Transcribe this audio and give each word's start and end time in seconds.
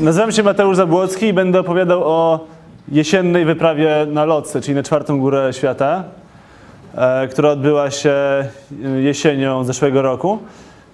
Nazywam 0.00 0.32
się 0.32 0.42
Mateusz 0.42 0.76
Zabłocki 0.76 1.26
i 1.26 1.32
będę 1.32 1.60
opowiadał 1.60 2.04
o 2.04 2.46
jesiennej 2.92 3.44
wyprawie 3.44 4.06
na 4.12 4.24
Lotse, 4.24 4.60
czyli 4.60 4.74
na 4.74 4.82
czwartą 4.82 5.18
górę 5.18 5.50
świata, 5.52 6.04
e, 6.94 7.28
która 7.28 7.50
odbyła 7.50 7.90
się 7.90 8.14
jesienią 9.02 9.64
zeszłego 9.64 10.02
roku, 10.02 10.38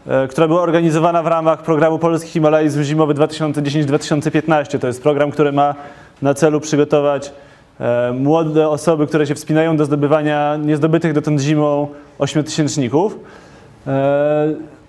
e, 0.07 0.29
która 0.29 0.49
była 0.49 0.62
organizowana 0.62 1.23
w 1.23 1.27
ramach 1.27 1.62
programu 1.62 1.99
Polski 1.99 2.30
Himalajzm 2.30 2.82
Zimowy 2.82 3.14
2010-2015. 3.14 4.79
To 4.79 4.86
jest 4.86 5.03
program, 5.03 5.30
który 5.30 5.53
ma 5.53 5.75
na 6.23 6.34
celu 6.34 6.61
przygotować 6.61 7.32
e, 7.80 8.12
młode 8.12 8.69
osoby, 8.69 9.07
które 9.07 9.27
się 9.27 9.34
wspinają 9.34 9.77
do 9.77 9.84
zdobywania 9.84 10.57
niezdobytych 10.57 11.12
dotąd 11.12 11.41
zimą 11.41 11.89
ośmiotysięczników. 12.19 13.19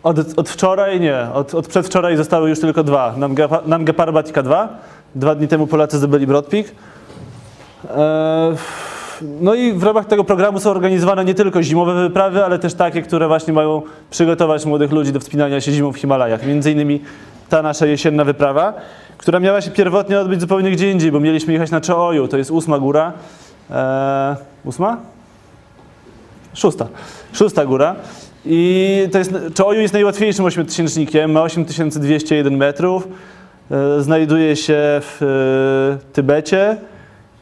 Od, 0.03 0.17
od 0.39 0.49
wczoraj 0.49 0.99
nie, 0.99 1.27
od, 1.34 1.55
od 1.55 1.67
przedwczoraj 1.67 2.17
zostały 2.17 2.49
już 2.49 2.59
tylko 2.59 2.84
dwa. 2.84 3.13
Nanga, 3.17 3.49
Nanga 3.66 3.94
Parbat 3.94 4.30
i 4.30 4.34
K2. 4.34 4.67
Dwa 5.16 5.35
dni 5.35 5.48
temu 5.48 5.67
Polacy 5.67 5.98
zdobyli 5.98 6.27
Broad 6.27 6.45
Peak. 6.45 6.66
E, 7.89 8.55
No 9.41 9.53
i 9.53 9.73
w 9.73 9.84
ramach 9.84 10.05
tego 10.05 10.23
programu 10.23 10.59
są 10.59 10.71
organizowane 10.71 11.25
nie 11.25 11.34
tylko 11.34 11.63
zimowe 11.63 11.94
wyprawy, 11.94 12.45
ale 12.45 12.59
też 12.59 12.73
takie, 12.73 13.02
które 13.02 13.27
właśnie 13.27 13.53
mają 13.53 13.81
przygotować 14.09 14.66
młodych 14.66 14.91
ludzi 14.91 15.11
do 15.11 15.20
wspinania 15.20 15.61
się 15.61 15.71
zimą 15.71 15.91
w 15.91 15.97
Himalajach. 15.97 16.45
Między 16.45 16.72
innymi 16.72 17.02
ta 17.49 17.61
nasza 17.61 17.85
jesienna 17.85 18.23
wyprawa, 18.23 18.73
która 19.17 19.39
miała 19.39 19.61
się 19.61 19.72
pierwotnie 19.72 20.20
odbyć 20.20 20.41
zupełnie 20.41 20.72
gdzie 20.72 20.91
indziej, 20.91 21.11
bo 21.11 21.20
mieliśmy 21.20 21.53
jechać 21.53 21.72
na 21.72 21.81
Czeoju, 21.81 22.27
to 22.27 22.38
jest 22.38 22.52
ósma 22.52 22.80
góra. 22.80 23.13
E, 23.72 24.35
ósma? 24.66 24.97
Szósta. 26.53 26.88
Szósta 27.33 27.66
góra. 27.66 27.95
I 28.45 29.07
to 29.11 29.17
jest, 29.17 29.33
Czoju 29.53 29.81
jest 29.81 29.94
najłatwiejszym 29.94 30.45
ośmiotysięcznikiem, 30.45 31.31
ma 31.31 31.41
8201 31.44 32.58
metrów, 32.58 33.08
e, 33.72 34.02
znajduje 34.02 34.55
się 34.55 34.77
w 35.02 35.22
e, 35.22 36.13
Tybecie 36.13 36.77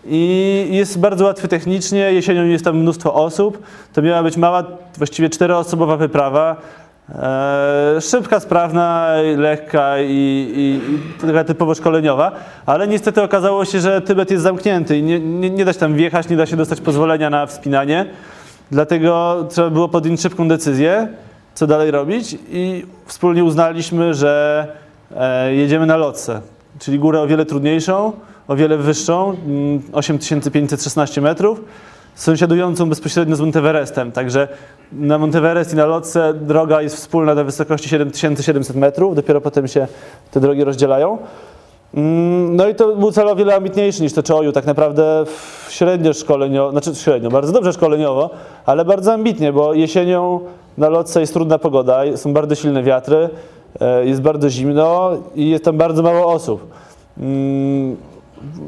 i 0.06 0.68
jest 0.72 1.00
bardzo 1.00 1.26
łatwy 1.26 1.48
technicznie, 1.48 2.14
jesienią 2.14 2.46
jest 2.46 2.66
tam 2.66 2.78
mnóstwo 2.78 3.14
osób. 3.14 3.64
To 3.94 4.02
miała 4.02 4.24
być 4.24 4.38
mała, 4.38 4.64
właściwie 4.98 5.30
czteroosobowa 5.30 5.98
wyprawa, 5.98 6.56
e, 7.10 8.02
szybka, 8.02 8.40
sprawna, 8.40 9.08
lekka 9.38 10.00
i, 10.00 10.08
i, 10.56 10.94
i 10.94 11.28
taka 11.28 11.44
typowo 11.44 11.76
szkoleniowa, 11.76 12.32
ale 12.66 12.88
niestety 12.88 13.22
okazało 13.22 13.66
się, 13.66 13.80
że 13.80 14.02
Tybet 14.02 14.32
jest 14.32 14.44
zamknięty 14.44 14.98
i 14.98 15.04
nie, 15.04 15.20
nie, 15.20 15.50
nie 15.50 15.66
da 15.66 15.74
się 15.74 15.80
tam 15.80 15.94
wjechać, 15.94 16.30
nie 16.30 16.38
da 16.38 16.46
się 16.46 16.58
dostać 16.58 16.82
pozwolenia 16.82 17.30
na 17.30 17.46
wspinanie. 17.46 18.06
Dlatego 18.72 19.46
trzeba 19.50 19.70
było 19.70 19.90
podjąć 19.90 20.22
szybką 20.22 20.48
decyzję, 20.48 21.08
co 21.54 21.68
dalej 21.68 21.92
robić 21.92 22.38
i 22.50 22.86
wspólnie 23.06 23.44
uznaliśmy, 23.44 24.14
że 24.14 24.68
e, 25.16 25.54
jedziemy 25.56 25.86
na 25.86 25.98
Lotse, 25.98 26.42
czyli 26.80 27.00
górę 27.00 27.22
o 27.22 27.28
wiele 27.28 27.46
trudniejszą, 27.46 28.14
o 28.48 28.56
wiele 28.56 28.78
wyższą, 28.78 29.30
mm, 29.30 29.82
8516 29.92 31.22
metrów, 31.22 31.62
sąsiadującą 32.16 32.90
bezpośrednio 32.90 33.36
z 33.36 33.42
Monteverestem. 33.42 34.12
Także 34.12 34.48
na 34.92 35.18
Monteverest 35.18 35.74
i 35.74 35.76
na 35.76 35.86
Lotse 35.86 36.34
droga 36.34 36.82
jest 36.82 36.96
wspólna 36.96 37.36
do 37.36 37.46
wysokości 37.46 37.90
7700 37.90 38.76
metrów, 38.76 39.16
dopiero 39.16 39.42
potem 39.42 39.68
się 39.68 39.88
te 40.32 40.40
drogi 40.40 40.64
rozdzielają. 40.64 41.18
Mm, 41.94 42.56
No 42.56 42.68
i 42.68 42.76
to 42.76 42.96
był 42.96 43.12
cel 43.12 43.30
o 43.30 43.36
wiele 43.36 43.56
ambitniejszy 43.56 44.04
niż 44.04 44.14
te 44.14 44.24
Czoju, 44.24 44.52
tak 44.52 44.66
naprawdę 44.66 45.24
średnio 45.70 46.14
szkoleniowo, 46.14 46.72
znaczy 46.72 46.96
średnio, 46.96 47.30
bardzo 47.30 47.52
dobrze 47.52 47.74
szkoleniowo, 47.74 48.30
ale 48.66 48.86
bardzo 48.86 49.14
ambitnie, 49.14 49.54
bo 49.54 49.74
jesienią 49.74 50.40
na 50.78 50.90
lotce 50.90 51.20
jest 51.20 51.34
trudna 51.34 51.60
pogoda, 51.60 52.02
są 52.16 52.34
bardzo 52.34 52.56
silne 52.56 52.84
wiatry, 52.84 53.30
e, 53.82 54.06
jest 54.06 54.22
bardzo 54.22 54.50
zimno 54.50 55.12
i 55.36 55.50
jest 55.50 55.64
tam 55.64 55.78
bardzo 55.78 56.04
mało 56.04 56.26
osób. 56.34 56.68
Mm, 57.18 57.98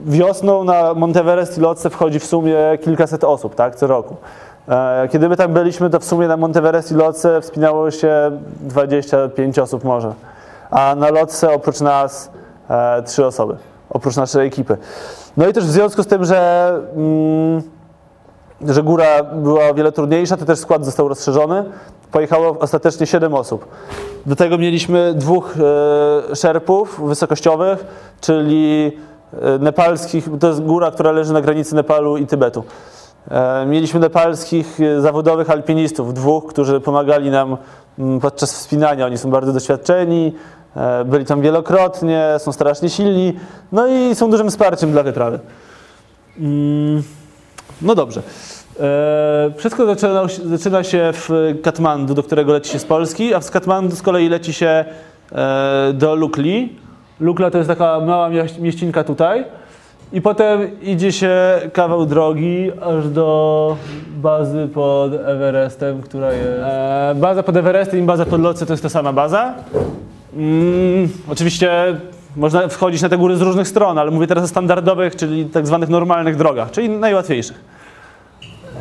Wiosną 0.05 0.63
na 0.63 0.93
Monteverest 0.93 1.57
i 1.57 1.61
lotce 1.61 1.89
wchodzi 1.89 2.19
w 2.19 2.25
sumie 2.25 2.55
kilkaset 2.83 3.23
osób, 3.23 3.55
tak, 3.55 3.75
co 3.75 3.87
roku. 3.87 4.15
E, 4.69 5.07
Kiedy 5.11 5.29
my 5.29 5.35
tam 5.37 5.53
byliśmy, 5.53 5.89
to 5.89 5.99
w 5.99 6.05
sumie 6.05 6.27
na 6.27 6.37
Monteverest 6.37 6.91
i 6.91 6.95
lotce 6.95 7.41
wspinało 7.41 7.91
się 7.91 8.31
25 8.61 9.59
osób 9.59 9.83
może, 9.83 10.13
a 10.71 10.95
na 10.95 11.09
lotce 11.09 11.53
oprócz 11.53 11.81
nas 11.81 12.31
e, 12.69 13.03
trzy 13.03 13.25
osoby, 13.25 13.55
oprócz 13.89 14.15
naszej 14.15 14.47
ekipy. 14.47 14.77
No 15.37 15.47
i 15.47 15.53
też 15.53 15.65
w 15.65 15.71
związku 15.71 16.03
z 16.03 16.07
tym, 16.07 16.25
że, 16.25 16.71
mm, 16.95 17.61
że 18.61 18.83
góra 18.83 19.23
była 19.23 19.69
o 19.69 19.73
wiele 19.73 19.91
trudniejsza, 19.91 20.37
to 20.37 20.45
też 20.45 20.59
skład 20.59 20.85
został 20.85 21.07
rozszerzony. 21.07 21.63
Pojechało 22.11 22.59
ostatecznie 22.59 23.07
7 23.07 23.33
osób. 23.33 23.67
Do 24.25 24.35
tego 24.35 24.57
mieliśmy 24.57 25.13
dwóch 25.13 25.55
e, 26.31 26.35
szerpów 26.35 27.01
wysokościowych, 27.07 27.85
czyli 28.21 28.91
e, 29.41 29.59
nepalskich, 29.59 30.29
to 30.39 30.47
jest 30.47 30.63
góra, 30.63 30.91
która 30.91 31.11
leży 31.11 31.33
na 31.33 31.41
granicy 31.41 31.75
Nepalu 31.75 32.17
i 32.17 32.27
Tybetu. 32.27 32.63
E, 33.31 33.65
Mieliśmy 33.65 33.99
nepalskich 33.99 34.79
e, 34.81 35.01
zawodowych 35.01 35.49
alpinistów, 35.49 36.13
dwóch, 36.13 36.45
którzy 36.45 36.79
pomagali 36.79 37.29
nam 37.29 37.57
mm, 37.99 38.19
podczas 38.19 38.53
wspinania. 38.53 39.05
Oni 39.05 39.17
są 39.17 39.31
bardzo 39.31 39.53
doświadczeni, 39.53 40.33
byli 41.05 41.25
tam 41.25 41.41
wielokrotnie, 41.41 42.25
są 42.37 42.51
strasznie 42.51 42.89
silni, 42.89 43.33
no 43.71 43.87
i 43.87 44.15
są 44.15 44.29
dużym 44.31 44.49
wsparciem 44.49 44.91
dla 44.91 45.03
wyprawy. 45.03 45.39
Mm, 46.39 47.03
No 47.81 47.95
dobrze. 47.95 48.21
E, 48.79 49.51
Wszystko 49.57 49.85
zaczyna, 49.85 50.21
zaczyna 50.45 50.83
się 50.83 51.09
w 51.13 51.29
Katmandu, 51.63 52.13
do 52.13 52.23
którego 52.23 52.53
leci 52.53 52.71
się 52.71 52.79
z 52.79 52.85
Polski, 52.85 53.33
a 53.33 53.41
z 53.41 53.51
Katmandu 53.51 53.95
z 53.95 54.01
kolei 54.01 54.29
leci 54.29 54.53
się 54.53 54.85
e, 55.31 55.91
do 55.93 56.15
Lukli. 56.15 56.75
Lukla 57.19 57.51
to 57.51 57.57
jest 57.57 57.67
taka 57.69 57.99
mała 57.99 58.29
mieś- 58.29 58.59
mieścinka 58.59 59.03
tutaj. 59.03 59.45
I 60.13 60.21
potem 60.21 60.81
idzie 60.81 61.11
się 61.11 61.35
kawał 61.73 62.05
drogi 62.05 62.71
aż 62.81 63.07
do 63.09 63.77
bazy 64.15 64.67
pod 64.73 65.13
Everestem, 65.13 66.01
która 66.01 66.33
jest. 66.33 66.59
E, 66.63 67.13
baza 67.15 67.43
pod 67.43 67.57
Everestem 67.57 67.99
i 67.99 68.03
baza 68.03 68.25
pod 68.25 68.41
Lotse 68.41 68.65
to 68.65 68.73
jest 68.73 68.83
ta 68.83 68.89
sama 68.89 69.13
baza. 69.13 69.53
Mm, 70.37 71.09
oczywiście 71.29 71.97
można 72.35 72.67
wchodzić 72.67 73.01
na 73.01 73.09
te 73.09 73.17
góry 73.17 73.37
z 73.37 73.41
różnych 73.41 73.67
stron, 73.67 73.97
ale 73.97 74.11
mówię 74.11 74.27
teraz 74.27 74.43
o 74.43 74.47
standardowych, 74.47 75.15
czyli 75.15 75.45
tak 75.45 75.67
zwanych 75.67 75.89
normalnych 75.89 76.35
drogach, 76.35 76.71
czyli 76.71 76.89
najłatwiejszych. 76.89 77.63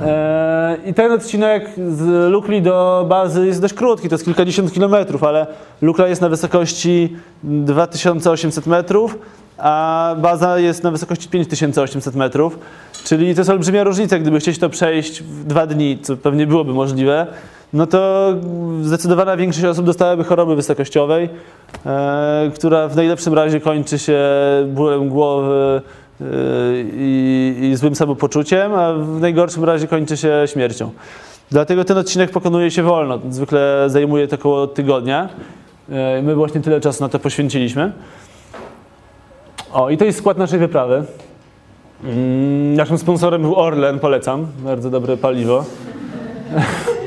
E, 0.03 0.77
I 0.87 0.95
ten 0.95 1.13
odcinek 1.13 1.71
z 1.89 2.31
Lukli 2.31 2.63
do 2.63 3.07
bazy 3.09 3.47
jest 3.47 3.61
dość 3.61 3.75
krótki, 3.75 4.09
to 4.09 4.15
jest 4.15 4.25
kilkadziesiąt 4.25 4.73
kilometrów, 4.73 5.25
ale 5.25 5.47
Lukla 5.83 6.09
jest 6.09 6.21
na 6.21 6.29
wysokości 6.29 7.17
2800 7.43 8.67
metrów, 8.67 9.19
a 9.59 10.15
baza 10.19 10.59
jest 10.59 10.83
na 10.83 10.91
wysokości 10.91 11.29
5800 11.29 12.15
metrów, 12.15 12.59
czyli 13.05 13.35
to 13.35 13.41
jest 13.41 13.51
olbrzymia 13.51 13.85
różnica, 13.85 14.19
gdyby 14.19 14.41
chcieć 14.41 14.59
to 14.59 14.69
przejść 14.69 15.23
w 15.23 15.45
dwa 15.45 15.67
dni, 15.67 15.99
co 16.03 16.17
pewnie 16.17 16.47
byłoby 16.47 16.73
możliwe, 16.73 17.27
no 17.73 17.87
to 17.87 18.33
zdecydowana 18.83 19.37
większość 19.37 19.65
osób 19.65 19.87
dostałaby 19.87 20.25
choroby 20.25 20.57
wysokościowej, 20.57 21.29
e, 21.87 22.51
która 22.55 22.89
w 22.89 22.97
najlepszym 22.97 23.35
razie 23.35 23.61
kończy 23.61 23.99
się 23.99 24.21
bólem 24.67 25.09
głowy, 25.09 25.83
e, 26.21 26.25
i, 26.95 27.57
i 27.61 27.77
złym 27.77 27.95
samopoczuciem, 27.95 28.75
a 28.75 28.93
w 28.93 29.21
najgorszym 29.21 29.65
razie 29.65 29.89
kończy 29.89 30.17
się 30.17 30.43
śmiercią. 30.47 30.91
Dlatego 31.51 31.85
ten 31.85 31.99
odcinek 31.99 32.31
pokonuje 32.31 32.71
się 32.71 32.83
wolno. 32.83 33.19
Zwykle 33.31 33.85
zajmuje 33.87 34.29
to 34.29 34.37
około 34.37 34.67
tygodnia. 34.67 35.29
E, 35.91 36.23
My 36.23 36.35
właśnie 36.35 36.61
tyle 36.61 36.81
czasu 36.81 37.03
na 37.05 37.09
to 37.09 37.19
poświęciliśmy. 37.19 37.93
O, 39.73 39.91
i 39.91 39.97
to 39.97 40.05
jest 40.05 40.19
skład 40.19 40.39
naszej 40.39 40.59
wyprawy. 40.59 41.05
Mm, 42.05 42.75
Naszym 42.75 42.99
sponsorem 42.99 43.43
był 43.43 43.57
Orlen, 43.57 43.99
polecam. 43.99 44.47
Bardzo 44.59 44.91
dobre 44.91 45.17
paliwo. 45.17 45.65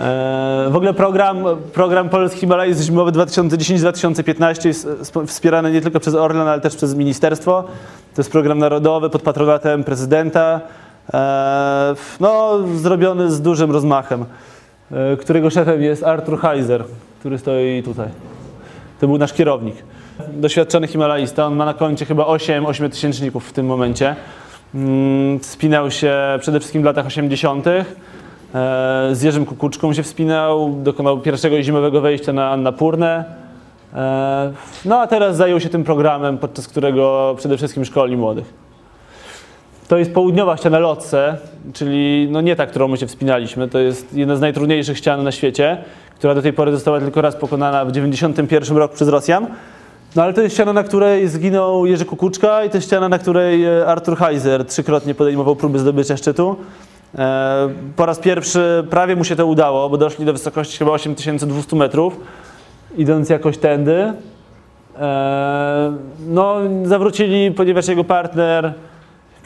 E, 0.00 0.66
W 0.70 0.76
ogóle 0.76 0.94
program, 0.94 1.44
program 1.72 2.08
Polski 2.08 2.40
Himalajzm 2.40 2.82
Zimowy 2.82 3.12
2010-2015 3.12 4.66
jest 4.66 4.88
sp- 5.10 5.26
wspierany 5.26 5.72
nie 5.72 5.80
tylko 5.80 6.00
przez 6.00 6.14
Orlen, 6.14 6.48
ale 6.48 6.60
też 6.60 6.76
przez 6.76 6.94
ministerstwo. 6.94 7.62
To 8.14 8.20
jest 8.22 8.32
program 8.32 8.58
narodowy 8.58 9.10
pod 9.10 9.22
patronatem 9.22 9.84
prezydenta. 9.84 10.60
E, 11.14 11.94
No, 12.20 12.58
zrobiony 12.76 13.30
z 13.30 13.40
dużym 13.40 13.70
rozmachem, 13.70 14.24
e, 14.92 15.16
którego 15.16 15.50
szefem 15.50 15.82
jest 15.82 16.04
Artur 16.04 16.40
Heiser, 16.40 16.84
który 17.20 17.38
stoi 17.38 17.82
tutaj. 17.82 18.08
To 19.00 19.06
był 19.06 19.18
nasz 19.18 19.32
kierownik. 19.32 19.74
Doświadczony 20.32 20.86
Himalajista, 20.86 21.46
on 21.46 21.56
ma 21.56 21.64
na 21.64 21.74
koncie 21.74 22.04
chyba 22.06 22.26
8 22.26 22.66
ośmiotysięczników 22.66 23.48
w 23.48 23.52
tym 23.52 23.66
momencie. 23.66 24.16
Mm, 24.74 25.40
Wspinał 25.40 25.90
się 25.90 26.14
przede 26.40 26.60
wszystkim 26.60 26.82
w 26.82 26.84
latach 26.84 27.06
80. 27.06 27.66
E, 28.54 29.14
Z 29.14 29.22
Jerzym 29.22 29.46
Kukuczką 29.46 29.92
się 29.92 30.02
wspinał, 30.02 30.74
dokonał 30.82 31.18
pierwszego 31.18 31.62
zimowego 31.62 32.00
wejścia 32.00 32.32
na 32.32 32.50
Annapurnę. 32.50 33.24
E, 33.94 34.52
No 34.84 35.00
a 35.00 35.06
teraz 35.06 35.36
zajął 35.36 35.60
się 35.60 35.68
tym 35.68 35.84
programem, 35.84 36.38
podczas 36.38 36.68
którego 36.68 37.34
przede 37.38 37.56
wszystkim 37.56 37.84
szkoli 37.84 38.16
młodych. 38.16 38.54
To 39.88 39.98
jest 39.98 40.14
południowa 40.14 40.56
ściana 40.56 40.78
Lotse, 40.78 41.36
czyli 41.72 42.28
no 42.30 42.40
nie 42.40 42.56
ta, 42.56 42.66
którą 42.66 42.88
my 42.88 42.96
się 42.96 43.06
wspinaliśmy. 43.06 43.68
To 43.68 43.78
jest 43.78 44.14
jedna 44.14 44.36
z 44.36 44.40
najtrudniejszych 44.40 44.98
ścian 44.98 45.24
na 45.24 45.32
świecie, 45.32 45.78
która 46.18 46.34
do 46.34 46.42
tej 46.42 46.52
pory 46.52 46.72
została 46.72 47.00
tylko 47.00 47.20
raz 47.20 47.36
pokonana 47.36 47.84
w 47.84 47.88
1991 47.88 48.76
roku 48.76 48.94
przez 48.94 49.08
Rosjan. 49.08 49.46
No 50.16 50.22
ale 50.22 50.32
to 50.32 50.40
jest 50.40 50.54
ściana, 50.54 50.72
na 50.72 50.82
której 50.82 51.28
zginął 51.28 51.86
Jerzy 51.86 52.04
Kukuczka 52.04 52.64
i 52.64 52.70
to 52.70 52.76
jest 52.76 52.86
ściana, 52.86 53.08
na 53.08 53.18
której 53.18 53.64
e, 53.64 53.86
Artur 53.86 54.16
Heiser 54.16 54.64
trzykrotnie 54.64 55.14
podejmował 55.14 55.56
próby 55.56 55.78
zdobycia 55.78 56.16
szczytu. 56.16 56.56
E, 57.18 57.68
Po 57.96 58.06
raz 58.06 58.18
pierwszy 58.18 58.84
prawie 58.90 59.16
mu 59.16 59.24
się 59.24 59.36
to 59.36 59.46
udało, 59.46 59.88
bo 59.90 59.96
doszli 59.98 60.24
do 60.24 60.32
wysokości 60.32 60.78
chyba 60.78 60.90
8200 60.90 61.76
metrów, 61.76 62.20
idąc 62.96 63.28
jakoś 63.30 63.58
tędy. 63.58 64.12
E, 65.00 65.92
No, 66.28 66.56
zawrócili, 66.84 67.50
ponieważ 67.50 67.88
jego 67.88 68.04
partner, 68.04 68.72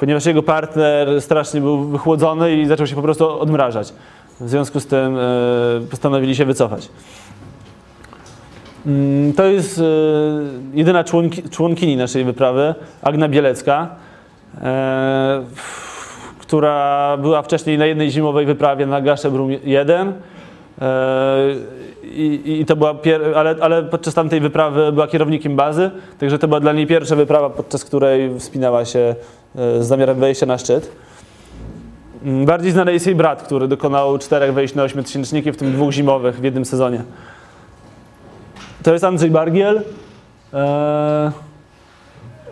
ponieważ 0.01 0.27
jego 0.27 0.43
partner 0.43 1.23
strasznie 1.23 1.61
był 1.61 1.85
wychłodzony 1.85 2.57
i 2.57 2.67
zaczął 2.67 2.87
się 2.87 2.95
po 2.97 3.03
prostu 3.03 3.41
odmrażać. 3.41 3.93
W 4.41 4.49
związku 4.49 4.81
z 4.81 4.87
tym 4.87 5.19
e, 5.19 5.21
postanowili 5.91 6.37
się 6.37 6.45
wycofać. 6.45 6.89
Mm, 8.87 9.33
To 9.33 9.45
jest 9.45 9.83
jedyna 10.75 11.05
członki, 11.05 11.43
członkini 11.51 11.97
naszej 11.97 12.25
wyprawy, 12.25 12.75
Agna 13.03 13.29
Bielecka, 13.29 13.89
która 16.55 17.17
była 17.17 17.43
wcześniej 17.43 17.79
na 17.79 17.87
jednej 17.87 18.11
zimowej 18.11 18.47
wyprawie 18.47 18.87
na 18.87 19.01
Gaszebrum 19.01 19.51
1. 19.65 20.13
E, 20.81 21.55
I, 22.03 22.61
I 22.61 22.65
to 22.67 22.77
była 22.77 22.95
ale, 23.35 23.57
ale 23.61 23.83
podczas 23.83 24.15
tamtej 24.15 24.41
wyprawy 24.41 24.93
była 24.93 25.07
kierownikiem 25.07 25.57
bazy, 25.57 25.91
także 26.19 26.39
to 26.39 26.49
była 26.49 26.61
dla 26.61 26.73
niej 26.73 26.87
pierwsza 26.87 27.17
wyprawa, 27.17 27.51
podczas 27.51 27.85
której 27.85 28.39
wspinała 28.39 28.85
się 28.85 28.99
e, 28.99 29.83
z 29.83 29.87
zamiarem 29.87 30.21
wejścia 30.21 30.47
na 30.47 30.59
szczyt. 30.59 30.93
Mm, 32.25 32.47
Bardziej 32.47 32.73
znany 32.73 32.93
jest 32.93 33.07
jej 33.07 33.15
brat, 33.15 33.43
który 33.43 33.69
dokonał 33.69 34.19
czterech 34.19 34.55
wejść 34.55 34.75
na 34.75 34.83
ośmiotysięczniki, 34.83 35.53
w 35.53 35.57
tym 35.57 35.73
dwóch 35.73 35.93
zimowych 35.93 36.41
w 36.41 36.45
jednym 36.45 36.65
sezonie. 36.65 37.03
To 38.83 38.93
jest 38.93 39.05
Andrzej 39.05 39.31
Bargiel. 39.31 39.83
Eee, 40.53 41.31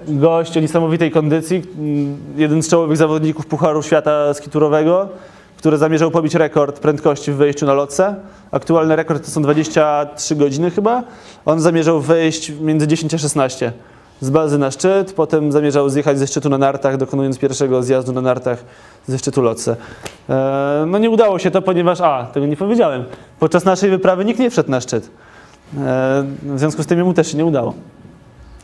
gość 0.08 0.56
o 0.56 0.60
niesamowitej 0.60 1.10
kondycji. 1.10 1.62
mm, 1.78 2.16
Jeden 2.36 2.62
z 2.62 2.68
czołowych 2.68 2.96
zawodników 2.96 3.46
Pucharu 3.46 3.82
Świata 3.82 4.34
skiturowego, 4.34 5.08
który 5.56 5.78
zamierzał 5.78 6.10
pobić 6.10 6.34
rekord 6.34 6.80
prędkości 6.80 7.32
w 7.32 7.36
wejściu 7.36 7.66
na 7.66 7.74
lotce. 7.74 8.14
Aktualny 8.50 8.96
rekord 8.96 9.24
to 9.24 9.30
są 9.30 9.42
23 9.42 10.36
godziny 10.36 10.70
chyba. 10.70 11.02
On 11.44 11.60
zamierzał 11.60 12.00
wejść 12.00 12.52
między 12.60 12.86
10 12.88 13.14
a 13.14 13.18
16 13.18 13.72
z 14.20 14.30
bazy 14.30 14.58
na 14.58 14.70
szczyt, 14.70 15.12
potem 15.12 15.52
zamierzał 15.52 15.88
zjechać 15.88 16.18
ze 16.18 16.26
szczytu 16.26 16.48
na 16.48 16.58
nartach, 16.58 16.96
dokonując 16.96 17.38
pierwszego 17.38 17.82
zjazdu 17.82 18.12
na 18.12 18.20
nartach 18.20 18.64
ze 19.06 19.18
szczytu 19.18 19.42
lotce. 19.42 19.76
Eee, 20.28 20.36
no 20.86 20.98
nie 20.98 21.10
udało 21.10 21.38
się 21.38 21.50
to, 21.50 21.62
ponieważ, 21.62 22.00
a, 22.00 22.26
tego 22.32 22.46
nie 22.46 22.56
powiedziałem, 22.56 23.04
podczas 23.40 23.64
naszej 23.64 23.90
wyprawy 23.90 24.24
nikt 24.24 24.40
nie 24.40 24.50
wszedł 24.50 24.70
na 24.70 24.80
szczyt. 24.80 25.10
E, 25.78 26.24
W 26.42 26.58
związku 26.58 26.82
z 26.82 26.86
tym 26.86 27.04
mu 27.04 27.14
też 27.14 27.30
się 27.32 27.38
nie 27.38 27.44
udało. 27.44 27.74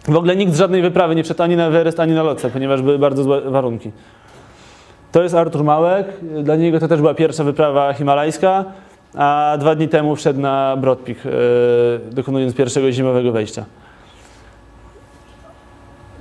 W 0.09 0.17
ogóle 0.17 0.37
nikt 0.37 0.53
z 0.53 0.59
żadnej 0.59 0.83
wyprawy 0.83 1.15
nie 1.15 1.25
wszedł 1.25 1.43
ani 1.43 1.57
na 1.57 1.67
Everest, 1.67 2.01
ani 2.01 2.13
na 2.13 2.23
Lotce, 2.23 2.51
ponieważ 2.51 2.83
były 2.83 2.99
bardzo 2.99 3.23
złe 3.23 3.41
warunki. 3.41 3.93
To 5.13 5.23
jest 5.23 5.35
Artur 5.35 5.65
Małek. 5.65 6.07
Dla 6.43 6.57
niego 6.57 6.81
to 6.81 6.89
też 6.89 7.01
była 7.01 7.15
pierwsza 7.15 7.45
wyprawa 7.45 7.93
himalajska, 7.93 8.65
a 9.15 9.57
dwa 9.61 9.75
dni 9.75 9.89
temu 9.89 10.17
wszedł 10.17 10.41
na 10.41 10.77
Broad 10.77 10.99
Peak, 10.99 11.19
e, 11.27 11.31
dokonując 12.15 12.55
pierwszego 12.55 12.93
zimowego 12.93 13.33
wejścia. 13.33 13.65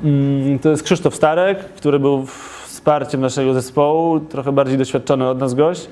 Mm, 0.03 0.59
To 0.59 0.69
jest 0.69 0.83
Krzysztof 0.83 1.15
Starek, 1.15 1.59
który 1.59 1.99
był 1.99 2.25
wsparciem 2.65 3.21
naszego 3.21 3.53
zespołu, 3.53 4.19
trochę 4.19 4.51
bardziej 4.51 4.77
doświadczony 4.77 5.27
od 5.29 5.39
nas 5.39 5.53
gość, 5.53 5.89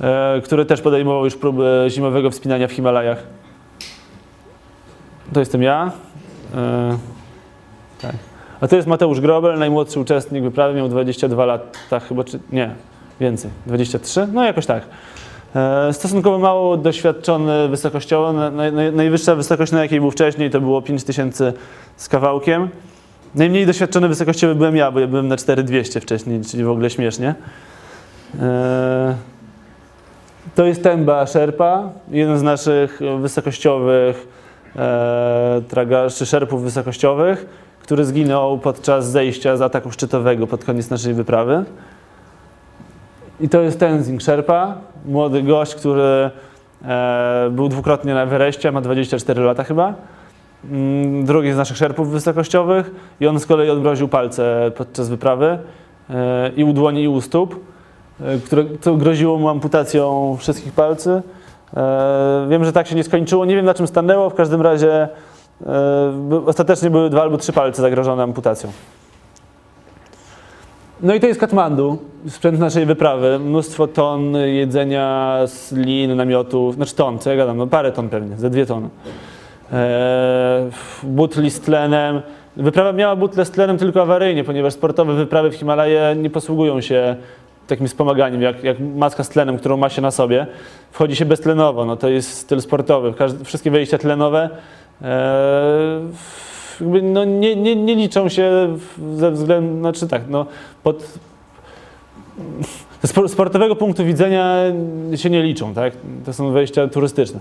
e, 0.00 0.40
który 0.44 0.64
też 0.64 0.80
podejmował 0.80 1.24
już 1.24 1.36
próby 1.36 1.86
zimowego 1.88 2.30
wspinania 2.30 2.68
w 2.68 2.72
Himalajach. 2.72 3.22
To 5.32 5.40
jestem 5.40 5.62
ja. 5.62 5.92
E, 6.54 7.13
tak. 8.06 8.16
A 8.60 8.68
to 8.68 8.76
jest 8.76 8.88
Mateusz 8.88 9.20
Grobel, 9.20 9.58
najmłodszy 9.58 10.00
uczestnik 10.00 10.44
wyprawy, 10.44 10.74
miał 10.74 10.88
22 10.88 11.44
lata 11.44 12.00
chyba, 12.00 12.24
czy 12.24 12.38
nie, 12.52 12.70
więcej, 13.20 13.50
23? 13.66 14.28
No 14.32 14.44
jakoś 14.44 14.66
tak. 14.66 14.82
E, 15.56 15.92
stosunkowo 15.92 16.38
mało 16.38 16.76
doświadczony 16.76 17.68
wysokościowo. 17.68 18.32
Na, 18.32 18.50
naj, 18.50 18.72
naj, 18.72 18.92
najwyższa 18.92 19.34
wysokość, 19.34 19.72
na 19.72 19.82
jakiej 19.82 20.00
był 20.00 20.10
wcześniej, 20.10 20.50
to 20.50 20.60
było 20.60 20.82
5000 20.82 21.52
z 21.96 22.08
kawałkiem. 22.08 22.68
Najmniej 23.34 23.66
doświadczony 23.66 24.08
wysokościowy 24.08 24.54
byłem 24.54 24.76
ja, 24.76 24.90
bo 24.90 25.00
ja 25.00 25.06
byłem 25.06 25.28
na 25.28 25.36
4200 25.36 26.00
wcześniej, 26.00 26.40
czyli 26.40 26.64
w 26.64 26.70
ogóle 26.70 26.90
śmiesznie. 26.90 27.34
E, 28.40 29.14
to 30.54 30.64
jest 30.64 30.82
Temba 30.82 31.26
Sherpa, 31.26 31.90
jeden 32.10 32.38
z 32.38 32.42
naszych 32.42 33.00
wysokościowych 33.20 34.28
e, 34.76 36.10
czy 36.16 36.26
szerpów 36.26 36.62
wysokościowych, 36.62 37.46
który 37.84 38.04
zginął 38.04 38.58
podczas 38.58 39.10
zejścia 39.10 39.56
z 39.56 39.62
ataku 39.62 39.90
szczytowego 39.90 40.46
pod 40.46 40.64
koniec 40.64 40.90
naszej 40.90 41.14
wyprawy. 41.14 41.64
I 43.40 43.48
to 43.48 43.60
jest 43.60 43.80
Tenzing 43.80 44.22
Sherpa, 44.22 44.74
młody 45.06 45.42
gość, 45.42 45.74
który 45.74 46.30
e, 46.84 47.48
był 47.50 47.68
dwukrotnie 47.68 48.14
na 48.14 48.22
Everestie, 48.22 48.72
ma 48.72 48.80
24 48.80 49.42
lata 49.42 49.64
chyba. 49.64 49.94
Mm, 50.70 51.24
Drugi 51.24 51.52
z 51.52 51.56
naszych 51.56 51.76
szerpów 51.76 52.10
wysokościowych 52.10 52.90
i 53.20 53.26
on 53.26 53.40
z 53.40 53.46
kolei 53.46 53.70
odmroził 53.70 54.08
palce 54.08 54.72
podczas 54.76 55.08
wyprawy 55.08 55.58
e, 56.10 56.50
i 56.56 56.64
u 56.64 56.72
dłoni 56.72 57.02
i 57.02 57.08
u 57.08 57.20
stóp, 57.20 57.60
e, 58.20 58.38
które, 58.38 58.64
groziło 58.96 59.38
mu 59.38 59.48
amputacją 59.48 60.36
wszystkich 60.40 60.72
palcy. 60.72 61.22
Wiem, 62.48 62.64
że 62.64 62.72
tak 62.72 62.86
się 62.86 62.94
nie 62.94 63.04
skończyło, 63.04 63.44
nie 63.44 63.56
wiem 63.56 63.64
na 63.64 63.74
czym 63.74 63.86
stanęło, 63.86 64.30
w 64.30 64.34
każdym 64.34 64.62
razie 64.62 65.08
ostatecznie 66.46 66.90
były 66.90 67.10
dwa 67.10 67.22
albo 67.22 67.38
trzy 67.38 67.52
palce 67.52 67.82
zagrożone 67.82 68.22
amputacją. 68.22 68.72
No 71.02 71.14
i 71.14 71.20
to 71.20 71.26
jest 71.26 71.40
Katmandu, 71.40 71.98
sprzęt 72.28 72.58
naszej 72.58 72.86
wyprawy. 72.86 73.38
Mnóstwo 73.38 73.86
ton 73.86 74.36
jedzenia, 74.36 75.38
lin, 75.72 76.16
namiotów, 76.16 76.74
znaczy 76.74 76.94
ton, 76.94 77.18
co 77.18 77.30
ja 77.30 77.36
gadam, 77.36 77.56
no 77.56 77.66
parę 77.66 77.92
ton 77.92 78.08
pewnie, 78.08 78.36
ze 78.36 78.50
dwie 78.50 78.66
tony. 78.66 78.88
Eee, 79.72 80.70
butli 81.02 81.50
z 81.50 81.60
tlenem. 81.60 82.22
Wyprawa 82.56 82.92
miała 82.92 83.16
butle 83.16 83.44
z 83.44 83.50
tlenem 83.50 83.78
tylko 83.78 84.02
awaryjnie, 84.02 84.44
ponieważ 84.44 84.72
sportowe 84.72 85.14
wyprawy 85.14 85.50
w 85.50 85.54
Himalaje 85.54 86.16
nie 86.16 86.30
posługują 86.30 86.80
się 86.80 87.16
takim 87.66 87.86
wspomaganiem, 87.86 88.42
jak, 88.42 88.64
jak 88.64 88.76
maska 88.80 89.24
z 89.24 89.28
tlenem, 89.28 89.58
którą 89.58 89.76
ma 89.76 89.88
się 89.88 90.02
na 90.02 90.10
sobie. 90.10 90.46
Wchodzi 90.90 91.16
się 91.16 91.24
beztlenowo, 91.24 91.84
no 91.84 91.96
to 91.96 92.08
jest 92.08 92.38
styl 92.38 92.60
sportowy. 92.60 93.14
Każde, 93.14 93.44
wszystkie 93.44 93.70
wejścia 93.70 93.98
tlenowe 93.98 94.50
no 97.02 97.24
nie, 97.24 97.56
nie, 97.56 97.76
nie 97.76 97.94
liczą 97.94 98.28
się 98.28 98.78
ze 99.16 99.30
względu, 99.30 99.78
znaczy 99.78 100.08
tak, 100.08 100.22
no 100.28 100.46
pod 100.82 101.18
spor- 103.06 103.28
sportowego 103.28 103.76
punktu 103.76 104.04
widzenia 104.04 104.56
się 105.14 105.30
nie 105.30 105.42
liczą, 105.42 105.74
tak? 105.74 105.92
To 106.24 106.32
są 106.32 106.52
wejścia 106.52 106.88
turystyczne. 106.88 107.40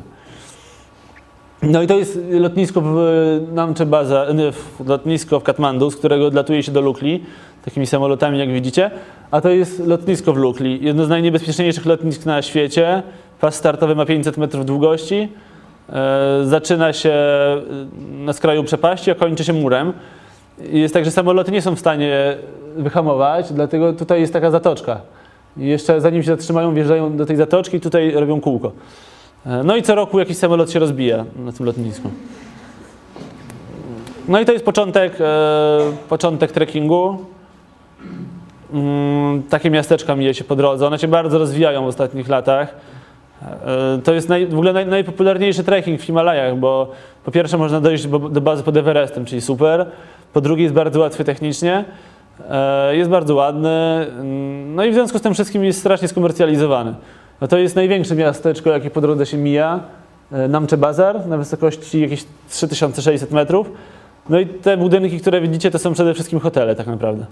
No 1.63 1.81
i 1.81 1.87
to 1.87 1.97
jest 1.97 2.19
lotnisko 2.31 2.81
w 2.81 2.97
Namche 3.53 3.85
Baza, 3.85 4.25
w- 4.51 4.87
lotnisko 4.89 5.39
w 5.39 5.43
Katmandu, 5.43 5.91
z 5.91 5.95
którego 5.95 6.25
odlatuje 6.27 6.63
się 6.63 6.71
do 6.71 6.81
Lukli, 6.81 7.23
takimi 7.65 7.87
samolotami 7.87 8.39
jak 8.39 8.51
widzicie, 8.53 8.91
a 9.31 9.41
to 9.41 9.49
jest 9.49 9.87
lotnisko 9.87 10.33
w 10.33 10.37
Lukli, 10.37 10.79
jedno 10.85 11.05
z 11.05 11.09
najniebezpieczniejszych 11.09 11.85
lotnisk 11.85 12.25
na 12.25 12.41
świecie. 12.41 13.03
Pas 13.39 13.55
startowy 13.55 13.95
ma 13.95 14.05
500 14.05 14.37
metrów 14.37 14.65
długości, 14.65 15.15
e, 15.15 15.27
zaczyna 16.43 16.93
się 16.93 17.09
e, 17.09 17.61
na 18.25 18.33
skraju 18.33 18.63
przepaści, 18.63 19.11
a 19.11 19.15
kończy 19.15 19.43
się 19.43 19.53
murem. 19.53 19.93
Jest 20.59 20.93
tak, 20.93 21.05
że 21.05 21.11
samoloty 21.11 21.51
nie 21.51 21.61
są 21.61 21.75
w 21.75 21.79
stanie 21.79 22.37
wyhamować, 22.75 23.53
dlatego 23.53 23.93
tutaj 23.93 24.21
jest 24.21 24.33
taka 24.33 24.51
zatoczka. 24.51 25.01
I 25.57 25.65
jeszcze 25.67 26.01
zanim 26.01 26.23
się 26.23 26.27
zatrzymają, 26.27 26.73
wjeżdżają 26.73 27.17
do 27.17 27.25
tej 27.25 27.35
zatoczki 27.35 27.77
i 27.77 27.81
tutaj 27.81 28.11
robią 28.11 28.41
kółko. 28.41 28.71
E, 29.45 29.63
No 29.63 29.75
i 29.75 29.81
co 29.81 29.95
roku 29.95 30.19
jakiś 30.19 30.37
samolot 30.37 30.71
się 30.71 30.79
rozbija 30.79 31.25
na 31.35 31.51
tym 31.51 31.65
lotnisku. 31.65 32.09
No 34.27 34.39
i 34.39 34.45
to 34.45 34.51
jest 34.51 34.65
początek, 34.65 35.13
e, 35.21 35.79
początek 36.09 36.51
trekkingu. 36.51 37.17
Mm, 38.73 39.43
Takie 39.43 39.69
miasteczka 39.69 40.15
mija 40.15 40.33
się 40.33 40.43
po 40.43 40.55
drodze. 40.55 40.87
One 40.87 40.99
się 40.99 41.07
bardzo 41.07 41.37
rozwijają 41.39 41.83
w 41.83 41.87
ostatnich 41.87 42.29
latach. 42.29 42.75
E, 43.43 43.99
To 44.03 44.13
jest 44.13 44.29
naj, 44.29 44.47
w 44.47 44.53
ogóle 44.53 44.73
naj, 44.73 44.85
najpopularniejszy 44.87 45.63
trekking 45.63 46.01
w 46.01 46.03
Himalajach, 46.03 46.57
bo 46.57 46.91
po 47.25 47.31
pierwsze 47.31 47.57
można 47.57 47.81
dojść 47.81 48.07
do, 48.07 48.41
bazy 48.41 48.63
pod 48.63 48.77
Everestem, 48.77 49.25
czyli 49.25 49.41
super. 49.41 49.85
Po 50.33 50.41
drugie 50.41 50.63
jest 50.63 50.75
bardzo 50.75 50.99
łatwy 50.99 51.23
technicznie. 51.23 51.85
E, 52.49 52.95
Jest 52.95 53.09
bardzo 53.09 53.35
ładny. 53.35 54.07
No 54.75 54.83
i 54.85 54.91
w 54.91 54.93
związku 54.93 55.19
z 55.19 55.21
tym 55.21 55.33
wszystkim 55.33 55.63
jest 55.65 55.79
strasznie 55.79 56.07
skomercjalizowany. 56.07 56.93
No 57.41 57.47
to 57.47 57.57
jest 57.57 57.75
największe 57.75 58.15
miasteczko, 58.15 58.69
jakie 58.69 58.89
po 58.89 59.01
drodze 59.01 59.25
się 59.25 59.37
mija. 59.37 59.79
e, 60.31 60.47
Namche 60.47 60.77
Bazar 60.77 61.27
na 61.27 61.37
wysokości 61.37 62.01
jakieś 62.01 62.25
3600 62.49 63.31
metrów. 63.31 63.71
No 64.29 64.39
i 64.39 64.45
te 64.45 64.77
budynki, 64.77 65.19
które 65.19 65.41
widzicie, 65.41 65.71
to 65.71 65.79
są 65.79 65.93
przede 65.93 66.13
wszystkim 66.13 66.39
hotele 66.39 66.75
tak 66.75 66.87
naprawdę. 66.87 67.25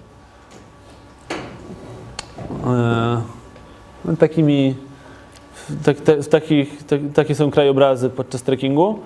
No, 4.05 4.15
takimi, 4.19 4.75
tak, 5.85 5.97
te, 5.97 6.23
takich, 6.23 6.83
tak, 6.83 6.99
takie 7.13 7.35
są 7.35 7.51
krajobrazy 7.51 8.09
podczas 8.09 8.43
trekkingu. 8.43 8.99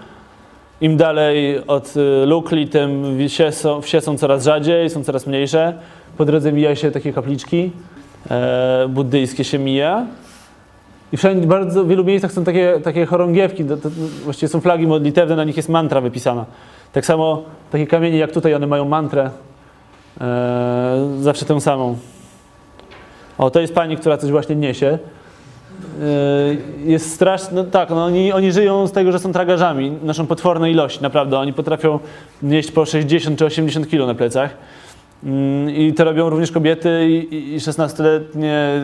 Im 0.82 0.98
dalej 0.98 1.68
od 1.68 1.98
y, 1.98 2.26
Lukli, 2.26 2.68
tym 2.68 3.18
wsie 3.28 3.52
są, 3.52 3.82
wsie 3.82 4.02
są 4.02 4.18
coraz 4.18 4.44
rzadziej, 4.44 4.90
są 4.90 5.04
coraz 5.04 5.28
mniejsze. 5.28 5.74
Po 6.18 6.26
drodze 6.26 6.52
mija 6.52 6.76
się 6.76 6.92
takie 6.92 7.14
kapliczki 7.14 7.72
e, 8.32 8.88
buddyjskie 8.90 9.44
się 9.44 9.60
mija. 9.60 10.06
I 11.12 11.18
wszędzie, 11.18 11.48
bardzo 11.48 11.84
w 11.84 11.88
wielu 11.88 12.04
miejscach 12.04 12.32
są 12.32 12.44
takie, 12.44 12.80
takie 12.84 13.06
chorągiewki, 13.06 13.66
to, 13.66 13.78
to, 13.78 13.90
właściwie 14.24 14.48
są 14.48 14.62
flagi 14.62 14.88
modlitewne, 14.88 15.36
na 15.36 15.44
nich 15.44 15.58
jest 15.58 15.70
mantra 15.70 16.02
wypisana. 16.02 16.46
Tak 16.94 17.06
samo 17.06 17.44
takie 17.72 17.88
kamienie 17.88 18.18
jak 18.18 18.32
tutaj, 18.32 18.54
one 18.54 18.68
mają 18.68 18.86
mantrę, 18.86 19.30
e, 20.22 21.08
zawsze 21.22 21.46
tę 21.46 21.62
samą. 21.62 21.98
O, 23.38 23.50
to 23.50 23.60
jest 23.60 23.74
pani, 23.74 23.98
która 23.98 24.18
coś 24.18 24.32
właśnie 24.32 24.56
niesie. 24.56 25.00
E, 26.02 26.90
jest 26.90 27.14
straszne, 27.14 27.64
no 27.64 27.70
tak, 27.72 27.90
no 27.90 28.06
oni, 28.06 28.32
oni 28.32 28.52
żyją 28.52 28.88
z 28.88 28.92
tego, 28.92 29.12
że 29.12 29.20
są 29.20 29.34
tragarzami, 29.34 29.92
naszą 30.04 30.28
potworną 30.28 30.66
ilość, 30.66 31.02
naprawdę. 31.02 31.40
Oni 31.40 31.54
potrafią 31.54 32.00
nieść 32.44 32.72
po 32.72 32.86
60 32.86 33.40
czy 33.40 33.46
80 33.46 33.90
kilo 33.90 34.08
na 34.08 34.16
plecach. 34.16 34.58
Mm, 35.24 35.70
I 35.70 35.94
to 35.94 36.04
robią 36.04 36.30
również 36.30 36.52
kobiety 36.52 37.10
i, 37.10 37.54
i 37.56 37.60
16-letnie, 37.60 38.82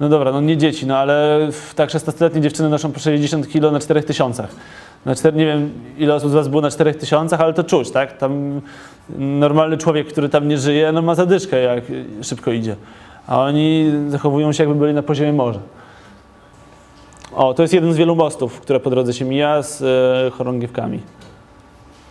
no 0.00 0.08
dobra, 0.08 0.32
no 0.32 0.40
nie 0.40 0.56
dzieci, 0.56 0.86
no 0.86 0.96
ale 0.96 1.48
tak 1.74 1.90
16-letnie 1.90 2.40
dziewczyny 2.40 2.68
noszą 2.68 2.92
po 2.92 3.00
60 3.00 3.48
kilo 3.48 3.70
na 3.70 3.80
4 3.80 4.02
tysiącach. 4.02 4.48
Na 5.06 5.14
4, 5.14 5.36
nie 5.36 5.46
wiem 5.46 5.70
ile 5.98 6.14
osób 6.14 6.30
z 6.30 6.34
Was 6.34 6.48
było 6.48 6.62
na 6.62 6.70
4 6.70 6.94
tysiącach, 6.94 7.40
ale 7.40 7.54
to 7.54 7.64
czuć, 7.64 7.90
tak? 7.90 8.18
Tam 8.18 8.60
normalny 9.18 9.76
człowiek, 9.76 10.06
który 10.06 10.28
tam 10.28 10.48
nie 10.48 10.58
żyje, 10.58 10.92
no 10.92 11.02
ma 11.02 11.14
zadyszkę 11.14 11.62
jak 11.62 11.84
szybko 12.22 12.52
idzie. 12.52 12.76
A 13.26 13.40
oni 13.42 13.92
zachowują 14.08 14.52
się 14.52 14.64
jakby 14.64 14.78
byli 14.78 14.94
na 14.94 15.02
poziomie 15.02 15.32
morza. 15.32 15.60
O, 17.38 17.54
to 17.54 17.62
jest 17.62 17.74
jeden 17.74 17.92
z 17.92 17.96
wielu 17.96 18.16
mostów, 18.16 18.60
które 18.60 18.80
po 18.80 18.90
drodze 18.90 19.12
się 19.12 19.24
mija 19.24 19.62
z 19.62 19.82
e, 19.82 20.30
chorągiewkami. 20.30 21.00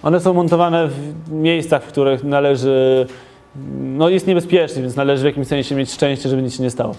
One 0.04 0.20
są 0.20 0.34
montowane 0.34 0.88
w 0.88 1.32
miejscach, 1.32 1.84
w 1.84 1.88
których 1.88 2.24
należy, 2.24 3.08
no 3.82 4.10
jest 4.10 4.28
niebezpiecznie, 4.28 4.82
więc 4.82 4.96
należy 4.96 5.24
w 5.24 5.26
jakimś 5.26 5.48
sensie 5.48 5.76
mieć 5.76 5.92
szczęście, 5.92 6.30
żeby 6.30 6.42
nic 6.42 6.58
się 6.58 6.64
nie 6.64 6.70
stało. 6.70 6.96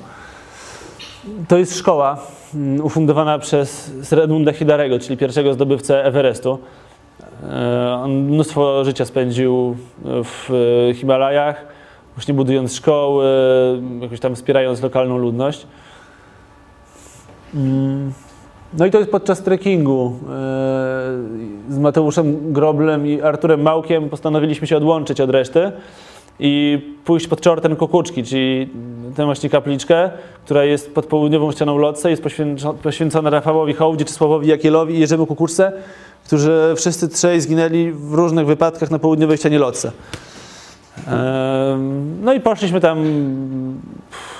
To 1.48 1.58
jest 1.58 1.78
szkoła 1.78 2.18
mm, 2.54 2.84
ufundowana 2.84 3.38
przez 3.38 3.92
Sir 4.02 4.20
Edmunda 4.20 4.52
Hilarego, 4.52 4.98
czyli 4.98 5.16
pierwszego 5.16 5.54
zdobywcę 5.54 6.04
Everestu. 6.04 6.58
E, 7.42 7.94
on 7.94 8.12
mnóstwo 8.12 8.84
życia 8.84 9.04
spędził 9.04 9.76
w 10.04 10.50
Himalajach, 10.94 11.66
właśnie 12.14 12.34
budując 12.34 12.74
szkoły, 12.74 13.26
jakoś 14.00 14.20
tam 14.20 14.34
wspierając 14.34 14.82
lokalną 14.82 15.18
ludność. 15.18 15.66
Mm. 17.54 18.12
No 18.78 18.86
i 18.86 18.90
to 18.90 18.98
jest 18.98 19.10
podczas 19.10 19.42
trekkingu 19.42 20.12
e, 20.22 20.28
z 21.70 21.78
Mateuszem 21.78 22.52
Groblem 22.52 23.06
i 23.06 23.20
Arturem 23.20 23.62
Małkiem 23.62 24.08
postanowiliśmy 24.08 24.66
się 24.66 24.76
odłączyć 24.76 25.20
od 25.20 25.30
reszty 25.30 25.72
i 26.40 26.82
pójść 27.04 27.26
pod 27.26 27.40
czorten 27.40 27.76
Kukuczki, 27.76 28.24
czyli 28.24 28.68
tę 29.16 29.24
właśnie 29.24 29.50
kapliczkę, 29.50 30.10
która 30.44 30.64
jest 30.64 30.94
pod 30.94 31.06
południową 31.06 31.52
ścianą 31.52 31.78
Lotse, 31.78 32.10
jest 32.10 32.22
poświęcona 32.82 33.30
Rafałowi 33.30 33.74
Hołdzie, 33.74 34.04
Czesławowi 34.04 34.48
Jakielowi 34.48 34.94
i 34.94 35.00
Jerzemu 35.00 35.26
Kukuczce, 35.26 35.72
którzy 36.26 36.74
wszyscy 36.76 37.08
trzej 37.08 37.40
zginęli 37.40 37.92
w 37.92 38.14
różnych 38.14 38.46
wypadkach 38.46 38.90
na 38.90 38.98
południowej 38.98 39.36
ścianie 39.36 39.58
Lotse. 39.58 39.92
No 42.22 42.32
i 42.32 42.40
poszliśmy 42.40 42.80
tam 42.80 43.04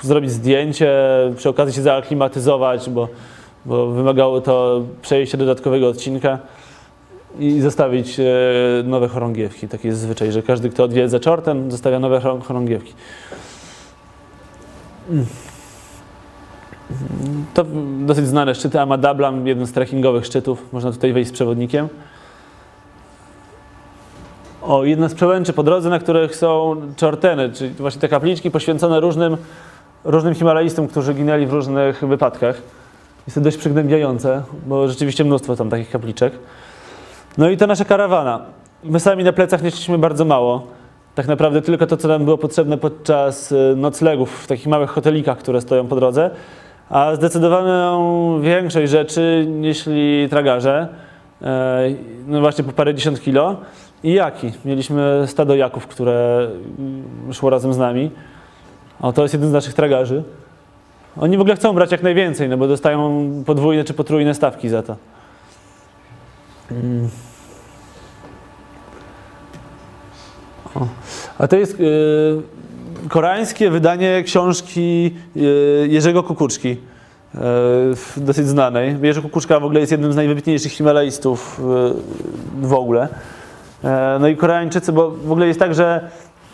zrobić 0.01 0.31
zdjęcie, 0.31 0.91
przy 1.35 1.49
okazji 1.49 1.73
się 1.73 1.81
zaaklimatyzować, 1.81 2.89
bo, 2.89 3.07
bo 3.65 3.87
wymagało 3.87 4.41
to 4.41 4.81
przejście 5.01 5.37
dodatkowego 5.37 5.87
odcinka 5.87 6.39
i 7.39 7.61
zostawić 7.61 8.19
e, 8.19 8.23
nowe 8.83 9.07
chorągiewki. 9.07 9.67
Taki 9.67 9.87
jest 9.87 9.99
zwyczaj, 9.99 10.31
że 10.31 10.43
każdy, 10.43 10.69
kto 10.69 10.83
odwiedza 10.83 11.19
czortem, 11.19 11.71
zostawia 11.71 11.99
nowe 11.99 12.21
chorągiewki. 12.47 12.93
To 17.53 17.65
dosyć 17.99 18.27
znane 18.27 18.55
szczyty 18.55 18.79
Amadablam, 18.79 19.47
jeden 19.47 19.67
z 19.67 19.71
trekkingowych 19.71 20.25
szczytów. 20.25 20.73
Można 20.73 20.91
tutaj 20.91 21.13
wejść 21.13 21.29
z 21.29 21.33
przewodnikiem. 21.33 21.87
O, 24.61 24.83
jedna 24.83 25.09
z 25.09 25.13
przełęczy 25.13 25.53
po 25.53 25.63
drodze, 25.63 25.89
na 25.89 25.99
których 25.99 26.35
są 26.35 26.75
czorteny, 26.95 27.49
czyli 27.53 27.69
właśnie 27.69 28.01
te 28.01 28.07
kapliczki 28.07 28.51
poświęcone 28.51 28.99
różnym, 28.99 29.37
różnym 30.03 30.35
Himalajistom, 30.35 30.87
którzy 30.87 31.13
ginęli 31.13 31.45
w 31.45 31.53
różnych 31.53 32.05
wypadkach. 32.07 32.61
Jest 33.27 33.35
to 33.35 33.41
dość 33.41 33.57
przygnębiające, 33.57 34.43
bo 34.67 34.87
rzeczywiście 34.87 35.23
mnóstwo 35.23 35.55
tam 35.55 35.69
takich 35.69 35.89
kapliczek. 35.89 36.33
No 37.37 37.49
i 37.49 37.57
to 37.57 37.67
nasza 37.67 37.85
karawana. 37.85 38.41
My 38.83 38.99
sami 38.99 39.23
na 39.23 39.33
plecach 39.33 39.63
nieśliśmy 39.63 39.97
bardzo 39.97 40.25
mało. 40.25 40.67
Tak 41.15 41.27
naprawdę 41.27 41.61
tylko 41.61 41.87
to, 41.87 41.97
co 41.97 42.07
nam 42.07 42.25
było 42.25 42.37
potrzebne 42.37 42.77
podczas 42.77 43.51
y, 43.51 43.73
noclegów 43.77 44.43
w 44.43 44.47
takich 44.47 44.67
małych 44.67 44.89
hotelikach, 44.89 45.37
które 45.37 45.61
stoją 45.61 45.87
po 45.87 45.95
drodze. 45.95 46.29
A 46.89 47.15
zdecydowaną 47.15 48.41
większość 48.41 48.91
rzeczy 48.91 49.45
nieśli 49.49 50.27
tragarze, 50.29 50.87
e, 51.41 51.81
no 52.27 52.39
właśnie 52.39 52.63
po 52.63 52.71
parę 52.71 52.93
dziesiąt 52.95 53.21
kilo. 53.21 53.55
I 54.03 54.13
jaki? 54.13 54.51
Mieliśmy 54.65 55.23
stado 55.27 55.55
jaków, 55.55 55.87
które 55.87 56.47
mm, 56.79 57.33
szło 57.33 57.49
razem 57.49 57.73
z 57.73 57.77
nami. 57.77 58.11
O, 59.01 59.13
to 59.13 59.21
jest 59.21 59.33
jeden 59.33 59.49
z 59.49 59.53
naszych 59.53 59.73
tragarzy. 59.73 60.23
Oni 61.17 61.37
w 61.37 61.41
ogóle 61.41 61.55
chcą 61.55 61.73
brać 61.73 61.91
jak 61.91 62.03
najwięcej, 62.03 62.49
no 62.49 62.57
bo 62.57 62.67
dostają 62.67 63.29
podwójne 63.45 63.83
czy 63.83 63.93
potrójne 63.93 64.33
stawki 64.33 64.69
za 64.69 64.83
to. 64.83 64.95
Mm. 66.71 67.09
O. 70.75 70.87
A 71.37 71.47
to 71.47 71.57
jest 71.57 71.79
y, 71.79 72.41
koreańskie 73.09 73.69
wydanie 73.69 74.23
książki 74.23 75.15
y, 75.35 75.87
Jerzego 75.89 76.23
Kukuczki, 76.23 76.77
y, 77.35 77.37
dosyć 78.17 78.47
znanej. 78.47 78.95
Jerzy 79.01 79.21
Kukuczka 79.21 79.59
w 79.59 79.63
ogóle 79.63 79.79
jest 79.79 79.91
jednym 79.91 80.13
z 80.13 80.15
najwybitniejszych 80.15 80.71
himalajstów 80.71 81.61
w 82.61 82.73
ogóle. 82.73 83.07
No 84.19 84.27
i 84.27 84.37
Koreańczycy, 84.37 84.91
bo 84.91 85.11
w 85.11 85.31
ogóle 85.31 85.47
jest 85.47 85.59
tak, 85.59 85.73
że 85.73 86.09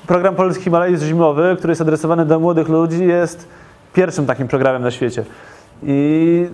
program 0.07 0.35
Polski 0.35 0.63
Himalajst 0.63 1.03
Zimowy, 1.03 1.55
który 1.57 1.71
jest 1.71 1.81
adresowany 1.81 2.25
do 2.25 2.39
młodych 2.39 2.69
ludzi, 2.69 3.05
jest 3.05 3.47
pierwszym 3.93 4.25
takim 4.25 4.47
programem 4.47 4.81
na 4.81 4.91
świecie. 4.91 5.23
I 5.83 6.47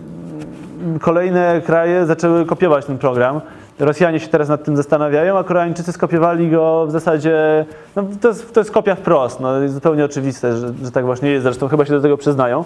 kolejne 1.01 1.61
kraje 1.65 2.05
zaczęły 2.05 2.45
kopiować 2.45 2.85
ten 2.85 2.97
program. 2.97 3.41
Rosjanie 3.79 4.19
się 4.19 4.27
teraz 4.27 4.49
nad 4.49 4.63
tym 4.63 4.77
zastanawiają, 4.77 5.37
a 5.37 5.43
Koreańczycy 5.43 5.91
skopiowali 5.91 6.51
go 6.51 6.85
w 6.87 6.91
zasadzie, 6.91 7.65
no 7.95 8.03
to, 8.21 8.27
jest, 8.27 8.53
to 8.53 8.59
jest 8.59 8.71
kopia 8.71 8.95
wprost, 8.95 9.39
no, 9.39 9.61
jest 9.61 9.73
zupełnie 9.73 10.05
oczywiste, 10.05 10.57
że, 10.57 10.73
że 10.83 10.91
tak 10.91 11.05
właśnie 11.05 11.29
jest, 11.29 11.43
zresztą 11.43 11.67
chyba 11.67 11.85
się 11.85 11.93
do 11.93 12.01
tego 12.01 12.17
przyznają. 12.17 12.63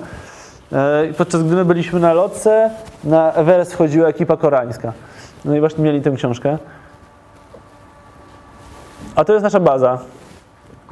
E, 0.74 1.04
podczas 1.18 1.44
gdy 1.44 1.56
my 1.56 1.66
byliśmy 1.66 2.00
na 2.00 2.14
lotce, 2.14 2.70
na 3.04 3.34
Everest 3.34 3.74
wchodziła 3.74 4.08
ekipa 4.08 4.38
koreańska. 4.38 4.94
No 5.46 5.56
i 5.56 5.60
właśnie 5.60 5.84
mieli 5.84 6.02
tę 6.02 6.12
książkę. 6.12 6.58
A 9.16 9.26
to 9.26 9.34
jest 9.34 9.44
nasza 9.44 9.60
baza. 9.60 9.98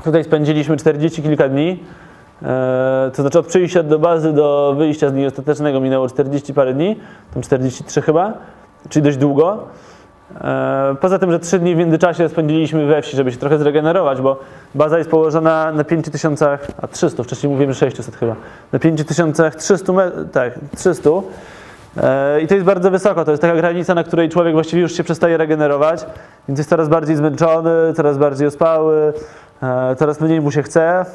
Tutaj 0.03 0.23
spędziliśmy 0.23 0.77
40 0.77 1.21
kilka 1.21 1.49
dni. 1.49 1.83
E, 2.41 3.11
to 3.15 3.21
znaczy 3.21 3.39
od 3.39 3.47
przyjścia 3.47 3.83
do 3.83 3.99
bazy 3.99 4.33
do 4.33 4.75
wyjścia 4.77 5.09
z 5.09 5.13
dnia 5.13 5.27
ostatecznego 5.27 5.79
minęło 5.79 6.09
40 6.09 6.53
parę 6.53 6.73
dni, 6.73 6.99
tam 7.33 7.43
43 7.43 8.01
chyba, 8.01 8.33
czyli 8.89 9.03
dość 9.03 9.17
długo. 9.17 9.63
E, 10.41 10.95
poza 11.01 11.19
tym, 11.19 11.31
że 11.31 11.39
3 11.39 11.59
dni 11.59 11.75
w 11.75 11.77
międzyczasie 11.77 12.29
spędziliśmy 12.29 12.85
we 12.85 13.01
wsi, 13.01 13.17
żeby 13.17 13.31
się 13.31 13.37
trochę 13.37 13.57
zregenerować, 13.57 14.21
bo 14.21 14.39
baza 14.75 14.97
jest 14.97 15.09
położona 15.09 15.71
na 15.71 15.83
5300, 15.83 16.57
a 16.81 16.87
300, 16.87 17.23
wcześniej 17.23 17.51
mówiłem, 17.51 17.73
że 17.73 17.79
600 17.79 18.15
chyba, 18.15 18.35
na 18.71 18.79
5300, 18.79 19.93
tak, 20.31 20.53
300. 20.77 21.09
E, 21.97 22.41
I 22.41 22.47
to 22.47 22.53
jest 22.53 22.65
bardzo 22.65 22.91
wysoko, 22.91 23.25
to 23.25 23.31
jest 23.31 23.41
taka 23.41 23.55
granica, 23.55 23.95
na 23.95 24.03
której 24.03 24.29
człowiek 24.29 24.53
właściwie 24.53 24.81
już 24.81 24.93
się 24.93 25.03
przestaje 25.03 25.37
regenerować, 25.37 26.05
więc 26.47 26.57
jest 26.57 26.69
coraz 26.69 26.89
bardziej 26.89 27.15
zmęczony, 27.15 27.93
coraz 27.95 28.17
bardziej 28.17 28.47
ospały, 28.47 29.13
coraz 29.97 30.21
mniej 30.21 30.41
mu 30.41 30.51
się 30.51 30.63
chce. 30.63 31.05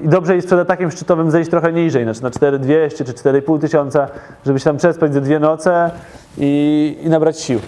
I 0.00 0.08
dobrze 0.08 0.34
jest 0.34 0.46
przed 0.46 0.60
atakiem 0.60 0.90
szczytowym 0.90 1.30
zejść 1.30 1.50
trochę 1.50 1.72
niżej, 1.72 2.04
znaczy 2.04 2.22
na 2.22 2.30
4200 2.30 3.04
czy 3.04 3.12
4,5 3.12 3.60
tysiąca, 3.60 4.08
żeby 4.46 4.58
się 4.58 4.64
tam 4.64 4.76
przespać 4.76 5.14
ze 5.14 5.20
dwie 5.20 5.38
noce 5.38 5.90
i, 6.38 6.98
i 7.02 7.08
nabrać 7.08 7.40
sił. 7.40 7.60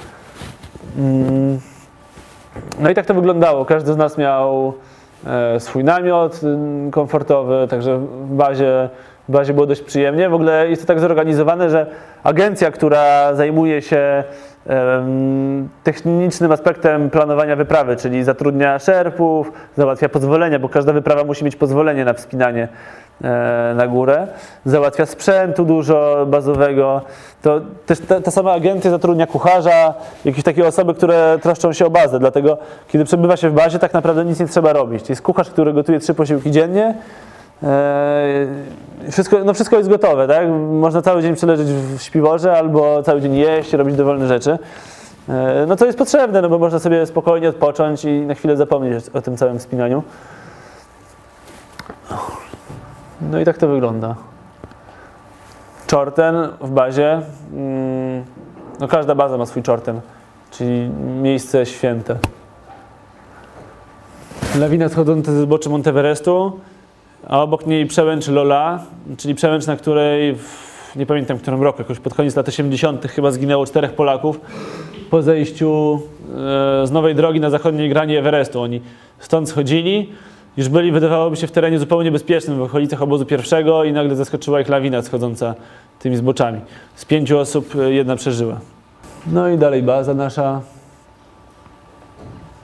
Mm. 0.98 1.58
No 2.80 2.90
i 2.90 2.94
tak 2.94 3.06
to 3.06 3.14
wyglądało. 3.14 3.64
Każdy 3.64 3.92
z 3.92 3.96
nas 3.96 4.18
miał 4.18 4.74
e, 5.26 5.60
swój 5.60 5.84
namiot 5.84 6.40
mm, 6.44 6.90
komfortowy, 6.90 7.66
także 7.70 7.98
w 7.98 8.34
bazie 8.34 8.88
w 9.28 9.32
bazie 9.32 9.54
było 9.54 9.66
dość 9.66 9.82
przyjemnie. 9.82 10.28
W 10.28 10.34
ogóle 10.34 10.68
jest 10.68 10.82
to 10.82 10.88
tak 10.88 11.00
zorganizowane, 11.00 11.70
że 11.70 11.86
agencja, 12.22 12.70
która 12.70 13.34
zajmuje 13.34 13.82
się 13.82 14.24
technicznym 15.84 16.52
aspektem 16.52 17.10
planowania 17.10 17.56
wyprawy, 17.56 17.96
czyli 17.96 18.24
zatrudnia 18.24 18.78
szerpów, 18.78 19.52
załatwia 19.76 20.08
pozwolenia, 20.08 20.58
bo 20.58 20.68
każda 20.68 20.92
wyprawa 20.92 21.24
musi 21.24 21.44
mieć 21.44 21.56
pozwolenie 21.56 22.04
na 22.04 22.14
wspinanie 22.14 22.68
e, 23.24 23.74
na 23.76 23.86
górę, 23.86 24.26
załatwia 24.64 25.06
sprzętu 25.06 25.64
dużo 25.64 26.26
bazowego, 26.26 27.00
to 27.42 27.60
też 27.86 28.00
ta, 28.00 28.20
ta 28.20 28.30
sama 28.30 28.52
agencja 28.52 28.90
zatrudnia 28.90 29.26
kucharza, 29.26 29.94
jakieś 30.24 30.44
takie 30.44 30.66
osoby, 30.66 30.94
które 30.94 31.38
troszczą 31.42 31.72
się 31.72 31.86
o 31.86 31.90
bazę, 31.90 32.18
dlatego 32.18 32.58
kiedy 32.88 33.04
przebywa 33.04 33.36
się 33.36 33.50
w 33.50 33.54
bazie, 33.54 33.78
tak 33.78 33.94
naprawdę 33.94 34.24
nic 34.24 34.40
nie 34.40 34.46
trzeba 34.46 34.72
robić. 34.72 35.08
Jest 35.08 35.22
kucharz, 35.22 35.50
który 35.50 35.72
gotuje 35.72 36.00
trzy 36.00 36.14
posiłki 36.14 36.50
dziennie, 36.50 36.94
Wszystko, 39.10 39.44
no 39.44 39.54
wszystko 39.54 39.76
jest 39.76 39.88
gotowe, 39.88 40.28
tak? 40.28 40.48
Można 40.70 41.02
cały 41.02 41.22
dzień 41.22 41.34
przeleżeć 41.34 41.68
w 41.68 42.02
śpiworze 42.02 42.52
albo 42.58 43.02
cały 43.02 43.20
dzień 43.20 43.34
jeść, 43.34 43.72
robić 43.72 43.96
dowolne 43.96 44.28
rzeczy. 44.28 44.50
Eee, 45.28 45.66
No 45.68 45.76
to 45.76 45.86
jest 45.86 45.98
potrzebne, 45.98 46.42
no 46.42 46.48
bo 46.48 46.58
można 46.58 46.78
sobie 46.78 47.06
spokojnie 47.06 47.48
odpocząć 47.48 48.04
i 48.04 48.20
na 48.20 48.34
chwilę 48.34 48.56
zapomnieć 48.56 49.08
o 49.08 49.22
tym 49.22 49.36
całym 49.36 49.58
wspinaniu. 49.58 50.02
No 53.20 53.40
i 53.40 53.44
tak 53.44 53.58
to 53.58 53.68
wygląda. 53.68 54.14
Czorten 55.86 56.34
w 56.60 56.70
bazie. 56.70 57.20
mm, 57.52 58.24
No 58.80 58.88
każda 58.88 59.14
baza 59.14 59.38
ma 59.38 59.46
swój 59.46 59.62
czorten, 59.62 60.00
czyli 60.50 60.90
miejsce 61.22 61.66
święte. 61.66 62.16
Lawina 64.58 64.88
schodząca 64.88 65.32
ze 65.32 65.40
zbocza 65.40 65.70
Monteverestu, 65.70 66.60
a 67.26 67.42
obok 67.42 67.66
niej 67.66 67.86
przełęcz 67.86 68.28
Lola, 68.28 68.84
czyli 69.16 69.34
przełęcz, 69.34 69.66
na 69.66 69.76
której 69.76 70.34
w, 70.34 70.68
nie 70.96 71.06
pamiętam 71.06 71.38
w 71.38 71.42
którym 71.42 71.62
roku, 71.62 71.78
jakoś 71.82 71.98
pod 71.98 72.14
koniec 72.14 72.36
lat 72.36 72.48
80. 72.48 73.06
chyba 73.06 73.30
zginęło 73.30 73.66
czterech 73.66 73.92
Polaków 73.92 74.40
po 75.10 75.22
zejściu 75.22 76.00
e, 76.82 76.86
z 76.86 76.90
nowej 76.90 77.14
drogi 77.14 77.40
na 77.40 77.50
zachodniej 77.50 77.88
grani 77.88 78.16
Everestu. 78.16 78.60
Oni 78.60 78.80
stąd 79.18 79.48
schodzili, 79.48 80.12
już 80.56 80.68
byli, 80.68 80.92
wydawałoby 80.92 81.36
się, 81.36 81.46
w 81.46 81.52
terenie 81.52 81.78
zupełnie 81.78 82.10
bezpiecznym, 82.12 82.58
w 82.58 82.62
okolicach 82.62 83.02
obozu 83.02 83.26
pierwszego 83.26 83.84
i 83.84 83.92
nagle 83.92 84.16
zaskoczyła 84.16 84.60
ich 84.60 84.68
lawina 84.68 85.02
schodząca 85.02 85.54
tymi 85.98 86.16
zboczami. 86.16 86.60
Z 86.94 87.04
pięciu 87.04 87.38
osób 87.38 87.74
e, 87.76 87.92
jedna 87.92 88.16
przeżyła. 88.16 88.60
No 89.26 89.48
i 89.48 89.58
dalej 89.58 89.82
baza 89.82 90.14
nasza. 90.14 90.60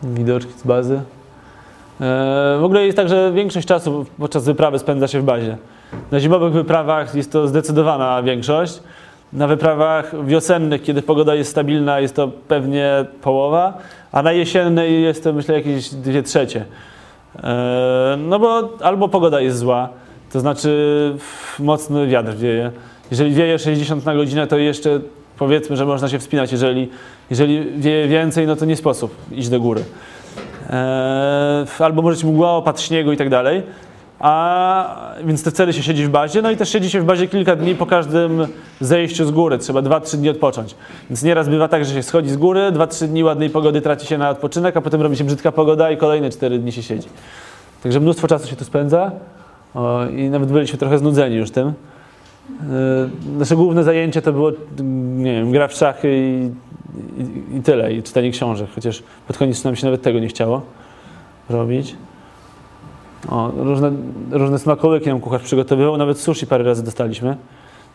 Widoczki 0.02 0.52
z 0.52 0.62
bazy. 0.62 1.00
E, 2.00 2.58
W 2.60 2.64
ogóle 2.64 2.84
jest 2.86 2.96
tak, 2.96 3.08
że 3.08 3.32
większość 3.32 3.66
czasu 3.68 4.06
podczas 4.18 4.44
wyprawy 4.44 4.78
spędza 4.78 5.08
się 5.08 5.20
w 5.20 5.24
bazie. 5.24 5.56
Na 6.10 6.20
zimowych 6.20 6.52
wyprawach 6.52 7.14
jest 7.14 7.32
to 7.32 7.48
zdecydowana 7.48 8.22
większość. 8.22 8.80
Na 9.32 9.46
wyprawach 9.46 10.26
wiosennych, 10.26 10.82
kiedy 10.82 11.02
pogoda 11.02 11.34
jest 11.34 11.50
stabilna, 11.50 12.00
jest 12.00 12.16
to 12.16 12.28
pewnie 12.48 13.04
połowa, 13.22 13.78
a 14.12 14.22
na 14.22 14.32
jesiennej 14.32 15.02
jest 15.02 15.24
to 15.24 15.32
myślę 15.32 15.54
jakieś 15.54 15.88
dwie 15.94 16.22
trzecie. 16.22 16.64
E, 17.44 18.16
No 18.18 18.38
bo 18.38 18.68
albo 18.82 19.08
pogoda 19.08 19.40
jest 19.40 19.58
zła, 19.58 19.88
to 20.32 20.40
znaczy 20.40 21.14
mocny 21.58 22.06
wiatr 22.06 22.34
wieje. 22.36 22.70
Jeżeli 23.10 23.34
wieje 23.34 23.58
60 23.58 24.04
na 24.04 24.14
godzinę, 24.14 24.46
to 24.46 24.58
jeszcze 24.58 25.00
powiedzmy, 25.38 25.76
że 25.76 25.86
można 25.86 26.08
się 26.08 26.18
wspinać. 26.18 26.52
Jeżeli, 26.52 26.88
jeżeli 27.30 27.72
wieje 27.80 28.08
więcej, 28.08 28.46
no 28.46 28.56
to 28.56 28.64
nie 28.64 28.76
sposób 28.76 29.14
iść 29.32 29.48
do 29.48 29.60
góry. 29.60 29.84
Eee, 30.70 31.66
albo 31.78 32.02
może 32.02 32.16
być 32.16 32.24
mgła, 32.24 32.50
opad 32.50 32.80
śniegu 32.80 33.12
i 33.12 33.16
tak 33.16 33.28
dalej. 33.28 33.62
A 34.18 35.14
więc 35.24 35.42
te 35.42 35.50
wtedy 35.50 35.72
się 35.72 35.82
siedzi 35.82 36.04
w 36.04 36.08
bazie, 36.10 36.42
no 36.42 36.50
i 36.50 36.56
też 36.56 36.68
siedzi 36.68 36.90
się 36.90 37.00
w 37.00 37.04
bazie 37.04 37.28
kilka 37.28 37.56
dni 37.56 37.74
po 37.74 37.86
każdym 37.86 38.46
zejściu 38.80 39.26
z 39.26 39.30
góry. 39.30 39.58
Trzeba 39.58 39.80
2-3 39.80 40.16
dni 40.16 40.28
odpocząć. 40.28 40.74
Więc 41.10 41.22
nieraz 41.22 41.48
bywa 41.48 41.68
tak, 41.68 41.84
że 41.84 41.94
się 41.94 42.02
schodzi 42.02 42.30
z 42.30 42.36
góry, 42.36 42.60
2-3 42.72 43.06
dni 43.06 43.24
ładnej 43.24 43.50
pogody 43.50 43.80
traci 43.80 44.06
się 44.06 44.18
na 44.18 44.30
odpoczynek, 44.30 44.76
a 44.76 44.80
potem 44.80 45.02
robi 45.02 45.16
się 45.16 45.24
brzydka 45.24 45.52
pogoda 45.52 45.90
i 45.90 45.96
kolejne 45.96 46.30
4 46.30 46.58
dni 46.58 46.72
się 46.72 46.82
siedzi. 46.82 47.08
Także 47.82 48.00
mnóstwo 48.00 48.28
czasu 48.28 48.48
się 48.48 48.56
tu 48.56 48.64
spędza 48.64 49.10
o, 49.74 50.06
i 50.06 50.30
nawet 50.30 50.52
byliśmy 50.52 50.78
trochę 50.78 50.98
znudzeni 50.98 51.36
już 51.36 51.50
tym. 51.50 51.66
Eee, 51.68 53.38
Nasze 53.38 53.56
główne 53.56 53.84
zajęcie 53.84 54.22
to 54.22 54.32
było, 54.32 54.52
nie 55.16 55.32
wiem, 55.32 55.52
gra 55.52 55.68
w 55.68 55.72
szachy 55.72 56.08
i, 56.12 56.50
i, 57.18 57.56
i 57.56 57.62
tyle, 57.62 57.92
i 57.92 58.02
czytanie 58.02 58.30
książek, 58.30 58.68
chociaż 58.74 59.02
pod 59.26 59.38
koniec 59.38 59.64
nam 59.64 59.76
się 59.76 59.84
nawet 59.86 60.02
tego 60.02 60.18
nie 60.18 60.28
chciało 60.28 60.62
robić. 61.50 61.96
O, 63.28 63.52
różne, 63.56 63.92
różne 64.30 64.58
smakołyki 64.58 65.08
nam 65.08 65.20
kucharz 65.20 65.42
przygotowywał, 65.42 65.96
nawet 65.96 66.20
sushi 66.20 66.46
parę 66.46 66.64
razy 66.64 66.84
dostaliśmy. 66.84 67.36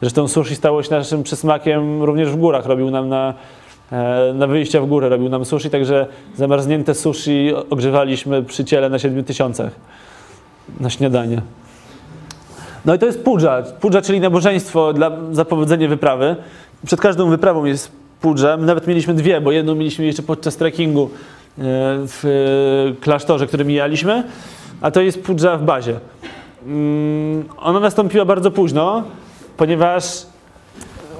Zresztą 0.01 0.27
sushi 0.27 0.55
stało 0.55 0.83
się 0.83 0.91
naszym 0.91 1.23
przysmakiem 1.23 2.03
również 2.03 2.29
w 2.29 2.35
górach, 2.35 2.65
robił 2.65 2.91
nam 2.91 3.09
na, 3.09 3.33
e, 3.91 4.33
na 4.33 4.47
wyjścia 4.47 4.81
w 4.81 4.87
górę, 4.87 5.09
robił 5.09 5.29
nam 5.29 5.45
sushi, 5.45 5.69
także 5.69 6.07
zamarznięte 6.35 6.95
sushi 6.95 7.51
ogrzewaliśmy 7.69 8.43
przy 8.43 8.65
ciele 8.65 8.89
na 8.89 8.99
7 8.99 9.23
tysiącach 9.23 9.71
na 10.79 10.89
śniadanie. 10.89 11.41
No 12.85 12.95
i 12.95 12.99
to 12.99 13.05
jest 13.05 13.23
pudża. 13.23 13.63
Pudża, 13.79 14.01
czyli 14.01 14.19
nabożeństwo 14.19 14.93
dla, 14.93 15.11
za 15.31 15.45
powodzenie 15.45 15.87
wyprawy. 15.87 16.35
Przed 16.85 17.01
każdą 17.01 17.29
wyprawą 17.29 17.65
jest 17.65 17.98
pudża. 18.21 18.57
My 18.57 18.65
nawet 18.65 18.87
mieliśmy 18.87 19.13
dwie, 19.13 19.41
bo 19.41 19.51
jedną 19.51 19.75
mieliśmy 19.75 20.05
jeszcze 20.05 20.23
podczas 20.23 20.57
trekkingu 20.57 21.03
e, 21.03 21.09
w 22.07 22.25
e, 22.25 23.01
klasztorze, 23.01 23.47
który 23.47 23.65
mijaliśmy, 23.65 24.23
a 24.81 24.91
to 24.91 25.01
jest 25.01 25.23
pudża 25.23 25.57
w 25.57 25.63
bazie. 25.63 25.99
Mm, 26.65 27.43
Ona 27.57 27.79
nastąpiła 27.79 28.25
bardzo 28.25 28.51
późno, 28.51 29.03
ponieważ 29.57 30.25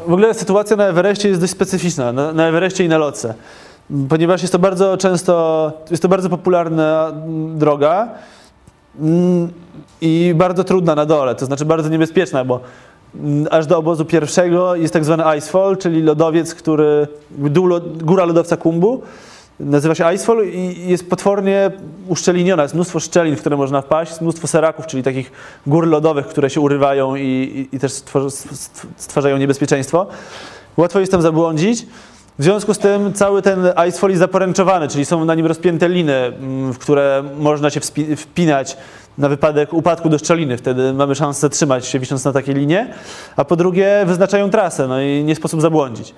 w 0.07 0.13
ogóle 0.13 0.33
sytuacja 0.33 0.75
na 0.75 0.85
Everestie 0.88 1.29
jest 1.29 1.41
dość 1.41 1.53
specyficzna, 1.53 2.12
na, 2.13 2.47
Everestie 2.47 2.85
i 2.85 2.89
na 2.89 2.97
lotce. 2.97 3.33
Ponieważ 4.09 4.41
jest 4.41 4.51
to 4.51 4.59
bardzo 4.59 4.97
często, 4.97 5.71
jest 5.91 6.03
to 6.03 6.09
bardzo 6.09 6.29
popularna 6.29 7.12
droga, 7.55 8.09
Mm, 8.99 9.51
i 10.01 10.33
bardzo 10.35 10.63
trudna 10.63 10.95
na 10.95 11.05
dole, 11.05 11.35
to 11.35 11.45
znaczy 11.45 11.65
bardzo 11.65 11.89
niebezpieczna, 11.89 12.45
bo 12.45 12.59
aż 13.52 13.67
do 13.67 13.78
obozu 13.78 14.06
pierwszego 14.06 14.76
jest 14.76 14.93
tak 14.93 15.06
zwany 15.06 15.24
icefall, 15.38 15.78
czyli 15.78 16.02
lodowiec, 16.02 16.56
który, 16.56 17.08
góra 18.02 18.26
lodowca 18.26 18.58
Kumbu, 18.58 19.02
nazywa 19.60 19.95
się 19.95 20.13
icefall 20.13 20.48
i 20.48 20.89
jest 20.89 21.10
potwornie 21.10 21.72
uszczeliniona, 22.08 22.63
jest 22.63 22.76
mnóstwo 22.76 23.00
szczelin, 23.00 23.36
w 23.36 23.39
które 23.39 23.58
można 23.58 23.82
wpaść, 23.82 24.12
jest 24.12 24.22
mnóstwo 24.22 24.48
seraków, 24.48 24.88
czyli 24.88 25.04
takich 25.04 25.32
gór 25.67 25.88
lodowych, 25.88 26.28
które 26.28 26.50
się 26.50 26.62
urywają 26.62 27.15
i, 27.15 27.22
i, 27.22 27.76
i 27.76 27.80
też 27.80 27.91
stwarzają 28.98 29.38
niebezpieczeństwo. 29.38 30.08
Łatwo 30.78 31.00
jest 31.00 31.12
tam 31.12 31.22
zabłądzić. 31.22 31.86
W 32.39 32.43
związku 32.43 32.74
z 32.74 32.78
tym 32.78 33.13
cały 33.13 33.41
ten 33.41 33.60
icefall 33.88 34.10
jest 34.10 34.19
zaporęczowany, 34.19 34.88
czyli 34.88 35.06
są 35.06 35.26
na 35.26 35.36
nim 35.36 35.45
rozpięte 35.45 35.89
liny, 35.89 36.13
mm, 36.15 36.74
w 36.74 36.80
które 36.80 37.24
można 37.39 37.69
się 37.69 37.80
wspi- 37.80 38.15
wpinać 38.15 38.78
na 39.19 39.29
wypadek 39.29 39.73
upadku 39.73 40.10
do 40.10 40.17
szczeliny. 40.17 40.58
Wtedy 40.58 40.93
mamy 40.93 41.15
szansę 41.15 41.41
zatrzymać 41.41 41.86
się 41.86 41.99
wisząc 41.99 42.25
na 42.25 42.34
takiej 42.34 42.55
linie. 42.55 42.93
A 43.36 43.45
po 43.45 43.55
drugie 43.55 44.03
wyznaczają 44.05 44.49
trasę, 44.49 44.88
no 44.88 45.01
i 45.01 45.23
nie 45.23 45.36
sposób 45.36 45.62
zabłądzić. 45.62 46.13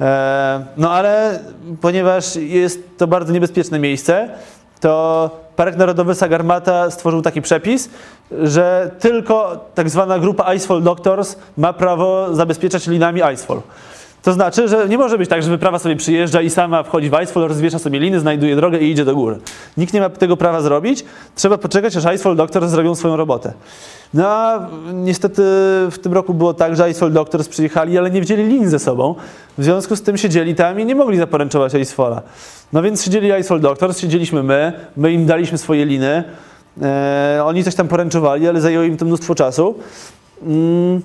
E, 0.00 0.64
No 0.76 0.90
ale 0.90 1.40
ponieważ 1.80 2.36
jest 2.36 2.98
to 2.98 3.06
bardzo 3.06 3.32
niebezpieczne 3.32 3.78
miejsce, 3.78 4.28
to 4.80 5.30
Park 5.56 5.76
Narodowy 5.76 6.14
Sagarmata 6.14 6.90
stworzył 6.90 7.22
taki 7.22 7.42
przepis, 7.42 7.90
że 8.42 8.90
tylko 8.98 9.64
tak 9.74 9.90
zwana 9.90 10.18
grupa 10.18 10.54
Icefall 10.54 10.82
Doctors 10.82 11.36
ma 11.56 11.72
prawo 11.72 12.34
zabezpieczać 12.34 12.86
linami 12.86 13.20
Icefall. 13.20 13.60
To 14.22 14.32
znaczy, 14.32 14.68
że 14.68 14.88
nie 14.88 14.98
może 14.98 15.18
być 15.18 15.30
tak, 15.30 15.42
że 15.42 15.50
wyprawa 15.50 15.78
sobie 15.78 15.96
przyjeżdża 15.96 16.42
i 16.42 16.50
sama 16.50 16.82
wchodzi 16.82 17.10
w 17.10 17.12
Icefall, 17.12 17.48
rozwiesza 17.48 17.78
sobie 17.78 17.98
liny, 17.98 18.20
znajduje 18.20 18.56
drogę 18.56 18.78
i 18.78 18.90
idzie 18.90 19.04
do 19.04 19.14
góry. 19.14 19.38
Nikt 19.76 19.94
nie 19.94 20.00
ma 20.00 20.10
tego 20.10 20.36
prawa 20.36 20.60
zrobić. 20.60 21.04
Trzeba 21.34 21.58
poczekać, 21.58 21.96
aż 21.96 22.04
Icefall 22.04 22.36
Doctors 22.36 22.70
zrobią 22.70 22.94
swoją 22.94 23.16
robotę. 23.16 23.52
No 24.14 24.28
a 24.28 24.68
niestety 24.92 25.42
w 25.90 25.98
tym 26.02 26.12
roku 26.12 26.34
było 26.34 26.54
tak, 26.54 26.76
że 26.76 26.90
Icefall 26.90 27.12
Doctors 27.12 27.48
przyjechali, 27.48 27.98
ale 27.98 28.10
nie 28.10 28.20
wzięli 28.20 28.44
lin 28.44 28.68
ze 28.68 28.78
sobą. 28.78 29.14
W 29.58 29.64
związku 29.64 29.96
z 29.96 30.02
tym 30.02 30.16
siedzieli 30.16 30.54
tam 30.54 30.80
i 30.80 30.84
nie 30.84 30.94
mogli 30.94 31.18
zaporęczować 31.18 31.74
Icefalla. 31.74 32.22
No 32.72 32.82
więc 32.82 33.04
siedzieli 33.04 33.28
Icefall 33.28 33.60
Doctors, 33.60 33.98
siedzieliśmy 33.98 34.42
my, 34.42 34.72
my 34.96 35.12
im 35.12 35.26
daliśmy 35.26 35.58
swoje 35.58 35.84
liny. 35.84 36.24
E, 36.82 37.42
oni 37.44 37.64
coś 37.64 37.74
tam 37.74 37.88
poręczowali, 37.88 38.48
ale 38.48 38.60
zajęło 38.60 38.84
im 38.84 38.96
to 38.96 39.04
mnóstwo 39.04 39.34
czasu. 39.34 39.74
Mm. 40.42 41.02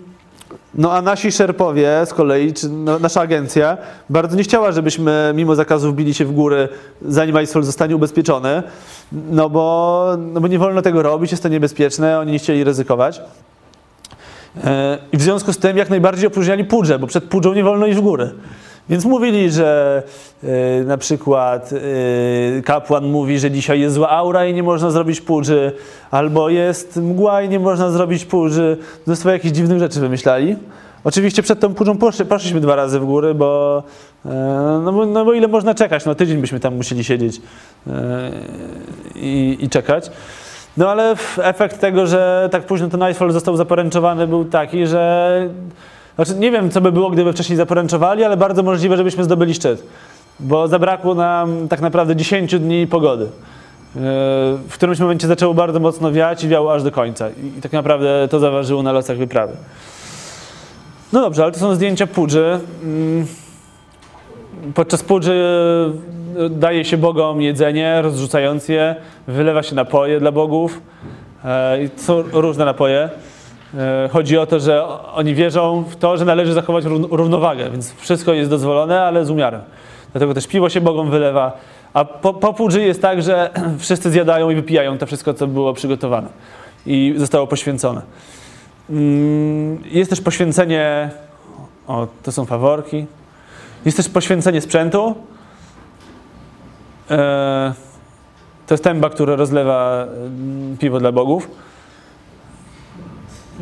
No 0.75 0.93
a 0.93 1.01
nasi 1.01 1.31
szerpowie 1.31 2.05
z 2.05 2.13
kolei, 2.13 2.53
czy 2.53 2.69
no, 2.69 2.99
nasza 2.99 3.21
agencja, 3.21 3.77
bardzo 4.10 4.38
nie 4.38 4.43
chciała, 4.43 4.71
żebyśmy 4.71 5.31
mimo 5.36 5.55
zakazów 5.55 5.95
bili 5.95 6.13
się 6.13 6.25
w 6.25 6.31
góry, 6.31 6.69
zanim 7.01 7.41
ISOL 7.41 7.63
zostanie 7.63 7.95
ubezpieczony, 7.95 8.63
no 9.12 9.49
bo, 9.49 10.07
no 10.17 10.41
bo 10.41 10.47
nie 10.47 10.60
wolno 10.60 10.81
tego 10.81 11.01
robić, 11.03 11.31
jest 11.31 11.43
to 11.43 11.49
niebezpieczne, 11.49 12.19
oni 12.19 12.31
nie 12.31 12.39
chcieli 12.39 12.63
ryzykować. 12.63 13.21
E, 14.63 14.97
I 15.12 15.17
w 15.17 15.21
związku 15.21 15.53
z 15.53 15.57
tym 15.57 15.77
jak 15.77 15.89
najbardziej 15.89 16.27
opróżniali 16.27 16.65
pudżę, 16.65 16.99
bo 16.99 17.07
przed 17.07 17.23
pudżą 17.23 17.53
nie 17.53 17.63
wolno 17.63 17.86
iść 17.86 17.97
w 17.97 18.01
góry. 18.01 18.31
Więc 18.89 19.06
mówili, 19.06 19.52
że 19.52 20.04
y, 20.43 20.84
na 20.86 20.97
przykład 20.97 21.71
y, 21.71 22.62
kapłan 22.65 23.06
mówi, 23.06 23.39
że 23.39 23.52
dzisiaj 23.52 23.80
jest 23.80 23.95
zła 23.95 24.10
aura 24.10 24.45
i 24.45 24.54
nie 24.54 24.63
można 24.63 24.91
zrobić 24.91 25.21
pudży, 25.21 25.71
albo 26.12 26.50
jest 26.50 26.97
mgła 26.97 27.41
i 27.41 27.50
nie 27.50 27.60
można 27.60 27.91
zrobić 27.91 28.26
pudży. 28.26 28.78
Mnóstwo 29.08 29.30
jakichś 29.30 29.56
dziwnych 29.56 29.80
rzeczy 29.80 30.00
wymyślali. 30.00 30.56
Oczywiście 31.04 31.43
przed 31.43 31.60
tą 31.60 31.73
pudżą 31.73 31.97
poszli, 31.97 32.26
poszliśmy 32.26 32.62
dwa 32.62 32.76
razy 32.76 33.00
w 33.00 33.06
góry, 33.06 33.34
bo, 33.34 33.84
y, 34.26 34.30
no, 34.84 34.93
bo, 34.93 35.06
no 35.06 35.26
bo 35.26 35.34
ile 35.34 35.47
można 35.47 35.73
czekać? 35.73 36.06
No 36.06 36.15
tydzień 36.15 36.38
byśmy 36.38 36.60
tam 36.60 36.76
musieli 36.76 37.04
siedzieć 37.04 37.41
i, 39.15 39.58
i 39.60 39.69
czekać. 39.69 40.12
No 40.78 40.89
ale 40.89 41.15
efekt 41.38 41.80
tego, 41.80 42.08
że 42.08 42.50
tak 42.52 42.63
późno 42.63 42.88
ten 42.88 43.00
Nightfall 43.00 43.32
został 43.32 43.58
zaporęczowany 43.58 44.28
był 44.28 44.45
taki, 44.45 44.88
że 44.88 45.50
znaczy, 46.17 46.36
nie 46.36 46.51
wiem, 46.51 46.71
co 46.71 46.82
by 46.82 46.91
było, 46.91 47.10
gdyby 47.10 47.34
wcześniej 47.34 47.58
zaporęczowali, 47.58 48.23
ale 48.23 48.38
bardzo 48.38 48.63
możliwe, 48.63 48.97
żebyśmy 48.97 49.23
zdobyli 49.23 49.53
szczyt. 49.53 49.84
Bo 50.39 50.67
zabrakło 50.67 51.15
nam 51.15 51.67
tak 51.67 51.82
naprawdę 51.82 52.15
10 52.15 52.60
dni 52.60 52.88
pogody. 52.88 53.23
Yy, 53.23 54.01
w 54.69 54.73
którymś 54.73 54.99
momencie 54.99 55.27
zaczęło 55.27 55.53
bardzo 55.53 55.80
mocno 55.80 56.12
wiać 56.12 56.43
i 56.43 56.47
wiało 56.47 56.73
aż 56.73 56.84
do 56.84 56.91
końca. 56.91 57.30
I 57.58 57.62
tak 57.62 57.71
naprawdę 57.71 58.27
to 58.32 58.39
zaważyło 58.39 58.84
na 58.84 58.91
losach 58.91 59.17
wyprawy. 59.17 59.53
No 61.13 61.21
dobrze, 61.21 61.43
ale 61.43 61.51
to 61.51 61.60
są 61.60 61.75
zdjęcia 61.75 62.08
pudży. 62.08 62.60
Mm, 62.84 63.27
podczas 64.73 65.03
pudży 65.03 65.36
yy, 66.38 66.49
daje 66.49 66.86
się 66.86 66.97
bogom 66.97 67.41
jedzenie, 67.41 68.01
rozrzucając 68.01 68.69
je, 68.69 68.95
wylewa 69.27 69.63
się 69.63 69.75
napoje 69.75 70.19
dla 70.19 70.32
bogów. 70.32 70.82
Yy, 71.80 71.89
są 71.95 72.23
różne 72.34 72.65
napoje. 72.65 73.10
E, 73.73 74.10
chodzi 74.12 74.38
o 74.38 74.45
to, 74.45 74.60
że 74.60 74.86
oni 75.13 75.36
wierzą 75.36 75.84
w 75.89 75.95
to, 75.95 76.17
że 76.17 76.25
należy 76.25 76.53
zachować 76.53 76.86
równowagę, 77.12 77.71
więc 77.71 77.93
wszystko 77.93 78.34
jest 78.34 78.49
dozwolone, 78.49 79.01
ale 79.01 79.25
z 79.25 79.30
umiarem. 79.30 79.62
Dlatego 80.12 80.34
też 80.34 80.47
piwo 80.47 80.69
się 80.69 80.82
Bogom 80.82 81.10
wylewa. 81.10 81.58
A 81.93 82.06
po, 82.06 82.34
po 82.34 82.53
pudży 82.53 82.82
jest 82.82 83.01
tak, 83.01 83.21
że 83.21 83.49
wszyscy 83.80 84.12
zjadają 84.12 84.49
i 84.49 84.56
wypijają 84.56 84.97
to 84.97 85.06
wszystko, 85.06 85.34
co 85.34 85.47
było 85.47 85.73
przygotowane 85.73 86.27
i 86.86 87.13
zostało 87.17 87.47
poświęcone. 87.47 88.01
Mm, 88.89 89.84
jest 89.86 90.10
też 90.10 90.21
poświęcenie, 90.21 91.10
o, 91.88 92.08
to 92.23 92.32
są 92.32 92.45
faworki. 92.45 93.06
Jest 93.86 93.97
też 93.97 94.10
poświęcenie 94.10 94.62
sprzętu. 94.62 95.15
E, 97.12 97.73
to 98.67 98.73
jest 98.73 98.84
tęba, 98.84 99.10
która 99.10 99.36
rozlewa 99.36 100.06
mm, 100.06 100.77
piwo 100.77 100.99
dla 100.99 101.12
bogów. 101.12 101.49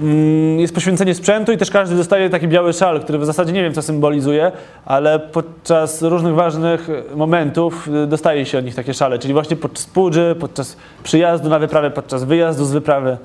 Mm, 0.01 0.59
jest 0.59 0.73
poświęcenie 0.73 1.15
sprzętu 1.15 1.51
i 1.51 1.57
też 1.57 1.71
każdy 1.71 1.95
dostaje 1.95 2.29
taki 2.29 2.47
biały 2.47 2.73
szal, 2.73 3.01
który 3.01 3.19
w 3.19 3.25
zasadzie 3.25 3.53
nie 3.53 3.63
wiem, 3.63 3.73
co 3.73 3.81
symbolizuje, 3.81 4.51
ale 4.85 5.19
podczas 5.19 6.01
różnych 6.01 6.33
ważnych 6.33 6.87
momentów 7.15 7.87
y, 8.03 8.07
dostaje 8.07 8.45
się 8.45 8.57
od 8.57 8.65
nich 8.65 8.75
takie 8.75 8.93
szale, 8.93 9.19
czyli 9.19 9.33
właśnie 9.33 9.55
podczas 9.55 9.85
pudży, 9.85 10.35
podczas 10.39 10.77
przyjazdu 11.03 11.49
na 11.49 11.59
wyprawę, 11.59 11.91
podczas 11.91 12.23
wyjazdu 12.23 12.65
z 12.65 12.71
wyprawy. 12.71 13.17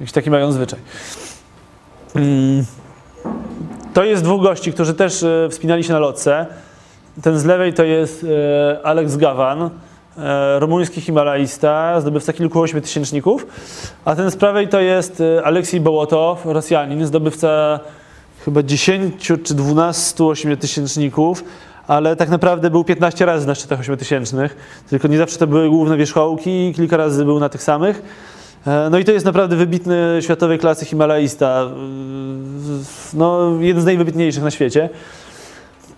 Jakiś 0.00 0.12
taki 0.12 0.30
mają 0.30 0.52
zwyczaj. 0.52 0.78
Mm. 2.16 2.64
To 3.94 4.04
jest 4.04 4.24
dwóch 4.24 4.42
gości, 4.42 4.72
którzy 4.72 4.94
też 4.94 5.22
y, 5.22 5.48
wspinali 5.50 5.84
się 5.84 5.92
na 5.92 5.98
lotce. 5.98 6.46
Ten 7.22 7.38
z 7.38 7.44
lewej 7.44 7.74
to 7.74 7.84
jest 7.84 8.24
y, 8.24 8.28
Alex 8.82 9.16
Gavan, 9.16 9.58
E, 9.66 9.91
rumuński 10.58 11.00
himalaista, 11.00 12.00
zdobywca 12.00 12.32
kilku 12.32 12.60
ośmiotysięczników, 12.60 13.46
a 14.04 14.16
ten 14.16 14.30
z 14.30 14.36
prawej 14.36 14.68
to 14.68 14.80
jest 14.80 15.20
e, 15.20 15.44
Aleksiej 15.44 15.80
Bołotow, 15.80 16.46
Rosjanin, 16.46 17.06
zdobywca 17.06 17.80
chyba 18.44 18.62
10 18.62 19.32
czy 19.44 19.54
12 19.54 20.24
ośmiotysięczników, 20.24 21.44
ale 21.86 22.16
tak 22.16 22.28
naprawdę 22.28 22.70
był 22.70 22.84
15 22.84 23.26
razy 23.26 23.46
na 23.46 23.54
szczytach 23.54 23.80
ośmiotysięcznych, 23.80 24.56
tylko 24.90 25.08
nie 25.08 25.18
zawsze 25.18 25.38
to 25.38 25.46
były 25.46 25.68
główne 25.68 25.96
wierzchołki 25.96 26.68
i 26.68 26.74
kilka 26.74 26.96
razy 26.96 27.24
był 27.24 27.40
na 27.40 27.48
tych 27.48 27.62
samych. 27.62 28.02
E, 28.66 28.88
no 28.90 28.98
i 28.98 29.04
to 29.04 29.12
jest 29.12 29.26
naprawdę 29.26 29.56
wybitny 29.56 30.18
światowej 30.20 30.58
klasy 30.58 30.84
himalaista, 30.84 31.68
no 33.14 33.50
jeden 33.60 33.82
z 33.82 33.84
najwybitniejszych 33.84 34.42
na 34.42 34.50
świecie. 34.50 34.88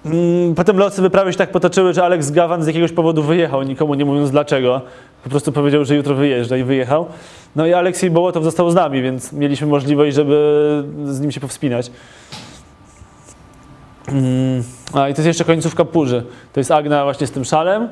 Mm, 0.05 0.55
potem 0.55 0.79
losy 0.79 1.03
wyprawy 1.03 1.33
się 1.33 1.39
tak 1.39 1.53
potoczyły, 1.53 1.95
że 1.95 2.05
Alex 2.05 2.31
Gawan 2.31 2.63
z 2.63 2.67
jakiegoś 2.67 2.93
powodu 2.93 3.23
wyjechał, 3.23 3.63
nikomu 3.63 3.95
nie 3.95 4.05
mówiąc 4.05 4.31
dlaczego. 4.31 4.81
Po 5.25 5.31
prostu 5.31 5.53
powiedział, 5.53 5.85
że 5.85 5.95
jutro 5.95 6.15
wyjeżdża 6.15 6.57
i 6.57 6.65
wyjechał. 6.65 7.07
No 7.57 7.67
i 7.67 7.73
Aleksiej 7.73 8.11
Bołotow 8.11 8.45
został 8.45 8.71
z 8.71 8.75
nami, 8.75 9.03
więc 9.03 9.33
mieliśmy 9.33 9.67
możliwość, 9.67 10.17
żeby 10.17 10.85
z 11.05 11.21
nim 11.21 11.33
się 11.33 11.41
powspinać. 11.41 11.91
Mm, 14.09 14.63
a 14.95 15.09
i 15.09 15.15
to 15.15 15.21
jest 15.21 15.27
jeszcze 15.27 15.45
końcówka 15.45 15.85
purzy. 15.85 16.23
To 16.53 16.61
jest 16.61 16.71
Agna 16.71 17.05
właśnie 17.05 17.27
z 17.27 17.31
tym 17.31 17.45
szalem, 17.45 17.83
e, 17.83 17.89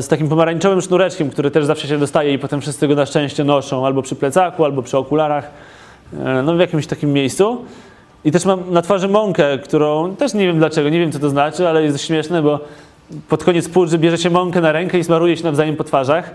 z 0.00 0.08
takim 0.08 0.28
pomarańczowym 0.28 0.80
sznureczkiem, 0.80 1.30
który 1.30 1.50
też 1.50 1.64
zawsze 1.64 1.88
się 1.88 1.98
dostaje 1.98 2.32
i 2.32 2.38
potem 2.38 2.60
wszyscy 2.60 2.88
go 2.88 2.94
na 2.94 3.06
szczęście 3.06 3.44
noszą 3.44 3.86
albo 3.86 4.02
przy 4.02 4.16
plecaku, 4.16 4.64
albo 4.64 4.82
przy 4.82 4.98
okularach, 4.98 5.50
e, 6.24 6.42
no 6.42 6.54
w 6.54 6.60
jakimś 6.60 6.86
takim 6.86 7.12
miejscu. 7.12 7.64
I 8.26 8.32
też 8.32 8.44
mam 8.44 8.72
na 8.72 8.82
twarzy 8.82 9.08
mąkę, 9.08 9.58
którą 9.58 10.16
też 10.16 10.34
nie 10.34 10.46
wiem 10.46 10.58
dlaczego, 10.58 10.88
nie 10.88 10.98
wiem 10.98 11.12
co 11.12 11.18
to 11.18 11.30
znaczy, 11.30 11.68
ale 11.68 11.82
jest 11.82 12.04
śmieszne, 12.04 12.42
bo 12.42 12.60
pod 13.28 13.44
koniec 13.44 13.68
pudży 13.68 13.98
bierze 13.98 14.18
się 14.18 14.30
mąkę 14.30 14.60
na 14.60 14.72
rękę 14.72 14.98
i 14.98 15.04
smaruje 15.04 15.36
się 15.36 15.44
nawzajem 15.44 15.76
po 15.76 15.84
twarzach. 15.84 16.30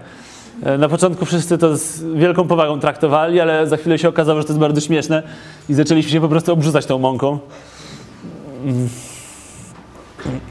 E, 0.64 0.78
na 0.78 0.90
początku 0.90 1.26
wszyscy 1.26 1.58
to 1.58 1.78
z 1.78 2.04
wielką 2.04 2.48
powagą 2.48 2.80
traktowali, 2.80 3.40
ale 3.40 3.68
za 3.68 3.78
chwilę 3.78 3.98
się 3.98 4.10
okazało, 4.10 4.40
że 4.40 4.48
to 4.48 4.54
jest 4.54 4.60
bardzo 4.60 4.82
śmieszne 4.82 5.24
i 5.70 5.74
zaczęliśmy 5.74 6.12
się 6.12 6.22
po 6.22 6.30
prostu 6.30 6.54
obrzucać 6.54 6.86
tą 6.86 7.00
mąką. 7.00 7.40
Mm. 8.66 8.90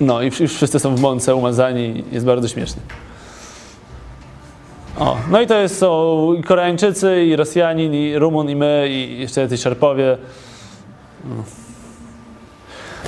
No 0.00 0.22
i 0.22 0.26
już 0.40 0.52
wszyscy 0.52 0.78
są 0.78 0.96
w 0.96 1.00
mące 1.00 1.34
umazani, 1.34 2.04
jest 2.12 2.26
bardzo 2.26 2.48
śmieszny. 2.48 2.82
O, 4.98 5.16
no 5.30 5.40
i 5.40 5.46
to 5.46 5.58
jest, 5.58 5.78
są 5.78 6.32
i 6.38 6.42
Koreańczycy, 6.42 7.24
i 7.24 7.36
Rosjanin, 7.36 7.94
i 7.94 8.18
Rumun, 8.18 8.50
i 8.50 8.56
my, 8.56 8.88
i 8.90 9.20
jeszcze 9.20 9.40
jacyś 9.40 9.60
Szarpowie. 9.60 10.18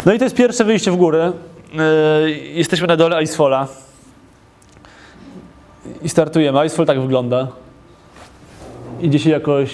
No 0.07 0.13
i 0.13 0.19
to 0.19 0.25
jest 0.25 0.37
pierwsze 0.37 0.65
wyjście 0.65 0.91
w 0.91 0.97
górę. 0.97 1.33
E, 1.79 2.31
jesteśmy 2.31 2.87
na 2.87 2.97
dole 2.97 3.23
Icefalla. 3.23 3.69
I 6.03 6.09
startujemy. 6.09 6.67
Icefall 6.67 6.87
tak 6.87 7.01
wygląda. 7.01 7.49
Idzie 9.01 9.19
się 9.19 9.31
jakoś, 9.31 9.71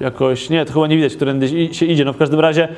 jakoś, 0.00 0.50
nie, 0.50 0.64
to 0.64 0.72
chyba 0.72 0.86
nie 0.86 0.96
widać, 0.96 1.16
którędy 1.16 1.74
się 1.74 1.86
idzie. 1.86 2.04
No 2.04 2.12
w 2.12 2.16
każdym 2.16 2.40
razie 2.40 2.68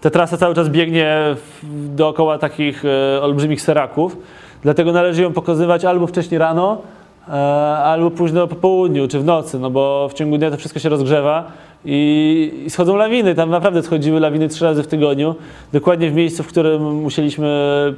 ta 0.00 0.10
trasa 0.10 0.36
cały 0.36 0.54
czas 0.54 0.68
biegnie 0.68 1.36
dookoła 1.72 2.38
takich 2.38 2.84
e, 2.84 3.22
olbrzymich 3.22 3.62
seraków. 3.62 4.16
Dlatego 4.62 4.92
należy 4.92 5.22
ją 5.22 5.32
pokazywać 5.32 5.84
albo 5.84 6.06
wcześniej 6.06 6.38
rano, 6.38 6.82
e, 7.28 7.32
albo 7.78 8.10
późno 8.10 8.46
po 8.46 8.54
południu, 8.54 9.08
czy 9.08 9.18
w 9.18 9.24
nocy, 9.24 9.58
no 9.58 9.70
bo 9.70 10.08
w 10.08 10.14
ciągu 10.14 10.38
dnia 10.38 10.50
to 10.50 10.56
wszystko 10.56 10.80
się 10.80 10.88
rozgrzewa 10.88 11.52
i, 11.84 12.66
schodzą 12.68 12.96
lawiny. 12.96 13.34
Tam 13.34 13.50
naprawdę 13.50 13.82
schodziły 13.82 14.20
lawiny 14.20 14.48
trzy 14.48 14.64
razy 14.64 14.82
w 14.82 14.86
tygodniu. 14.86 15.34
Dokładnie 15.72 16.10
w 16.10 16.14
miejscu, 16.14 16.42
w 16.42 16.46
którym 16.46 16.94
musieliśmy 16.94 17.48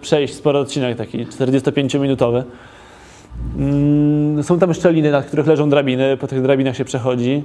przejść 0.01 0.35
spory 0.35 0.59
odcinek, 0.59 0.99
taki 0.99 1.27
45-minutowy. 1.27 2.43
Mm, 3.57 4.43
są 4.43 4.59
tam 4.59 4.75
szczeliny, 4.75 5.11
na 5.11 5.23
których 5.23 5.47
leżą 5.47 5.71
drabiny, 5.71 6.17
po 6.17 6.27
tych 6.27 6.43
drabinach 6.43 6.77
się 6.77 6.85
przechodzi. 6.85 7.45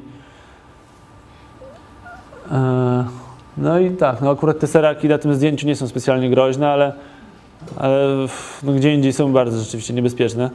E, 2.52 3.06
no 3.58 3.80
i 3.80 3.92
tak, 3.92 4.22
no 4.22 4.32
akurat 4.32 4.60
te 4.60 4.68
seraki 4.68 5.08
na 5.08 5.18
tym 5.18 5.36
zdjęciu 5.36 5.68
nie 5.68 5.76
są 5.76 5.88
specjalnie 5.88 6.30
groźne, 6.30 6.70
ale, 6.70 6.94
ale 7.78 8.08
no 8.64 8.72
gdzie 8.72 8.94
indziej 8.94 9.14
są 9.14 9.34
bardzo 9.34 9.60
rzeczywiście 9.60 9.94
niebezpieczne. 9.94 10.50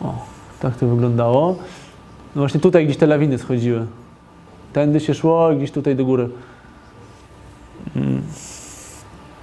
O, 0.00 0.14
tak 0.60 0.76
to 0.76 0.86
wyglądało. 0.86 1.56
No 2.36 2.40
właśnie 2.42 2.60
tutaj 2.60 2.84
gdzieś 2.84 2.96
te 2.96 3.06
lawiny 3.06 3.38
schodziły. 3.38 3.86
Tędy 4.72 5.00
się 5.00 5.14
szło, 5.14 5.50
gdzieś 5.56 5.70
tutaj 5.70 5.96
do 5.96 6.04
góry. 6.04 6.28
Mm. 7.96 8.22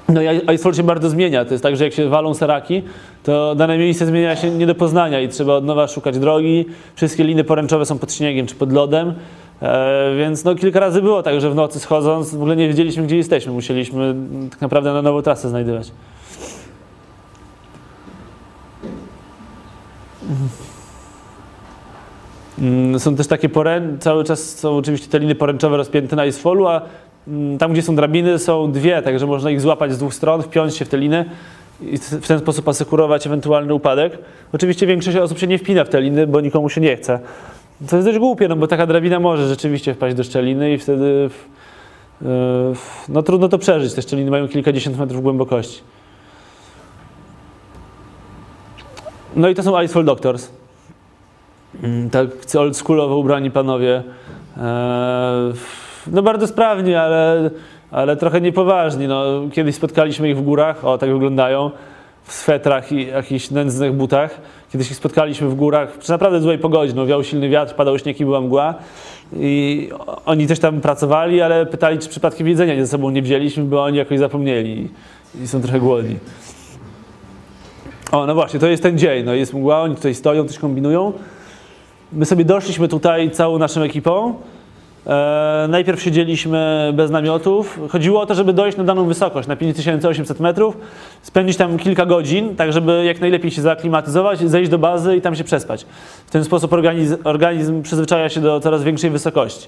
No 0.10 0.22
i 0.22 0.26
Icefall 0.26 0.74
się 0.74 0.84
bardzo 0.84 1.10
zmienia. 1.10 1.46
To 1.46 1.52
jest 1.52 1.64
tak, 1.64 1.78
że 1.78 1.84
jak 1.84 1.94
się 1.94 2.10
walą 2.10 2.34
seraki, 2.34 2.84
to 3.24 3.56
dane 3.56 3.78
miejsce 3.78 4.06
zmienia 4.06 4.36
się 4.36 4.50
nie 4.50 4.68
do 4.68 4.76
poznania 4.76 5.22
i 5.22 5.30
trzeba 5.30 5.54
od 5.54 5.66
nowa 5.66 5.88
szukać 5.88 6.20
drogi. 6.20 6.66
Wszystkie 6.96 7.24
liny 7.24 7.44
poręczowe 7.44 7.86
są 7.86 7.98
pod 8.00 8.14
śniegiem 8.14 8.48
czy 8.48 8.56
pod 8.56 8.74
lodem. 8.74 9.14
E, 9.62 10.16
więc 10.18 10.44
no, 10.44 10.56
kilka 10.56 10.80
razy 10.80 11.02
było 11.02 11.24
tak, 11.24 11.42
że 11.42 11.52
w 11.52 11.56
nocy 11.56 11.80
schodząc 11.80 12.32
w 12.32 12.36
ogóle 12.36 12.56
nie 12.56 12.68
wiedzieliśmy, 12.68 13.04
gdzie 13.04 13.18
jesteśmy. 13.18 13.52
Musieliśmy 13.52 14.16
tak 14.50 14.62
naprawdę 14.62 14.94
na 14.94 15.02
nową 15.02 15.22
trasę 15.22 15.50
znajdywać. 15.50 15.92
Mhm. 20.30 20.67
Mm, 22.60 23.00
są 23.00 23.16
też 23.16 23.28
takie 23.28 23.50
poręcze, 23.50 23.98
cały 24.00 24.24
czas 24.24 24.60
są 24.60 24.78
oczywiście 24.78 25.08
te 25.08 25.20
liny 25.20 25.36
poręczowe 25.36 25.78
rozpięte 25.78 26.16
na 26.16 26.26
isfolu, 26.26 26.68
a 26.68 26.82
mm, 27.28 27.58
tam, 27.58 27.74
gdzie 27.74 27.82
są 27.82 27.96
drabiny, 27.96 28.40
są 28.40 28.72
dwie, 28.72 29.02
także 29.02 29.28
można 29.28 29.52
ich 29.52 29.62
złapać 29.62 29.94
z 29.94 29.98
dwóch 29.98 30.14
stron, 30.14 30.42
wpiąć 30.42 30.76
się 30.76 30.86
w 30.86 30.90
te 30.90 30.98
liny 30.98 31.26
i 31.82 31.98
w 31.98 32.28
ten 32.28 32.40
sposób 32.40 32.68
asekurować 32.68 33.28
ewentualny 33.28 33.74
upadek. 33.74 34.18
Oczywiście 34.54 34.88
większość 34.88 35.18
osób 35.18 35.40
się 35.40 35.48
nie 35.48 35.58
wpina 35.58 35.84
w 35.84 35.90
te 35.90 36.02
liny, 36.02 36.28
bo 36.28 36.42
nikomu 36.42 36.70
się 36.70 36.82
nie 36.82 36.96
chce. 36.96 37.20
To 37.90 37.96
jest 37.96 38.08
dość 38.08 38.20
głupie, 38.20 38.48
no 38.48 38.56
bo 38.56 38.68
taka 38.68 38.88
drabina 38.88 39.20
może 39.20 39.48
rzeczywiście 39.48 39.94
wpaść 39.94 40.16
do 40.16 40.24
szczeliny 40.24 40.74
i 40.74 40.78
wtedy 40.78 41.30
no 43.10 43.24
trudno 43.24 43.50
to 43.50 43.58
przeżyć. 43.58 43.94
Te 43.94 44.02
szczeliny 44.02 44.32
mają 44.32 44.48
kilkadziesiąt 44.48 44.98
metrów 44.98 45.22
głębokości. 45.22 45.82
No 49.36 49.50
i 49.50 49.56
to 49.56 49.64
są 49.64 49.82
Icefall 49.82 50.06
Doctors. 50.06 50.50
Mm, 51.84 52.10
tak 52.10 52.28
oldschoolowo 52.60 53.18
ubrani 53.18 53.52
panowie. 53.52 54.04
E, 54.58 55.54
no 56.08 56.22
bardzo 56.22 56.48
sprawni, 56.48 56.96
ale, 56.96 57.50
ale 57.92 58.16
trochę 58.16 58.42
niepoważni. 58.42 59.08
No, 59.08 59.24
kiedyś 59.54 59.76
spotkaliśmy 59.76 60.30
ich 60.30 60.38
w 60.38 60.42
górach, 60.42 60.86
o 60.86 60.98
tak 60.98 61.10
wyglądają, 61.10 61.72
w 62.24 62.34
swetrach 62.34 62.92
i 62.92 63.08
jakichś 63.08 63.52
nędznych 63.52 63.94
butach. 63.94 64.42
Kiedyś 64.72 64.92
ich 64.92 64.98
spotkaliśmy 64.98 65.50
w 65.50 65.56
górach 65.56 65.98
przy 65.98 66.12
naprawdę 66.12 66.42
złej 66.42 66.58
pogodzie. 66.58 66.94
No, 66.96 67.06
wiał 67.06 67.24
silny 67.24 67.50
wiatr, 67.50 67.76
padał 67.76 68.00
śnieg 68.00 68.20
i 68.20 68.26
była 68.26 68.42
mgła. 68.42 68.76
I 69.36 69.90
oni 70.26 70.48
też 70.48 70.60
tam 70.60 70.82
pracowali, 70.82 71.42
ale 71.42 71.66
pytali, 71.66 72.00
czy 72.00 72.10
przypadkiem 72.10 72.48
jedzenia 72.48 72.76
ze 72.86 72.88
sobą 72.88 73.10
nie 73.10 73.22
wzięliśmy, 73.22 73.64
bo 73.64 73.84
oni 73.84 73.98
jakoś 73.98 74.20
zapomnieli 74.20 74.90
i 75.44 75.48
są 75.48 75.62
trochę 75.62 75.80
głodni. 75.80 76.16
O, 78.12 78.26
no 78.26 78.34
właśnie, 78.34 78.60
to 78.60 78.68
jest 78.68 78.84
ten 78.84 78.98
dzień. 78.98 79.26
No 79.26 79.34
jest 79.34 79.54
mgła, 79.54 79.82
oni 79.82 79.96
tutaj 79.96 80.16
stoją, 80.16 80.48
coś 80.48 80.60
kombinują. 80.60 81.14
My 82.14 82.26
sobie 82.26 82.46
doszliśmy 82.46 82.88
tutaj 82.88 83.32
całą 83.32 83.58
naszą 83.58 83.82
ekipą. 83.82 84.36
E, 85.08 85.66
najpierw 85.70 86.02
siedzieliśmy 86.02 86.92
bez 86.96 87.12
namiotów. 87.12 87.80
Chodziło 87.90 88.22
o 88.22 88.26
to, 88.26 88.36
żeby 88.36 88.54
dojść 88.54 88.78
na 88.78 88.84
daną 88.84 89.06
wysokość, 89.06 89.48
na 89.48 89.56
5800 89.56 90.40
metrów, 90.40 90.78
spędzić 91.22 91.58
tam 91.58 91.78
kilka 91.78 92.06
godzin, 92.06 92.56
tak 92.56 92.74
żeby 92.74 93.04
jak 93.06 93.22
najlepiej 93.22 93.52
się 93.52 93.62
zaaklimatyzować, 93.62 94.40
zejść 94.40 94.72
do 94.72 94.78
bazy 94.78 95.16
i 95.16 95.22
tam 95.22 95.36
się 95.36 95.44
przespać. 95.44 95.86
W 96.28 96.32
ten 96.32 96.44
sposób 96.44 96.74
organizm, 96.74 97.18
organizm 97.24 97.82
przyzwyczaja 97.82 98.30
się 98.30 98.42
do 98.42 98.60
coraz 98.60 98.84
większej 98.84 99.10
wysokości. 99.10 99.68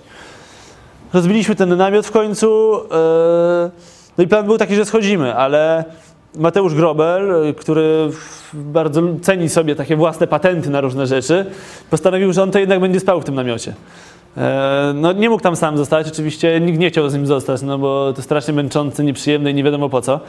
Rozbiliśmy 1.13 1.55
ten 1.55 1.77
namiot 1.77 2.05
w 2.05 2.11
końcu. 2.11 2.75
E, 2.91 3.71
no 4.17 4.23
i 4.23 4.27
plan 4.27 4.45
był 4.45 4.57
taki, 4.57 4.75
że 4.75 4.85
schodzimy, 4.85 5.35
ale 5.35 5.85
Mateusz 6.35 6.73
Grobel, 6.73 7.53
który 7.57 8.09
bardzo 8.53 9.01
ceni 9.21 9.49
sobie 9.49 9.75
takie 9.75 9.95
własne 9.95 10.27
patenty 10.27 10.69
na 10.69 10.81
różne 10.81 11.07
rzeczy, 11.07 11.45
postanowił, 11.89 12.33
że 12.33 12.43
on 12.43 12.51
to 12.51 12.59
jednak 12.59 12.79
będzie 12.79 12.99
spał 12.99 13.21
w 13.21 13.25
tym 13.25 13.35
namiocie. 13.35 13.73
E, 14.37 14.91
no 14.95 15.11
nie 15.11 15.29
mógł 15.29 15.43
tam 15.43 15.55
sam 15.55 15.77
zostać, 15.77 16.07
oczywiście 16.07 16.59
nikt 16.59 16.79
nie 16.79 16.89
chciał 16.89 17.09
z 17.09 17.13
nim 17.13 17.27
zostać, 17.27 17.61
no 17.61 17.77
bo 17.77 18.13
to 18.15 18.21
strasznie 18.21 18.53
męczące, 18.53 19.03
nieprzyjemne 19.03 19.51
i 19.51 19.53
nie 19.53 19.63
wiadomo 19.63 19.89
po 19.89 20.01
co. 20.01 20.19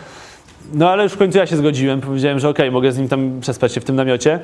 No 0.75 0.91
ale 0.91 1.03
już 1.03 1.13
w 1.13 1.17
końcu 1.17 1.39
ja 1.39 1.47
się 1.47 1.57
zgodziłem, 1.57 2.01
powiedziałem, 2.01 2.39
że 2.39 2.49
okej, 2.49 2.67
okay, 2.67 2.73
mogę 2.73 2.93
z 2.93 2.99
nim 2.99 3.09
tam 3.09 3.41
przespać 3.41 3.73
się 3.73 3.81
w 3.81 3.85
tym 3.85 3.97
namiocie. 3.97 4.41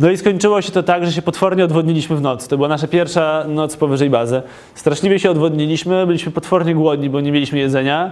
No 0.00 0.10
i 0.10 0.16
skończyło 0.16 0.62
się 0.62 0.72
to 0.72 0.82
tak, 0.82 1.06
że 1.06 1.12
się 1.12 1.22
potwornie 1.22 1.64
odwodniliśmy 1.64 2.16
w 2.16 2.20
noc. 2.20 2.48
To 2.48 2.56
była 2.56 2.68
nasza 2.68 2.88
pierwsza 2.88 3.44
noc 3.48 3.76
powyżej 3.76 4.10
bazy. 4.10 4.42
Straszliwie 4.74 5.18
się 5.18 5.30
odwodniliśmy, 5.30 6.06
byliśmy 6.06 6.32
potwornie 6.32 6.74
głodni, 6.74 7.10
bo 7.10 7.20
nie 7.20 7.32
mieliśmy 7.32 7.58
jedzenia. 7.58 8.10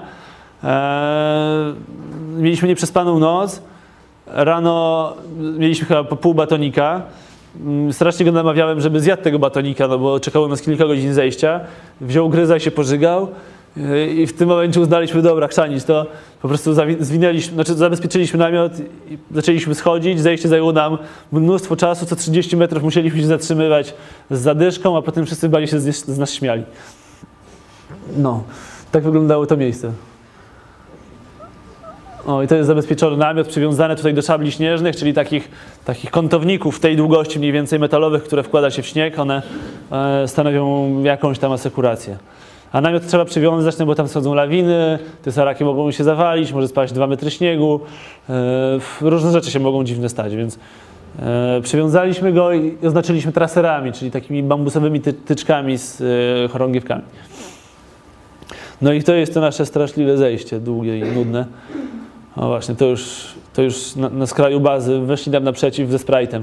Eee, 0.64 1.74
mieliśmy 2.36 2.68
nieprzespaną 2.68 3.18
noc. 3.18 3.62
Rano 4.26 5.16
mieliśmy 5.58 5.86
chyba 5.86 6.04
po 6.04 6.16
pół 6.16 6.34
batonika. 6.34 7.02
Mm, 7.60 7.92
strasznie 7.92 8.26
go 8.26 8.32
namawiałem, 8.32 8.80
żeby 8.80 9.00
zjadł 9.00 9.22
tego 9.22 9.38
batonika, 9.38 9.88
no 9.88 9.98
bo 9.98 10.20
czekało 10.20 10.48
nas 10.48 10.62
kilka 10.62 10.86
godzin 10.86 11.14
zejścia. 11.14 11.60
Wziął 12.00 12.28
gryza 12.28 12.56
i 12.56 12.60
się 12.60 12.70
pożygał. 12.70 13.28
Eee, 13.76 14.20
I 14.20 14.26
w 14.26 14.32
tym 14.32 14.48
momencie 14.48 14.80
uznaliśmy, 14.80 15.22
dobra, 15.22 15.48
chrzanić 15.48 15.84
to. 15.84 16.06
Po 16.42 16.48
prostu 16.48 16.74
zwinęliśmy, 17.00 17.54
znaczy 17.54 17.74
zabezpieczyliśmy 17.74 18.38
namiot 18.38 18.72
i 19.10 19.18
zaczęliśmy 19.30 19.74
schodzić. 19.74 20.20
Zejście 20.20 20.48
zajęło 20.48 20.72
nam 20.72 20.98
mnóstwo 21.32 21.76
czasu, 21.76 22.06
co 22.06 22.16
30 22.16 22.56
metrów 22.56 22.82
musieliśmy 22.82 23.20
się 23.20 23.26
zatrzymywać 23.26 23.94
z 24.30 24.40
zadyszką, 24.40 24.96
a 24.96 25.02
potem 25.02 25.26
wszyscy 25.26 25.48
bali 25.48 25.68
się 25.68 25.80
z, 25.80 26.06
z 26.06 26.18
nas 26.18 26.32
śmiali. 26.32 26.62
No, 28.16 28.42
tak 28.92 29.02
wyglądało 29.02 29.46
to 29.46 29.56
miejsce. 29.56 29.92
O, 32.26 32.42
i 32.42 32.46
to 32.46 32.54
jest 32.54 32.66
zabezpieczony 32.66 33.16
namiot 33.16 33.48
przywiązany 33.48 33.96
tutaj 33.96 34.14
do 34.14 34.22
szabli 34.22 34.52
śnieżnych, 34.52 34.96
czyli 34.96 35.14
takich, 35.14 35.50
takich 35.84 36.10
kątowników 36.10 36.80
tej 36.80 36.96
długości 36.96 37.38
mniej 37.38 37.52
więcej 37.52 37.78
metalowych, 37.78 38.24
które 38.24 38.42
wkłada 38.42 38.70
się 38.70 38.82
w 38.82 38.86
śnieg. 38.86 39.18
One 39.18 39.42
e, 39.92 40.28
stanowią 40.28 41.02
jakąś 41.02 41.38
tam 41.38 41.52
asekurację. 41.52 42.16
A 42.72 42.80
namiot 42.80 43.06
trzeba 43.06 43.24
przywiązać, 43.24 43.78
no 43.78 43.86
bo 43.86 43.94
tam 43.94 44.08
schodzą 44.08 44.34
lawiny, 44.34 44.98
te 45.22 45.32
saraki 45.32 45.64
mogą 45.64 45.90
się 45.90 46.04
zawalić, 46.04 46.52
może 46.52 46.68
spaść 46.68 46.92
dwa 46.92 47.06
metry 47.06 47.30
śniegu. 47.30 47.80
E, 48.30 48.78
różne 49.00 49.32
rzeczy 49.32 49.50
się 49.50 49.60
mogą 49.60 49.84
dziwne 49.84 50.08
stać, 50.08 50.36
więc 50.36 50.58
e, 51.18 51.60
przywiązaliśmy 51.62 52.32
go 52.32 52.52
i 52.52 52.76
oznaczyliśmy 52.86 53.32
traserami, 53.32 53.92
czyli 53.92 54.10
takimi 54.10 54.42
bambusowymi 54.42 55.00
ty 55.00 55.12
tyczkami 55.12 55.78
z 55.78 56.00
e, 56.00 56.48
chorągiewkami. 56.48 57.02
No 58.82 58.92
i 58.92 59.02
to 59.02 59.14
jest 59.14 59.34
to 59.34 59.40
nasze 59.40 59.66
straszliwe 59.66 60.16
zejście, 60.16 60.60
długie 60.60 60.98
i 60.98 61.02
nudne. 61.02 61.46
O 62.36 62.46
właśnie, 62.46 62.74
to 62.74 62.84
już, 62.84 63.24
to 63.52 63.62
już 63.62 63.96
na, 63.96 64.08
na 64.08 64.26
skraju 64.26 64.60
bazy 64.60 65.00
weszli 65.00 65.32
nam 65.32 65.44
naprzeciw 65.44 65.90
ze 65.90 65.96
Sprite'em. 65.96 66.42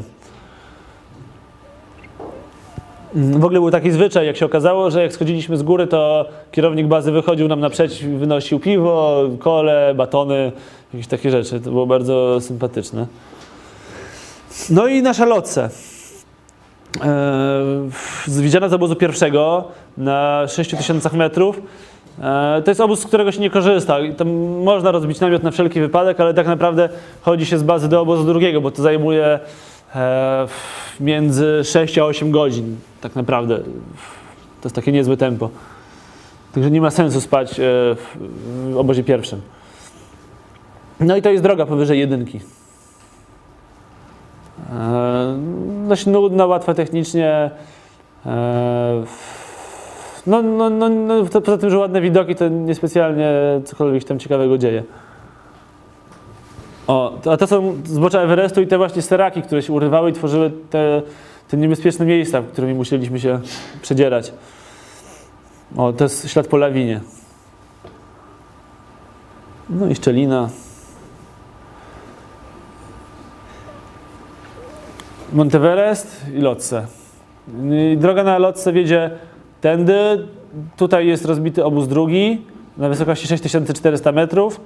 W 3.13 3.45
ogóle 3.45 3.59
był 3.59 3.71
taki 3.71 3.91
zwyczaj, 3.91 4.25
jak 4.25 4.37
się 4.37 4.45
okazało, 4.45 4.91
że 4.91 5.01
jak 5.01 5.13
schodziliśmy 5.13 5.57
z 5.57 5.63
góry, 5.63 5.87
to 5.87 6.25
kierownik 6.51 6.87
bazy 6.87 7.11
wychodził 7.11 7.47
nam 7.47 7.59
naprzeciw, 7.59 8.07
wynosił 8.07 8.59
piwo, 8.59 9.23
kole, 9.39 9.93
batony, 9.95 10.51
jakieś 10.93 11.07
takie 11.07 11.31
rzeczy. 11.31 11.59
To 11.59 11.71
było 11.71 11.85
bardzo 11.85 12.41
sympatyczne. 12.41 13.07
No 14.69 14.87
i 14.87 15.01
nasza 15.01 15.25
lotce. 15.25 15.69
Eee, 17.01 17.89
widziana 18.27 18.69
z 18.69 18.73
obozu 18.73 18.95
pierwszego 18.95 19.63
na 19.97 20.47
6000 20.47 21.17
metrów. 21.17 21.61
E, 22.21 22.61
to 22.65 22.71
jest 22.71 22.81
obóz, 22.81 22.99
z 22.99 23.05
którego 23.05 23.31
się 23.31 23.39
nie 23.39 23.49
korzysta. 23.49 23.97
Można 24.63 24.91
rozbić 24.91 25.19
namiot 25.19 25.43
na 25.43 25.51
wszelki 25.51 25.79
wypadek, 25.79 26.19
ale 26.19 26.33
tak 26.33 26.47
naprawdę 26.47 26.89
chodzi 27.21 27.45
się 27.45 27.57
z 27.57 27.63
bazy 27.63 27.89
do 27.89 28.01
obozu 28.01 28.23
drugiego, 28.23 28.61
bo 28.61 28.71
to 28.71 28.81
zajmuje 28.81 29.39
e, 29.95 30.47
między 30.99 31.61
6 31.63 31.97
a 31.97 32.05
8 32.05 32.31
godzin. 32.31 32.77
Tak 33.01 33.15
naprawdę. 33.15 33.57
To 34.61 34.65
jest 34.65 34.75
takie 34.75 34.91
niezłe 34.91 35.17
tempo. 35.17 35.49
Także 36.53 36.71
nie 36.71 36.81
ma 36.81 36.91
sensu 36.91 37.21
spać 37.21 37.59
e, 37.59 37.63
w 38.71 38.77
obozie 38.77 39.03
pierwszym. 39.03 39.41
No 40.99 41.15
i 41.15 41.21
to 41.21 41.29
jest 41.29 41.43
droga 41.43 41.65
powyżej 41.65 41.99
jedynki. 41.99 42.39
Dość 45.87 46.05
nudna, 46.05 46.45
łatwa 46.45 46.73
technicznie. 46.73 47.51
No, 50.27 50.41
no, 50.41 50.69
no, 50.69 50.89
no 50.89 51.25
poza 51.25 51.57
tym, 51.57 51.69
że 51.69 51.77
ładne 51.77 52.01
widoki, 52.01 52.35
to 52.35 52.47
niespecjalnie 52.47 53.31
cokolwiek 53.65 54.03
tam 54.03 54.19
ciekawego 54.19 54.57
dzieje. 54.57 54.83
O, 56.87 57.17
a 57.31 57.37
to 57.37 57.47
są 57.47 57.77
zbocza 57.85 58.21
Everestu 58.21 58.61
i 58.61 58.67
te 58.67 58.77
właśnie 58.77 59.01
steraki, 59.01 59.41
które 59.41 59.61
się 59.61 59.73
urywały 59.73 60.09
i 60.09 60.13
tworzyły 60.13 60.51
te, 60.69 61.01
te 61.47 61.57
niebezpieczne 61.57 62.05
miejsca, 62.05 62.41
którymi 62.41 62.73
musieliśmy 62.73 63.19
się 63.19 63.39
przedzierać. 63.81 64.33
O, 65.77 65.93
to 65.93 66.03
jest 66.03 66.29
ślad 66.29 66.47
po 66.47 66.57
lawinie. 66.57 67.01
No 69.69 69.87
i 69.87 69.95
szczelina. 69.95 70.49
Monteverest 75.33 76.25
i 76.33 76.39
Lotse. 76.39 76.87
Droga 77.97 78.23
na 78.23 78.37
Lotse 78.37 78.73
wiedzie 78.73 79.11
Tędy, 79.61 80.27
tutaj 80.77 81.07
jest 81.07 81.25
rozbity 81.25 81.65
obóz 81.65 81.87
drugi 81.87 82.41
na 82.77 82.89
wysokości 82.89 83.27
6400 83.27 84.11
metrów. 84.11 84.61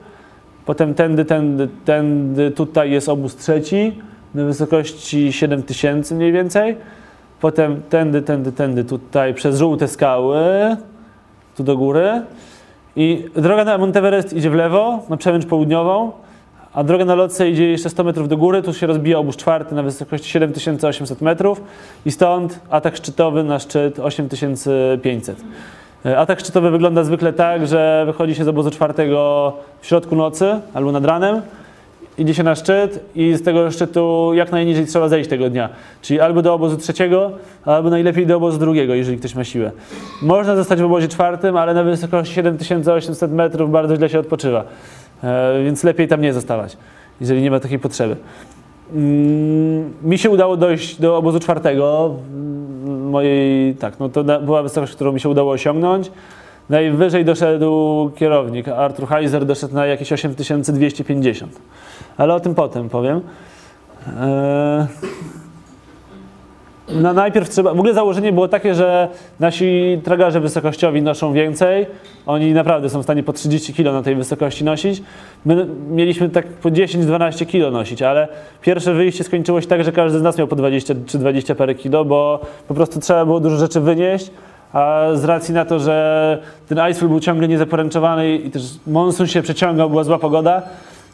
Potem 0.66 0.94
tędy, 0.94 1.26
tędy, 1.26 1.70
tędy, 1.86 2.52
tutaj 2.52 2.92
jest 2.92 3.10
obóz 3.10 3.36
trzeci 3.36 4.00
na 4.34 4.46
wysokości 4.46 5.34
7000 5.34 6.16
mniej 6.16 6.32
więcej. 6.32 6.78
Potem 7.42 7.82
tędy, 7.90 8.22
tędy, 8.22 8.52
tędy, 8.52 8.84
tutaj 8.84 9.34
przez 9.34 9.58
żółte 9.58 9.88
skały, 9.88 10.38
tu 11.56 11.64
do 11.64 11.78
góry. 11.78 12.22
I 12.96 13.26
droga 13.36 13.64
na 13.64 13.78
Monteverest 13.78 14.34
idzie 14.34 14.50
w 14.50 14.54
lewo, 14.54 15.04
na 15.10 15.18
przemęcz 15.18 15.46
południową, 15.46 16.12
a 16.74 16.84
droga 16.84 17.06
na 17.06 17.16
lotce 17.16 17.50
idzie 17.50 17.70
jeszcze 17.70 17.90
100 17.90 18.04
metrów 18.04 18.28
do 18.28 18.38
góry, 18.38 18.62
tu 18.62 18.74
się 18.74 18.88
rozbija 18.88 19.18
obóz 19.18 19.36
czwarty 19.38 19.76
na 19.76 19.84
wysokości 19.84 20.30
7800 20.30 21.22
metrów 21.22 21.62
i 22.06 22.12
stąd 22.12 22.60
atak 22.70 22.96
szczytowy 22.96 23.44
na 23.44 23.60
szczyt 23.60 24.00
8500. 24.00 25.44
E, 26.06 26.18
atak 26.18 26.40
szczytowy 26.40 26.72
wygląda 26.72 27.04
zwykle 27.04 27.34
tak, 27.34 27.68
że 27.68 28.04
wychodzi 28.06 28.36
się 28.36 28.44
z 28.44 28.48
obozu 28.48 28.72
czwartego 28.72 29.54
w 29.82 29.88
środku 29.88 30.16
nocy 30.16 30.60
albo 30.74 30.92
nad 30.92 31.06
ranem, 31.06 31.42
idzie 32.18 32.34
się 32.34 32.44
na 32.44 32.56
szczyt 32.56 33.06
i 33.16 33.34
z 33.34 33.44
tego 33.44 33.72
szczytu 33.72 34.32
jak 34.34 34.52
najniżej 34.52 34.86
trzeba 34.86 35.10
zejść 35.10 35.30
tego 35.30 35.50
dnia. 35.50 35.70
Czyli 36.02 36.20
albo 36.20 36.42
do 36.42 36.54
obozu 36.54 36.78
trzeciego, 36.78 37.32
albo 37.66 37.90
najlepiej 37.90 38.28
do 38.28 38.38
obozu 38.38 38.58
drugiego, 38.58 38.94
jeżeli 38.94 39.18
ktoś 39.18 39.36
ma 39.36 39.44
siłę. 39.44 39.72
Można 40.22 40.56
zostać 40.56 40.82
w 40.82 40.86
obozie 40.86 41.08
czwartym, 41.08 41.58
ale 41.58 41.74
na 41.74 41.84
wysokości 41.84 42.34
7800 42.34 43.32
metrów 43.32 43.72
bardzo 43.72 43.96
źle 43.96 44.10
się 44.10 44.20
odpoczywa. 44.20 44.64
E, 45.24 45.64
więc 45.64 45.84
lepiej 45.84 46.08
tam 46.08 46.22
nie 46.22 46.34
zostawać, 46.34 46.78
jeżeli 47.22 47.42
nie 47.42 47.52
ma 47.52 47.60
takiej 47.60 47.80
potrzeby. 47.80 48.16
Mm, 48.94 49.94
mi 50.04 50.18
się 50.18 50.30
udało 50.30 50.58
dojść 50.58 51.02
do 51.02 51.18
obozu 51.18 51.40
czwartego, 51.40 52.16
mojej, 52.86 53.76
tak, 53.76 54.00
no 54.00 54.10
to 54.10 54.24
była 54.24 54.64
wysokość, 54.64 54.94
którą 54.94 55.12
mi 55.12 55.20
się 55.20 55.30
udało 55.30 55.52
osiągnąć. 55.52 56.12
Najwyżej 56.70 57.26
doszedł 57.26 58.12
kierownik, 58.16 58.68
Arthur 58.68 59.08
Heiser 59.08 59.46
doszedł 59.46 59.74
na 59.74 59.86
jakieś 59.86 60.14
8250. 60.14 61.60
Ale 62.18 62.34
o 62.34 62.40
tym 62.40 62.56
potem 62.56 62.90
powiem. 62.90 63.22
Eee... 64.22 64.88
No 67.02 67.14
najpierw 67.14 67.50
trzeba, 67.50 67.74
w 67.74 67.80
ogóle 67.80 67.94
założenie 67.94 68.34
było 68.34 68.48
takie, 68.48 68.76
że 68.76 69.08
nasi 69.40 70.02
tragarze 70.04 70.40
wysokościowi 70.40 71.02
noszą 71.02 71.34
więcej. 71.34 71.86
Oni 72.26 72.54
naprawdę 72.54 72.90
są 72.90 73.00
w 73.00 73.04
stanie 73.04 73.24
po 73.24 73.34
30 73.34 73.74
kg 73.74 73.94
na 73.94 74.04
tej 74.04 74.16
wysokości 74.16 74.64
nosić. 74.64 75.04
My 75.46 75.68
mieliśmy 75.90 76.30
tak 76.30 76.48
po 76.48 76.70
10-12 76.70 77.46
kg 77.46 77.72
nosić, 77.72 78.02
ale 78.02 78.28
pierwsze 78.62 78.94
wyjście 78.94 79.24
skończyło 79.24 79.62
się 79.62 79.68
tak, 79.68 79.84
że 79.84 79.92
każdy 79.92 80.20
z 80.20 80.22
nas 80.22 80.38
miał 80.38 80.48
po 80.48 80.56
20 80.56 80.94
czy 81.06 81.18
20 81.18 81.56
parę 81.56 81.76
kilo, 81.76 82.06
bo 82.06 82.40
po 82.68 82.74
prostu 82.74 83.00
trzeba 83.00 83.26
było 83.26 83.40
dużo 83.40 83.58
rzeczy 83.58 83.80
wynieść. 83.80 84.32
A 84.74 85.08
z 85.14 85.24
racji 85.24 85.54
na 85.54 85.66
to, 85.66 85.80
że 85.80 86.38
ten 86.70 86.78
Icefall 86.78 87.10
był 87.10 87.20
ciągle 87.20 87.48
niezaporęczowany 87.48 88.36
i 88.36 88.52
też 88.52 88.64
monsun 88.88 89.28
się 89.28 89.42
przeciągał, 89.42 89.90
była 89.90 90.04
zła 90.04 90.20
pogoda, 90.20 90.62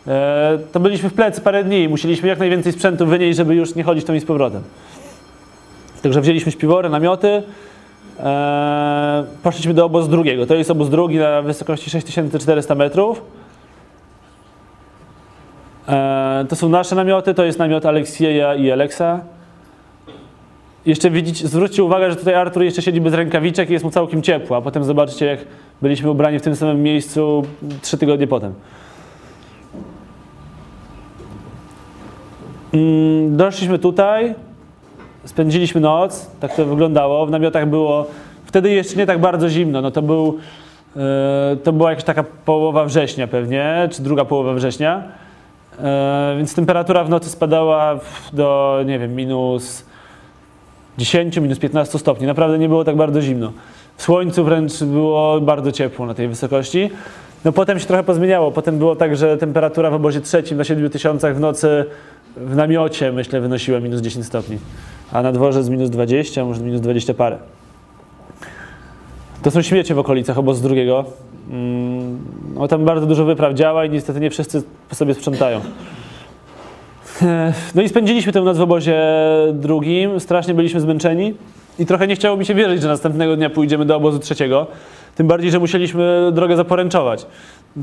e, 0.08 0.58
to 0.72 0.80
byliśmy 0.80 1.10
w 1.10 1.14
plecy 1.14 1.42
parę 1.42 1.64
dni 1.64 1.84
i 1.84 1.90
musieliśmy 1.90 2.30
jak 2.30 2.40
najwięcej 2.40 2.74
sprzętu 2.74 3.06
wynieść, 3.06 3.38
żeby 3.38 3.56
już 3.56 3.76
nie 3.76 3.84
chodzić 3.84 4.06
tam 4.06 4.16
i 4.16 4.20
z 4.20 4.26
powrotem. 4.26 4.62
Także 6.02 6.22
wzięliśmy 6.22 6.52
śpiwory, 6.52 6.90
namioty, 6.90 7.44
e, 8.20 9.24
poszliśmy 9.44 9.74
do 9.74 9.86
obozu 9.86 10.10
drugiego. 10.10 10.46
To 10.46 10.56
jest 10.56 10.72
obóz 10.72 10.90
drugi 10.90 11.18
na 11.18 11.42
wysokości 11.42 11.90
6400 11.90 12.76
metrów. 12.76 13.22
E, 15.88 16.46
to 16.50 16.56
są 16.56 16.70
nasze 16.70 16.96
namioty, 16.96 17.34
to 17.34 17.44
jest 17.44 17.60
namiot 17.60 17.86
Aleksieja 17.86 18.56
i 18.56 18.72
Aleksa. 18.72 19.20
Jeszcze 20.86 21.10
widzicie, 21.10 21.48
zwróćcie 21.48 21.84
uwagę, 21.84 22.10
że 22.10 22.16
tutaj 22.16 22.34
Artur 22.34 22.64
jeszcze 22.64 22.82
siedzi 22.82 23.02
bez 23.02 23.14
rękawiczek 23.14 23.70
i 23.70 23.74
jest 23.74 23.86
mu 23.86 23.92
całkiem 23.92 24.22
ciepło, 24.22 24.58
a 24.58 24.62
potem 24.62 24.84
zobaczcie, 24.84 25.26
jak 25.26 25.40
byliśmy 25.82 26.12
ubrani 26.12 26.40
w 26.40 26.42
tym 26.42 26.56
samym 26.56 26.84
miejscu 26.84 27.44
trzy 27.82 27.98
tygodnie 27.98 28.28
potem. 28.28 28.54
Mm, 32.74 33.38
doszliśmy 33.38 33.80
tutaj, 33.80 34.36
spędziliśmy 35.26 35.82
noc, 35.82 36.32
tak 36.40 36.56
to 36.56 36.66
wyglądało. 36.66 37.26
W 37.26 37.32
namiotach 37.32 37.70
było 37.70 38.08
wtedy 38.46 38.70
jeszcze 38.70 38.96
nie 38.96 39.06
tak 39.06 39.20
bardzo 39.20 39.50
zimno. 39.50 39.82
No 39.82 39.92
to, 39.92 40.02
był, 40.02 40.38
yy, 40.96 41.02
to 41.64 41.74
była 41.74 41.90
jakaś 41.90 42.04
taka 42.04 42.24
połowa 42.46 42.86
września 42.86 43.28
pewnie, 43.28 43.90
czy 43.92 44.04
druga 44.04 44.26
połowa 44.26 44.54
września. 44.54 45.04
Yy, 45.72 45.86
więc 46.38 46.56
temperatura 46.56 47.04
w 47.04 47.10
nocy 47.10 47.30
spadała 47.30 48.00
do, 48.34 48.80
nie 48.86 49.00
wiem, 49.00 49.16
minus 49.16 49.86
10, 50.98 51.38
minus 51.38 51.60
15 51.60 52.00
stopni. 52.00 52.28
Naprawdę 52.28 52.60
nie 52.60 52.70
było 52.70 52.84
tak 52.84 52.96
bardzo 52.96 53.22
zimno. 53.22 53.52
W 53.98 54.04
słońcu 54.04 54.44
wręcz 54.44 54.84
było 54.84 55.42
bardzo 55.42 55.72
ciepło 55.72 56.06
na 56.06 56.14
tej 56.14 56.28
wysokości. 56.28 56.90
No 57.46 57.52
potem 57.52 57.80
się 57.80 57.86
trochę 57.86 58.04
pozmieniało. 58.04 58.52
Potem 58.52 58.78
było 58.78 58.96
tak, 58.96 59.18
że 59.18 59.38
temperatura 59.38 59.90
w 59.90 59.94
obozie 59.94 60.22
trzecim 60.22 60.58
na 60.58 60.64
7000 60.64 61.34
w 61.34 61.40
nocy 61.40 61.86
w 62.38 62.56
namiocie, 62.56 63.12
myślę, 63.12 63.42
wynosiła 63.42 63.80
minus 63.80 64.02
10 64.02 64.26
stopni 64.26 64.58
a 65.12 65.22
na 65.22 65.32
dworze 65.32 65.64
z 65.64 65.70
minus 65.70 65.90
20, 65.90 66.46
może 66.46 66.62
minus 66.62 66.82
20 66.82 67.14
parę. 67.14 67.38
To 69.44 69.52
są 69.52 69.62
śmiecie 69.62 69.96
w 69.96 70.00
okolicach 70.00 70.38
obozu 70.38 70.64
drugiego. 70.64 71.06
Mm, 71.52 72.20
no, 72.56 72.68
tam 72.68 72.86
bardzo 72.86 73.06
dużo 73.06 73.26
wypraw 73.26 73.54
działa 73.54 73.86
i 73.86 73.90
niestety 73.90 74.20
nie 74.20 74.30
wszyscy 74.30 74.64
sobie 74.92 75.14
sprzątają. 75.14 75.62
No 77.76 77.82
i 77.82 77.90
spędziliśmy 77.90 78.32
tę 78.34 78.42
noc 78.42 78.58
w 78.58 78.62
obozie 78.62 79.02
drugim. 79.54 80.20
Strasznie 80.20 80.54
byliśmy 80.54 80.80
zmęczeni 80.80 81.34
i 81.80 81.86
trochę 81.86 82.08
nie 82.08 82.16
chciało 82.16 82.38
mi 82.38 82.46
się 82.46 82.54
wierzyć, 82.54 82.82
że 82.82 82.88
następnego 82.88 83.36
dnia 83.36 83.50
pójdziemy 83.50 83.86
do 83.86 83.96
obozu 83.96 84.20
trzeciego. 84.20 84.68
Tym 85.16 85.28
bardziej, 85.28 85.52
że 85.52 85.60
musieliśmy 85.60 86.32
drogę 86.34 86.56
zaporęczować. 86.56 87.26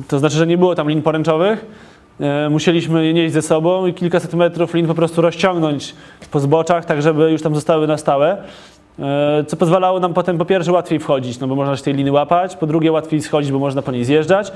To 0.09 0.19
znaczy, 0.19 0.37
że 0.37 0.47
nie 0.47 0.59
było 0.59 0.75
tam 0.75 0.89
lin 0.89 1.03
poręczowych, 1.03 1.67
musieliśmy 2.51 3.07
je 3.07 3.15
nieść 3.15 3.35
ze 3.35 3.43
sobą 3.43 3.87
i 3.87 3.95
kilkaset 3.95 4.35
metrów 4.35 4.75
lin 4.75 4.87
po 4.87 4.95
prostu 4.95 5.23
rozciągnąć 5.23 5.95
po 6.31 6.41
zboczach, 6.41 6.85
tak 6.85 7.03
żeby 7.03 7.31
już 7.31 7.43
tam 7.43 7.55
zostały 7.55 7.87
na 7.87 7.97
stałe. 7.97 8.43
E, 8.99 9.45
co 9.47 9.57
pozwalało 9.57 10.01
nam 10.01 10.15
potem 10.15 10.39
po 10.39 10.45
pierwsze 10.45 10.73
łatwiej 10.73 10.99
wchodzić, 10.99 11.41
no 11.41 11.47
bo 11.47 11.55
można 11.55 11.77
się 11.77 11.83
tej 11.83 11.95
liny 11.95 12.13
łapać, 12.13 12.57
po 12.57 12.67
drugie 12.67 12.93
łatwiej 12.93 13.23
schodzić, 13.23 13.53
bo 13.53 13.59
można 13.59 13.83
po 13.83 13.93
niej 13.93 14.05
zjeżdżać, 14.05 14.53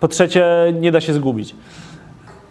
po 0.00 0.08
trzecie 0.08 0.46
nie 0.80 0.92
da 0.92 1.00
się 1.00 1.12
zgubić. 1.12 1.54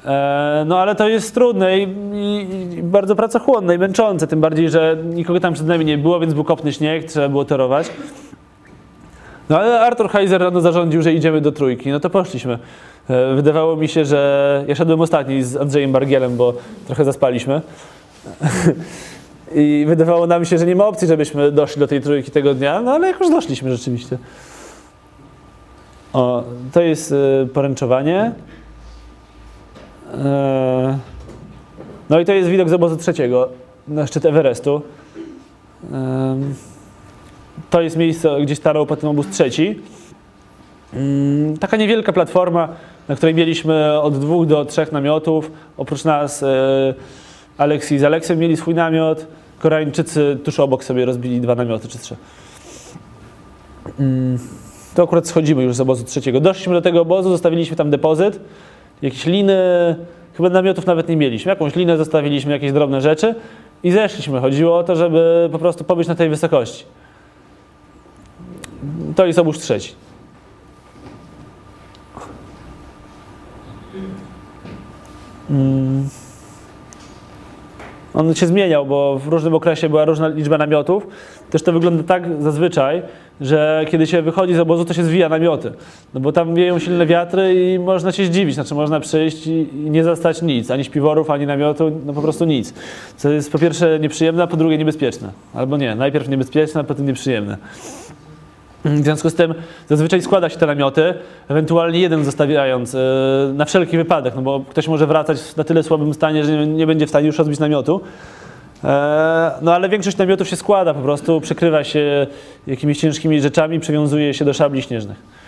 E, 0.06 0.64
no 0.68 0.80
ale 0.80 0.96
to 0.96 1.08
jest 1.08 1.34
trudne 1.34 1.80
i, 1.80 1.84
i, 2.14 2.74
i, 2.78 2.84
bardzo 2.84 3.16
pracochłonne 3.16 3.76
i 3.76 3.78
męczące, 3.78 4.28
tym 4.28 4.42
bardziej, 4.42 4.70
że 4.70 4.98
nikogo 5.04 5.40
tam 5.40 5.54
przed 5.54 5.68
nami 5.68 5.86
nie 5.86 5.98
było, 5.98 6.20
więc 6.20 6.34
był 6.34 6.44
kopny 6.44 6.74
śnieg, 6.74 7.06
trzeba 7.06 7.30
było 7.30 7.46
torować. 7.46 7.92
No 9.52 9.60
ale 9.60 9.80
Arthur 9.80 10.10
Heiser 10.10 10.42
rano 10.42 10.62
zarządził, 10.62 11.02
że 11.02 11.14
idziemy 11.14 11.42
do 11.42 11.52
trójki, 11.52 11.92
no 11.92 12.00
to 12.00 12.10
poszliśmy. 12.10 12.60
E, 13.10 13.36
wydawało 13.36 13.76
mi 13.76 13.88
się, 13.88 14.06
że 14.06 14.64
ja 14.68 14.76
szedłem 14.76 15.02
ostatni 15.02 15.44
z 15.44 15.58
Andrzejem 15.58 15.92
Bargielem, 15.92 16.38
bo 16.38 16.54
trochę 16.88 17.06
zaspaliśmy. 17.06 17.62
I 19.56 19.86
wydawało 19.88 20.28
nam 20.28 20.46
się, 20.46 20.58
że 20.58 20.66
nie 20.66 20.76
ma 20.76 20.86
opcji, 20.86 21.08
żebyśmy 21.08 21.52
doszli 21.52 21.80
do 21.80 21.88
tej 21.88 22.02
trójki 22.02 22.32
tego 22.32 22.54
dnia, 22.54 22.82
no 22.82 22.92
ale 22.92 23.08
jakoś 23.08 23.30
doszliśmy 23.30 23.72
rzeczywiście. 23.72 24.18
O, 26.14 26.44
to 26.72 26.82
jest 26.82 27.12
y, 27.12 27.48
poręczowanie. 27.54 28.32
E, 30.14 30.98
no 32.10 32.20
i 32.20 32.26
to 32.26 32.34
jest 32.34 32.50
widok 32.50 32.70
z 32.70 32.74
obozu 32.74 32.98
trzeciego 32.98 33.50
na 33.88 34.08
szczyt 34.08 34.26
Everestu. 34.26 34.82
To 37.70 37.82
jest 37.82 37.98
miejsce, 37.98 38.42
gdzie 38.42 38.56
starał 38.56 38.88
obóz 39.04 39.28
trzeci. 39.28 39.80
Mm, 40.94 41.58
taka 41.58 41.78
niewielka 41.78 42.14
platforma, 42.14 42.68
na 43.08 43.16
której 43.16 43.36
mieliśmy 43.36 44.02
od 44.02 44.20
dwóch 44.20 44.48
do 44.48 44.66
trzech 44.66 44.92
namiotów. 44.92 45.52
Oprócz 45.78 46.06
nas 46.06 46.44
e, 46.44 46.94
Aleksji 47.58 48.00
z 48.00 48.04
Aleksem 48.04 48.40
mieli 48.40 48.58
swój 48.58 48.76
namiot. 48.76 49.28
Koreańczycy 49.60 50.38
tuż 50.44 50.60
obok 50.60 50.84
sobie 50.84 51.06
rozbili 51.06 51.42
dwa 51.42 51.56
namioty 51.56 51.88
czy 51.88 51.98
trzy. 51.98 52.16
Mm, 54.00 54.40
to 54.96 55.04
akurat 55.04 55.28
schodzimy 55.28 55.64
już 55.64 55.76
z 55.76 55.82
obozu 55.82 56.04
trzeciego. 56.04 56.40
Doszliśmy 56.40 56.74
do 56.74 56.82
tego 56.82 57.02
obozu, 57.02 57.30
zostawiliśmy 57.30 57.76
tam 57.76 57.90
depozyt, 57.90 58.40
jakieś 59.02 59.26
liny, 59.26 59.56
chyba 60.34 60.50
namiotów 60.50 60.86
nawet 60.86 61.10
nie 61.10 61.18
mieliśmy. 61.18 61.50
Jakąś 61.50 61.76
linę 61.76 61.98
zostawiliśmy, 61.98 62.52
jakieś 62.52 62.72
drobne 62.72 63.02
rzeczy 63.02 63.36
i 63.84 63.92
zeszliśmy. 63.92 64.40
Chodziło 64.40 64.78
o 64.78 64.84
to, 64.84 64.96
żeby 64.96 65.50
po 65.52 65.60
prostu 65.60 65.84
pobyć 65.84 66.08
na 66.08 66.16
tej 66.16 66.30
wysokości. 66.30 66.86
To 69.16 69.26
jest 69.26 69.40
obóz 69.40 69.60
trzeci. 69.60 69.96
Mm. 75.50 76.10
On 78.14 78.36
się 78.36 78.48
zmieniał, 78.48 78.86
bo 78.86 79.20
w 79.20 79.28
różnym 79.28 79.54
okresie 79.54 79.90
była 79.90 80.06
różna 80.06 80.28
liczba 80.28 80.58
namiotów. 80.58 81.08
Też 81.50 81.64
to 81.64 81.72
wygląda 81.72 82.04
tak 82.04 82.24
zazwyczaj, 82.42 83.02
że 83.42 83.86
kiedy 83.90 84.08
się 84.08 84.22
wychodzi 84.22 84.54
z 84.56 84.60
obozu, 84.60 84.86
to 84.86 84.94
się 84.94 85.04
zwija 85.04 85.30
namioty. 85.30 85.72
No 86.14 86.20
bo 86.20 86.32
tam 86.32 86.56
wieją 86.56 86.80
silne 86.80 87.06
wiatry 87.06 87.74
i 87.74 87.80
można 87.80 88.12
się 88.12 88.26
zdziwić. 88.26 88.56
Znaczy 88.56 88.76
można 88.76 89.00
przyjść 89.00 89.48
i 89.48 89.68
nie 89.74 90.04
zastać 90.04 90.42
nic, 90.42 90.72
ani 90.72 90.84
śpiworów, 90.84 91.30
ani 91.30 91.46
namiotu, 91.46 91.92
no 92.06 92.14
po 92.14 92.22
prostu 92.22 92.46
nic. 92.46 92.74
Co 93.18 93.30
jest 93.30 93.52
po 93.52 93.60
pierwsze 93.60 94.00
nieprzyjemne, 94.00 94.44
a 94.44 94.48
po 94.48 94.58
drugie 94.58 94.78
niebezpieczne. 94.78 95.30
Albo 95.54 95.78
nie, 95.78 95.96
najpierw 95.96 96.30
niebezpieczne, 96.30 96.82
a 96.82 96.84
potem 96.84 97.06
nieprzyjemne. 97.06 97.58
W 98.86 99.04
związku 99.04 99.30
z 99.30 99.36
tym 99.36 99.54
zazwyczaj 99.90 100.22
składa 100.22 100.50
się 100.50 100.58
te 100.58 100.68
namioty, 100.68 101.14
ewentualnie 101.50 102.00
jeden 102.00 102.26
zostawiając 102.26 102.96
e, 102.96 103.00
na 103.54 103.66
wszelki 103.66 103.98
wypadek, 103.98 104.36
no 104.36 104.42
bo 104.42 104.60
ktoś 104.70 104.88
może 104.88 105.08
wracać 105.08 105.40
w 105.40 105.58
na 105.58 105.64
tyle 105.64 105.84
słabym 105.84 106.14
stanie, 106.14 106.46
że 106.46 106.68
nie 106.68 106.88
będzie 106.88 107.06
w 107.06 107.10
stanie 107.10 107.28
już 107.28 107.38
rozbić 107.38 107.60
namiotu. 107.60 108.02
E, 108.84 109.52
no 109.62 109.74
ale 109.74 109.90
większość 109.90 110.18
namiotów 110.18 110.48
się 110.48 110.56
składa, 110.56 110.94
po 110.94 111.02
prostu 111.02 111.42
przykrywa 111.42 111.84
się 111.84 112.28
jakimiś 112.68 113.00
ciężkimi 113.00 113.42
rzeczami, 113.42 113.80
przywiązuje 113.80 114.34
się 114.34 114.46
do 114.46 114.54
szabli 114.54 114.82
śnieżnych. 114.82 115.41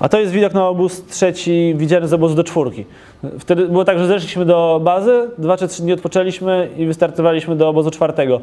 A 0.00 0.08
to 0.08 0.20
jest 0.20 0.32
widok 0.32 0.54
na 0.54 0.68
obóz 0.68 1.04
trzeci, 1.06 1.74
widziany 1.76 2.08
z 2.08 2.12
obozu 2.12 2.34
do 2.34 2.44
czwórki. 2.44 2.84
Wtedy 3.38 3.68
było 3.68 3.84
tak, 3.84 3.98
że 3.98 4.06
zeszliśmy 4.06 4.44
do 4.44 4.80
bazy, 4.84 5.30
dwa 5.38 5.56
czy 5.56 5.68
trzy 5.68 5.82
dni 5.82 5.92
odpoczęliśmy 5.92 6.68
i 6.76 6.86
wystartowaliśmy 6.86 7.56
do 7.56 7.68
obozu 7.68 7.90
czwartego 7.90 8.36
e, 8.36 8.40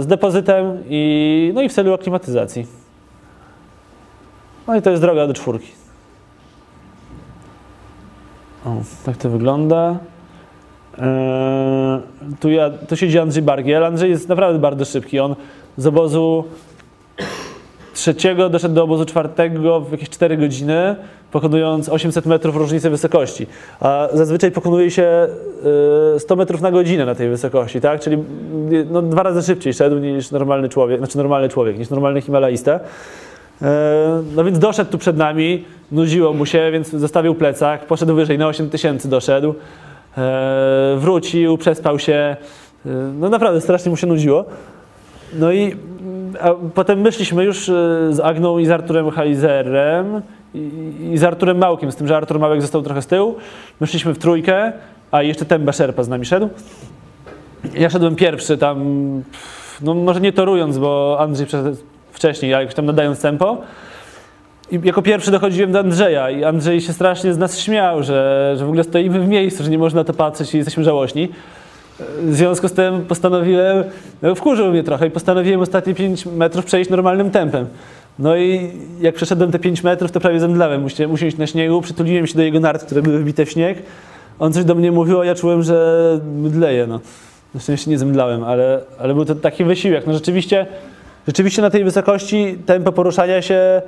z 0.00 0.06
depozytem 0.06 0.78
i, 0.88 1.52
no 1.54 1.62
i 1.62 1.68
w 1.68 1.72
celu 1.72 1.94
aklimatyzacji. 1.94 2.66
No 4.66 4.76
i 4.76 4.82
to 4.82 4.90
jest 4.90 5.02
droga 5.02 5.26
do 5.26 5.34
czwórki. 5.34 5.68
O, 8.66 8.76
tak 9.04 9.16
to 9.16 9.30
wygląda. 9.30 9.98
Eee, 10.98 12.00
tu, 12.40 12.50
ja, 12.50 12.70
tu 12.70 12.96
siedzi 12.96 13.18
Andrzej 13.18 13.42
Bargiel. 13.42 13.84
Andrzej 13.84 14.10
jest 14.10 14.28
naprawdę 14.28 14.58
bardzo 14.58 14.84
szybki. 14.84 15.20
On 15.20 15.36
z 15.76 15.86
obozu 15.86 16.44
trzeciego 17.94 18.48
doszedł 18.48 18.74
do 18.74 18.84
obozu 18.84 19.04
czwartego 19.04 19.80
w 19.80 19.92
jakieś 19.92 20.10
4 20.10 20.36
godziny, 20.36 20.96
pokonując 21.32 21.88
800 21.88 22.26
metrów 22.26 22.56
różnicy 22.56 22.90
wysokości. 22.90 23.46
A 23.80 24.08
zazwyczaj 24.12 24.50
pokonuje 24.50 24.90
się 24.90 25.28
y, 26.16 26.20
100 26.20 26.36
metrów 26.36 26.60
na 26.60 26.70
godzinę 26.70 27.06
na 27.06 27.14
tej 27.14 27.28
wysokości, 27.28 27.80
tak? 27.80 28.00
Czyli 28.00 28.16
y, 28.72 28.86
no, 28.90 29.02
dwa 29.02 29.22
razy 29.22 29.42
szybciej 29.42 29.74
szedł 29.74 29.98
niż 29.98 30.30
normalny 30.30 30.68
człowiek, 30.68 30.98
znaczy 30.98 31.18
normalny 31.18 31.48
człowiek, 31.48 31.78
niż 31.78 31.90
normalny 31.90 32.20
Himalajista. 32.20 32.80
E, 33.62 34.22
No 34.36 34.44
więc 34.44 34.58
doszedł 34.58 34.90
tu 34.90 34.98
przed 34.98 35.16
nami, 35.16 35.64
nudziło 35.92 36.32
mu 36.32 36.46
się, 36.46 36.70
więc 36.72 36.90
zostawił 36.90 37.34
plecak, 37.34 37.86
poszedł 37.86 38.14
wyżej, 38.14 38.38
na 38.38 38.46
8 38.46 38.70
tysięcy 38.70 39.08
doszedł, 39.08 39.54
E, 40.18 40.96
wrócił, 40.98 41.58
przespał 41.58 41.98
się, 41.98 42.36
E, 42.86 42.90
no 43.18 43.28
naprawdę 43.28 43.60
strasznie 43.60 43.90
mu 43.90 43.96
się 43.96 44.06
nudziło. 44.06 44.44
No 45.38 45.52
i 45.52 45.76
potem 46.74 47.00
myśleliśmy 47.00 47.44
już 47.44 47.68
e, 47.68 47.72
z 48.10 48.20
Agną 48.20 48.58
i 48.58 48.66
z 48.66 48.70
Arturem 48.70 49.10
Heizerem 49.10 50.22
i, 50.54 50.70
i 51.12 51.18
z 51.18 51.24
Arturem 51.24 51.58
Małkiem, 51.58 51.92
z 51.92 51.96
tym, 51.96 52.08
że 52.08 52.16
Artur 52.16 52.38
Małek 52.38 52.62
został 52.62 52.82
trochę 52.82 53.02
z 53.02 53.06
tyłu. 53.06 53.34
Myśleliśmy 53.80 54.14
w 54.14 54.18
trójkę, 54.18 54.72
a 55.10 55.22
jeszcze 55.22 55.44
Temba 55.44 55.72
Szerpa 55.72 56.02
z 56.02 56.08
nami 56.08 56.24
szedł. 56.24 56.48
Ja 57.74 57.90
szedłem 57.90 58.16
pierwszy 58.16 58.58
tam, 58.58 58.78
no 59.82 59.94
może 59.94 60.20
nie 60.20 60.32
torując, 60.32 60.78
bo 60.78 61.16
Andrzej 61.20 61.46
wcześniej, 62.12 62.54
ale 62.54 62.62
jakoś 62.62 62.74
tam 62.74 62.86
nadając 62.86 63.20
tempo. 63.20 63.58
I 64.70 64.80
jako 64.84 65.02
pierwszy 65.02 65.30
dochodziłem 65.30 65.72
do 65.72 65.78
Andrzeja 65.78 66.30
i 66.30 66.44
Andrzej 66.44 66.80
się 66.80 66.92
strasznie 66.92 67.34
z 67.34 67.38
nas 67.38 67.58
śmiał, 67.58 68.02
że, 68.02 68.52
że 68.58 68.64
w 68.64 68.68
ogóle 68.68 68.84
stoimy 68.84 69.20
w 69.20 69.28
miejscu, 69.28 69.64
że 69.64 69.70
nie 69.70 69.78
można 69.78 70.04
to 70.04 70.12
patrzeć 70.12 70.54
i 70.54 70.56
jesteśmy 70.56 70.84
żałośni. 70.84 71.28
W 71.98 72.34
związku 72.34 72.68
z 72.68 72.72
tym 72.72 73.04
postanowiłem, 73.04 73.84
no 74.22 74.34
wkurzył 74.34 74.70
mnie 74.70 74.82
trochę 74.82 75.06
i 75.06 75.10
postanowiłem 75.10 75.60
ostatnie 75.60 75.94
5 75.94 76.26
metrów 76.26 76.64
przejść 76.64 76.90
normalnym 76.90 77.30
tempem. 77.30 77.66
No 78.18 78.36
i 78.36 78.70
jak 79.00 79.14
przeszedłem 79.14 79.52
te 79.52 79.58
5 79.58 79.82
metrów, 79.82 80.12
to 80.12 80.20
prawie 80.20 80.40
zemdlałem. 80.40 80.82
Musiałem 80.82 81.12
usiąść 81.12 81.36
na 81.36 81.46
śniegu, 81.46 81.80
przytuliłem 81.80 82.26
się 82.26 82.34
do 82.34 82.42
jego 82.42 82.60
nart, 82.60 82.84
które 82.84 83.02
były 83.02 83.18
wbite 83.18 83.46
w 83.46 83.50
śnieg. 83.50 83.82
On 84.38 84.52
coś 84.52 84.64
do 84.64 84.74
mnie 84.74 84.92
mówił, 84.92 85.20
a 85.20 85.24
ja 85.24 85.34
czułem, 85.34 85.62
że 85.62 86.18
mdleję. 86.36 86.86
No. 86.86 87.00
Na 87.54 87.60
szczęście 87.60 87.90
nie 87.90 87.98
zemdlałem, 87.98 88.44
ale, 88.44 88.80
ale 88.98 89.14
był 89.14 89.24
to 89.24 89.34
taki 89.34 89.64
wysiłek. 89.64 90.06
No 90.06 90.12
rzeczywiście, 90.12 90.66
rzeczywiście 91.26 91.62
na 91.62 91.70
tej 91.70 91.84
wysokości 91.84 92.58
tempo 92.66 92.92
poruszania 92.92 93.42
się 93.42 93.82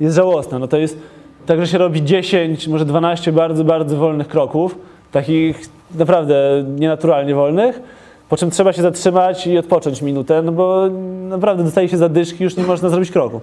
jest 0.00 0.16
żałosne. 0.16 0.58
No 0.58 0.68
to 0.68 0.76
jest 0.76 0.98
tak, 1.46 1.60
że 1.60 1.66
się 1.66 1.78
robi 1.78 2.04
10, 2.04 2.68
może 2.68 2.84
12 2.84 3.32
bardzo, 3.32 3.64
bardzo 3.64 3.96
wolnych 3.96 4.28
kroków, 4.28 4.78
takich 5.12 5.77
naprawdę 5.94 6.64
nienaturalnie 6.78 7.34
wolnych, 7.34 7.80
po 8.28 8.36
czym 8.36 8.50
trzeba 8.50 8.72
się 8.72 8.82
zatrzymać 8.82 9.46
i 9.46 9.58
odpocząć 9.58 10.02
minutę, 10.02 10.42
no 10.42 10.52
bo 10.52 10.88
naprawdę 11.28 11.64
dostaje 11.64 11.88
się 11.88 11.96
zadyszki, 11.96 12.44
już 12.44 12.56
nie 12.56 12.64
można 12.64 12.88
zrobić 12.88 13.10
kroku. 13.10 13.40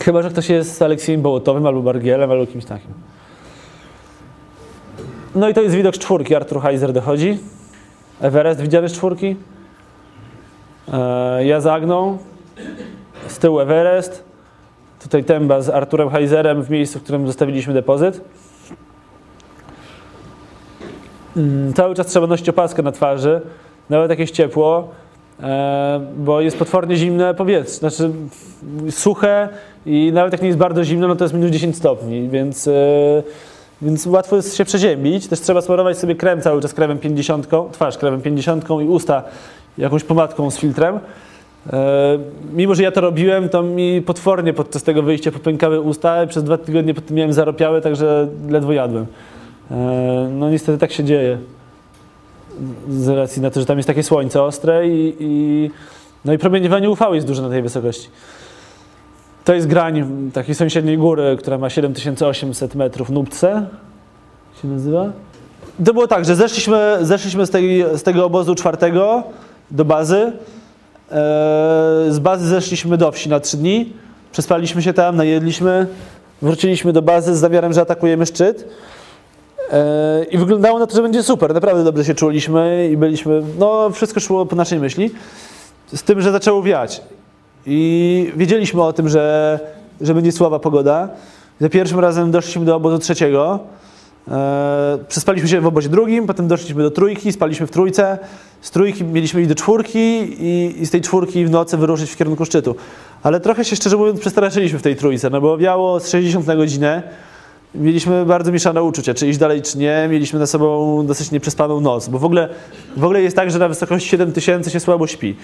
Chyba, 0.00 0.22
że 0.22 0.30
ktoś 0.30 0.48
jest 0.48 0.82
Aleksiejem 0.82 1.22
Bołotowym 1.22 1.66
albo 1.66 1.82
Bargielem, 1.82 2.30
albo 2.30 2.46
kimś 2.46 2.64
takim. 2.64 2.90
No 5.34 5.48
i 5.48 5.54
to 5.54 5.62
jest 5.62 5.74
widok 5.74 5.94
czwórki. 5.98 6.34
Artur 6.34 6.62
Heiser 6.62 6.92
dochodzi. 6.92 7.38
Everest 8.20 8.60
widziany 8.60 8.88
z 8.88 8.92
czwórki. 8.92 9.36
E, 10.92 11.44
ja 11.44 11.60
z 11.60 11.66
Agną. 11.66 12.18
Z 13.26 13.38
tyłu 13.38 13.60
Everest. 13.60 14.24
Tutaj 15.02 15.24
Temba 15.24 15.62
z 15.62 15.68
Arturem 15.68 16.10
Heiserem 16.10 16.62
w 16.62 16.70
miejscu, 16.70 16.98
w 16.98 17.02
którym 17.02 17.26
zostawiliśmy 17.26 17.74
depozyt. 17.74 18.20
Mm, 21.36 21.72
Cały 21.72 21.94
czas 21.94 22.06
trzeba 22.06 22.26
nosić 22.26 22.48
opaskę 22.48 22.82
na 22.82 22.92
twarzy, 22.92 23.40
nawet 23.90 24.10
jak 24.10 24.18
jest 24.18 24.34
ciepło, 24.34 24.88
e, 25.42 26.00
bo 26.16 26.40
jest 26.40 26.56
potwornie 26.58 26.96
zimne 26.96 27.34
powietrze, 27.34 27.74
znaczy 27.74 28.10
suche 28.90 29.48
i 29.86 30.10
nawet 30.14 30.32
jak 30.32 30.42
nie 30.42 30.46
jest 30.46 30.58
bardzo 30.58 30.84
zimno, 30.84 31.08
no 31.08 31.16
to 31.16 31.24
jest 31.24 31.34
minus 31.34 31.50
10 31.50 31.76
stopni, 31.76 32.28
więc, 32.28 32.68
e, 32.68 32.72
więc 33.82 34.06
łatwo 34.06 34.36
jest 34.36 34.56
się 34.56 34.64
przeziębić. 34.64 35.26
Też 35.28 35.40
trzeba 35.40 35.60
smarować 35.60 35.98
sobie 35.98 36.14
krem 36.14 36.40
cały 36.40 36.62
czas 36.62 36.74
kremem 36.74 36.98
50, 36.98 37.48
twarz 37.72 37.98
kremem 37.98 38.20
50 38.20 38.64
i 38.70 38.88
usta 38.88 39.22
jakąś 39.78 40.04
pomadką 40.04 40.50
z 40.50 40.58
filtrem. 40.58 41.00
E, 41.72 42.18
Mimo, 42.52 42.74
że 42.74 42.82
ja 42.82 42.92
to 42.92 43.00
robiłem, 43.00 43.48
to 43.48 43.62
mi 43.62 44.02
potwornie 44.02 44.52
podczas 44.52 44.82
tego 44.82 45.02
wyjścia 45.02 45.32
popękały 45.32 45.80
usta. 45.80 46.26
Przez 46.26 46.44
dwa 46.44 46.58
tygodnie 46.58 46.94
potem 46.94 47.16
miałem 47.16 47.32
zaropiałe, 47.32 47.80
także 47.80 48.28
ledwo 48.48 48.72
jadłem. 48.72 49.06
E, 49.70 50.28
No 50.32 50.50
niestety 50.50 50.78
tak 50.78 50.92
się 50.92 51.04
dzieje. 51.04 51.38
Z 52.90 53.08
racji 53.08 53.42
na 53.42 53.50
to, 53.50 53.60
że 53.60 53.66
tam 53.66 53.76
jest 53.76 53.86
takie 53.86 54.02
słońce 54.02 54.42
ostre 54.42 54.88
i, 54.88 55.16
i, 55.20 55.70
no 56.24 56.32
i 56.32 56.38
promieniowanie 56.38 56.90
UV 56.90 57.14
jest 57.14 57.26
duże 57.26 57.42
na 57.42 57.48
tej 57.48 57.62
wysokości. 57.62 58.08
To 59.44 59.54
jest 59.54 59.66
grań 59.66 60.30
takiej 60.34 60.54
sąsiedniej 60.54 60.98
góry, 60.98 61.36
która 61.38 61.58
ma 61.58 61.70
7800 61.70 62.74
metrów, 62.74 63.10
Nubce 63.10 63.66
się 64.62 64.68
nazywa. 64.68 65.12
To 65.84 65.92
było 65.94 66.06
tak, 66.06 66.24
że 66.24 66.36
zeszliśmy, 66.36 66.98
zeszliśmy 67.00 67.46
z, 67.46 67.50
tej, 67.50 67.84
z 67.94 68.02
tego 68.02 68.26
obozu 68.26 68.54
czwartego 68.54 69.22
do 69.70 69.84
bazy. 69.84 70.16
E, 70.16 70.32
Z 72.10 72.18
bazy 72.18 72.48
zeszliśmy 72.48 72.96
do 72.96 73.12
wsi 73.12 73.28
na 73.28 73.40
trzy 73.40 73.56
dni. 73.56 73.92
Przespaliśmy 74.32 74.82
się 74.82 74.92
tam, 74.92 75.16
najedliśmy, 75.16 75.86
wróciliśmy 76.42 76.92
do 76.92 77.02
bazy 77.02 77.36
z 77.36 77.38
zamiarem, 77.38 77.72
że 77.72 77.80
atakujemy 77.80 78.26
szczyt. 78.26 78.68
E, 79.72 80.24
I 80.30 80.38
wyglądało 80.38 80.78
na 80.78 80.86
to, 80.86 80.96
że 80.96 81.02
będzie 81.02 81.22
super. 81.22 81.54
Naprawdę 81.54 81.84
dobrze 81.84 82.04
się 82.04 82.14
czuliśmy 82.14 82.88
i 82.92 82.96
byliśmy. 82.96 83.42
No, 83.58 83.90
wszystko 83.90 84.20
szło 84.20 84.46
po 84.46 84.56
naszej 84.56 84.80
myśli. 84.80 85.10
Z 85.94 86.02
tym, 86.02 86.20
że 86.20 86.32
zaczęło 86.32 86.62
wiać. 86.62 87.02
I 87.66 88.32
wiedzieliśmy 88.36 88.82
o 88.82 88.92
tym, 88.92 89.08
że, 89.08 89.60
że 90.00 90.14
będzie 90.14 90.32
słaba 90.32 90.58
pogoda. 90.58 91.08
Za 91.60 91.68
pierwszym 91.68 91.98
razem 91.98 92.30
doszliśmy 92.30 92.64
do 92.64 92.76
obozu 92.76 92.98
trzeciego. 92.98 93.58
E, 94.30 94.98
przespaliśmy 95.08 95.48
się 95.48 95.60
w 95.60 95.66
obozie 95.66 95.88
drugim, 95.88 96.26
potem 96.26 96.48
doszliśmy 96.48 96.82
do 96.82 96.90
trójki, 96.90 97.32
spaliśmy 97.32 97.66
w 97.66 97.70
trójce. 97.70 98.18
Z 98.60 98.70
trójki 98.70 99.04
mieliśmy 99.04 99.40
iść 99.40 99.48
do 99.48 99.54
czwórki 99.54 99.98
i, 99.98 100.74
i 100.82 100.86
z 100.86 100.90
tej 100.90 101.00
czwórki 101.00 101.44
w 101.44 101.50
nocy 101.50 101.76
wyruszyć 101.76 102.10
w 102.10 102.16
kierunku 102.16 102.44
szczytu. 102.44 102.74
Ale 103.22 103.40
trochę 103.40 103.64
się 103.64 103.76
szczerze 103.76 103.96
mówiąc 103.96 104.20
przestraszyliśmy 104.20 104.78
w 104.78 104.82
tej 104.82 104.96
trójce, 104.96 105.30
no 105.30 105.40
bo 105.40 105.58
wiało 105.58 106.00
z 106.00 106.08
60 106.08 106.46
na 106.46 106.56
godzinę. 106.56 107.02
Mieliśmy 107.74 108.26
bardzo 108.26 108.52
mieszane 108.52 108.82
uczucia, 108.82 109.14
czy 109.14 109.28
iść 109.28 109.38
dalej, 109.38 109.62
czy 109.62 109.78
nie. 109.78 110.08
Mieliśmy 110.10 110.38
na 110.38 110.46
sobą 110.46 111.06
dosyć 111.06 111.30
nieprzespaną 111.30 111.80
noc, 111.80 112.08
bo 112.08 112.18
w 112.18 112.24
ogóle, 112.24 112.48
w 112.96 113.04
ogóle 113.04 113.22
jest 113.22 113.36
tak, 113.36 113.50
że 113.50 113.58
na 113.58 113.68
wysokości 113.68 114.08
7000 114.08 114.70
się 114.70 114.80
słabo 114.80 115.06
śpi. 115.06 115.36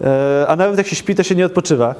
E, 0.00 0.44
A 0.48 0.56
nawet 0.56 0.78
jak 0.78 0.86
się 0.86 0.96
śpi, 0.96 1.14
to 1.14 1.22
się 1.22 1.34
nie 1.34 1.46
odpoczywa. 1.46 1.94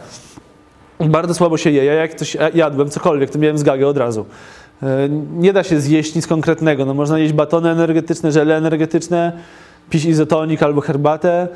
Bardzo 1.01 1.35
słabo 1.35 1.57
się 1.57 1.71
je. 1.71 1.85
Ja 1.85 1.93
jak 1.95 2.15
coś 2.15 2.37
jadłem, 2.55 2.91
cokolwiek, 2.91 3.31
to 3.31 3.39
miałem 3.39 3.59
zgagę 3.59 3.89
od 3.89 3.97
razu. 3.97 4.27
E, 4.83 5.09
Nie 5.33 5.53
da 5.53 5.63
się 5.63 5.81
zjeść 5.81 6.15
nic 6.15 6.27
konkretnego. 6.27 6.85
No, 6.85 6.95
można 6.95 7.19
jeść 7.19 7.33
batony 7.33 7.71
energetyczne, 7.71 8.33
żele 8.33 8.57
energetyczne, 8.57 9.33
pić 9.91 10.05
izotonik 10.05 10.63
albo 10.63 10.81
herbatę. 10.81 11.49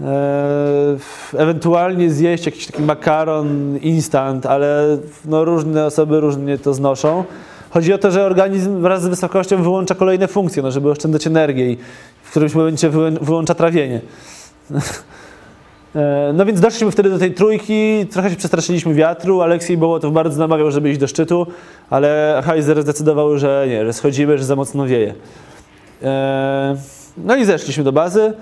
E, 0.00 0.96
ewentualnie 1.36 2.10
zjeść 2.10 2.46
jakiś 2.46 2.66
taki 2.66 2.82
makaron 2.82 3.76
instant, 3.76 4.46
ale 4.46 4.98
no, 5.24 5.44
różne 5.44 5.86
osoby 5.86 6.20
różnie 6.20 6.58
to 6.58 6.74
znoszą. 6.74 7.24
Chodzi 7.70 7.92
o 7.92 7.98
to, 7.98 8.10
że 8.10 8.24
organizm 8.24 8.80
wraz 8.80 9.02
z 9.02 9.06
wysokością 9.06 9.62
wyłącza 9.62 9.94
kolejne 9.94 10.28
funkcje, 10.28 10.62
no, 10.62 10.70
żeby 10.70 10.90
oszczędzać 10.90 11.26
energię 11.26 11.72
i 11.72 11.78
w 12.22 12.30
którymś 12.30 12.54
momencie 12.54 12.90
wyłącza 13.20 13.54
trawienie. 13.54 14.00
E, 15.94 16.32
No 16.34 16.46
więc 16.46 16.60
doszliśmy 16.60 16.90
wtedy 16.90 17.10
do 17.10 17.18
tej 17.18 17.34
trójki, 17.34 18.06
trochę 18.10 18.30
się 18.30 18.36
przestraszyliśmy 18.36 18.94
wiatru, 18.94 19.40
Aleksiej 19.40 19.76
Bołotow 19.76 20.12
bardzo 20.12 20.38
namawiał, 20.38 20.70
żeby 20.70 20.90
iść 20.90 21.00
do 21.00 21.06
szczytu, 21.06 21.46
ale 21.90 22.42
Heiser 22.46 22.82
zdecydował, 22.82 23.38
że 23.38 23.66
nie, 23.68 23.84
że 23.84 23.92
schodzimy, 23.92 24.38
że 24.38 24.44
za 24.44 24.56
mocno 24.56 24.86
wieje. 24.86 25.14
E, 26.02 26.76
No 27.16 27.36
i 27.36 27.44
zeszliśmy 27.44 27.84
do 27.84 27.92
bazy, 27.92 28.32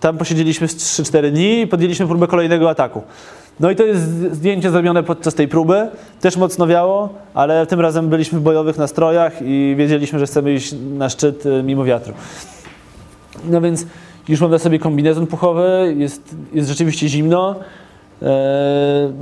tam 0.00 0.18
posiedzieliśmy 0.18 0.68
z 0.68 0.76
3-4 0.76 1.30
dni 1.30 1.60
i 1.60 1.66
podjęliśmy 1.66 2.06
próbę 2.06 2.26
kolejnego 2.26 2.70
ataku. 2.70 3.02
No 3.60 3.70
i 3.70 3.76
to 3.76 3.84
jest 3.84 4.32
zdjęcie 4.32 4.70
zrobione 4.70 5.02
podczas 5.02 5.34
tej 5.34 5.48
próby, 5.48 5.88
też 6.20 6.36
mocno 6.36 6.66
wiało, 6.66 7.08
ale 7.34 7.66
tym 7.66 7.80
razem 7.80 8.08
byliśmy 8.08 8.38
w 8.38 8.42
bojowych 8.42 8.78
nastrojach 8.78 9.32
i 9.42 9.74
wiedzieliśmy, 9.78 10.18
że 10.18 10.26
chcemy 10.26 10.54
iść 10.54 10.74
na 10.98 11.08
szczyt 11.08 11.46
y, 11.46 11.62
mimo 11.62 11.84
wiatru. 11.84 12.14
No 13.44 13.60
więc 13.60 13.86
już 14.28 14.40
mam 14.40 14.50
na 14.50 14.58
sobie 14.58 14.78
kombinezon 14.78 15.26
puchowy, 15.26 15.94
jest, 15.96 16.36
jest 16.52 16.68
rzeczywiście 16.68 17.08
zimno. 17.08 17.54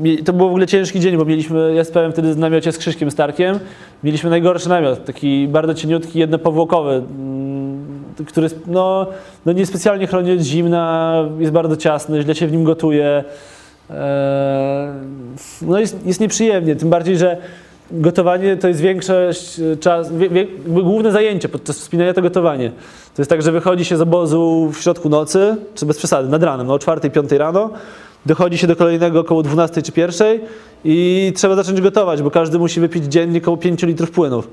Mi- 0.03 0.18
to 0.18 0.32
był 0.32 0.47
w 0.47 0.49
ogóle 0.49 0.66
ciężki 0.66 1.01
dzień, 1.01 1.16
bo 1.16 1.24
mieliśmy, 1.24 1.74
ja 1.74 1.85
spałem 1.85 2.12
wtedy 2.12 2.35
w 2.35 2.39
namiocie 2.39 2.72
z 2.72 2.78
Krzyśkiem 2.78 3.11
Starkiem. 3.11 3.59
Mieliśmy 4.05 4.30
najgorszy 4.30 4.68
namiot, 4.68 5.05
taki 5.05 5.49
bardzo 5.49 5.74
cieniutki, 5.74 6.18
jednopowłokowy, 6.18 6.91
mm, 6.91 7.85
który 8.26 8.51
no, 8.66 9.07
no 9.47 9.53
niespecjalnie 9.53 10.07
chroni 10.07 10.32
od 10.32 10.41
zimna, 10.41 11.14
jest 11.39 11.53
bardzo 11.53 11.76
ciasny, 11.76 12.22
źle 12.22 12.35
się 12.35 12.47
w 12.47 12.53
nim 12.53 12.64
gotuje. 12.64 13.24
Eee, 13.91 13.97
no 15.62 15.78
jest, 15.78 16.07
jest 16.07 16.20
nieprzyjemnie, 16.20 16.76
tym 16.76 16.91
bardziej, 16.91 17.18
że 17.18 17.37
gotowanie 17.91 18.57
to 18.57 18.68
jest 18.68 18.80
większość 18.80 19.61
e, 19.61 19.76
czas, 19.76 20.11
główne 20.66 21.12
zajęcie 21.12 21.49
podczas 21.49 21.78
wspinania 21.78 22.14
to 22.14 22.22
gotowanie. 22.22 22.72
To 23.14 23.22
jest 23.22 23.30
tak, 23.30 23.43
że 23.43 23.53
wychodzi 23.53 23.85
się 23.85 23.97
z 23.97 24.01
obozu 24.01 24.70
w 24.72 24.82
środku 24.82 25.09
nocy, 25.09 25.57
czy 25.74 25.87
bez 25.87 25.99
przesady, 25.99 26.28
nad 26.28 26.43
ranem, 26.43 26.66
no 26.66 26.74
o 26.74 26.78
4-5 26.78 27.39
rano, 27.39 27.70
dochodzi 28.26 28.59
się 28.59 28.66
do 28.66 28.76
kolejnego 28.76 29.20
około 29.20 29.43
12 29.43 29.82
czy 29.82 29.93
1 29.97 30.41
i 30.85 31.32
trzeba 31.37 31.55
zacząć 31.55 31.80
gotować, 31.80 32.22
bo 32.22 32.30
każdy 32.30 32.59
musi 32.59 32.80
wypić 32.80 33.05
dziennie 33.05 33.39
około 33.39 33.57
5 33.57 33.82
litrów 33.82 34.11
płynów. 34.11 34.51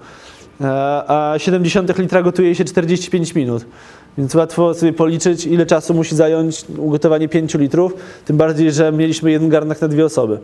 E, 0.61 0.67
A 1.07 1.33
70 1.37 1.97
litra 1.97 2.21
gotuje 2.21 2.55
się 2.55 2.65
45 2.65 3.35
minut. 3.35 3.65
Więc 4.17 4.35
łatwo 4.35 4.73
sobie 4.73 4.93
policzyć, 4.93 5.45
ile 5.45 5.65
czasu 5.65 5.93
musi 5.93 6.15
zająć 6.15 6.65
ugotowanie 6.77 7.29
5 7.29 7.53
litrów, 7.53 7.93
tym 8.25 8.37
bardziej, 8.37 8.71
że 8.71 8.91
mieliśmy 8.91 9.31
jeden 9.31 9.49
garnek 9.49 9.81
na 9.81 9.87
dwie 9.87 10.05
osoby. 10.05 10.39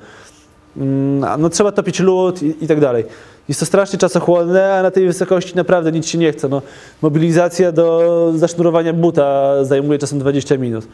Mm, 0.78 1.42
No 1.42 1.50
trzeba 1.50 1.72
topić 1.72 2.00
lód 2.00 2.44
i, 2.44 2.56
i 2.62 2.68
tak 2.68 2.80
dalej. 2.80 3.06
Jest 3.48 3.60
to 3.60 3.66
strasznie 3.66 4.00
czasochłonne, 4.00 4.74
a 4.74 4.84
na 4.84 4.92
tej 4.92 5.08
wysokości 5.08 5.56
naprawdę 5.56 5.92
nic 5.92 6.08
się 6.08 6.18
nie 6.18 6.32
chce. 6.32 6.50
No, 6.50 6.62
mobilizacja 7.02 7.72
do 7.72 8.32
zasznurowania 8.36 8.94
buta 8.94 9.54
zajmuje 9.66 10.00
czasem 10.00 10.20
20 10.20 10.58
minut. 10.58 10.88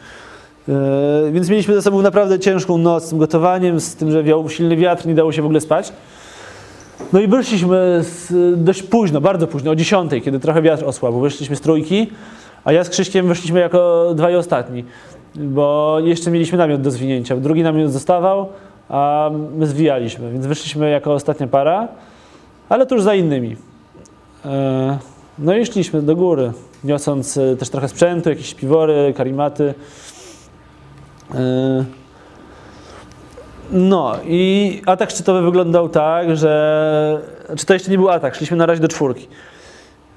Yy, 0.68 0.74
więc 1.32 1.48
mieliśmy 1.48 1.74
ze 1.74 1.82
sobą 1.82 2.02
naprawdę 2.02 2.38
ciężką 2.38 2.78
noc 2.78 3.04
z 3.04 3.08
tym 3.08 3.18
gotowaniem, 3.18 3.80
z 3.80 3.94
tym, 3.94 4.10
że 4.10 4.22
wiał 4.22 4.48
silny 4.48 4.76
wiatr, 4.76 5.06
nie 5.06 5.14
dało 5.14 5.32
się 5.32 5.42
w 5.42 5.44
ogóle 5.44 5.60
spać. 5.60 5.92
No 7.12 7.20
i 7.20 7.28
wyszliśmy 7.28 8.00
z, 8.02 8.32
dość 8.64 8.82
późno, 8.82 9.20
bardzo 9.20 9.46
późno, 9.46 9.70
o 9.70 9.74
10, 9.74 10.12
kiedy 10.24 10.40
trochę 10.40 10.62
wiatr 10.62 10.84
osłabł. 10.84 11.20
Wyszliśmy 11.20 11.56
z 11.56 11.60
trójki, 11.60 12.10
a 12.64 12.72
ja 12.72 12.84
z 12.84 12.88
Krzyśkiem 12.88 13.28
wyszliśmy 13.28 13.60
jako 13.60 14.10
dwaj 14.14 14.36
ostatni, 14.36 14.84
bo 15.34 15.96
jeszcze 16.02 16.30
mieliśmy 16.30 16.58
namiot 16.58 16.80
do 16.80 16.90
zwinięcia. 16.90 17.36
Drugi 17.36 17.62
namiot 17.62 17.92
zostawał, 17.92 18.48
a 18.88 19.30
my 19.56 19.66
zwijaliśmy, 19.66 20.32
więc 20.32 20.46
wyszliśmy 20.46 20.90
jako 20.90 21.12
ostatnia 21.12 21.46
para, 21.46 21.88
ale 22.68 22.86
tuż 22.86 23.02
za 23.02 23.14
innymi. 23.14 23.56
E, 24.44 24.98
No 25.38 25.56
i 25.56 25.66
szliśmy 25.66 26.02
do 26.02 26.16
góry, 26.16 26.52
niosąc 26.84 27.36
e, 27.36 27.56
też 27.56 27.70
trochę 27.70 27.88
sprzętu, 27.88 28.28
jakieś 28.30 28.54
piwory, 28.54 29.14
karimaty. 29.16 29.74
E, 31.34 31.84
No 33.72 34.16
i 34.26 34.82
atak 34.86 35.10
szczytowy 35.10 35.42
wyglądał 35.42 35.88
tak, 35.88 36.36
że... 36.36 37.20
Czy 37.56 37.66
to 37.66 37.74
jeszcze 37.74 37.90
nie 37.90 37.98
był 37.98 38.08
atak, 38.10 38.34
szliśmy 38.34 38.56
na 38.56 38.66
razie 38.66 38.80
do 38.80 38.88
czwórki. 38.88 39.28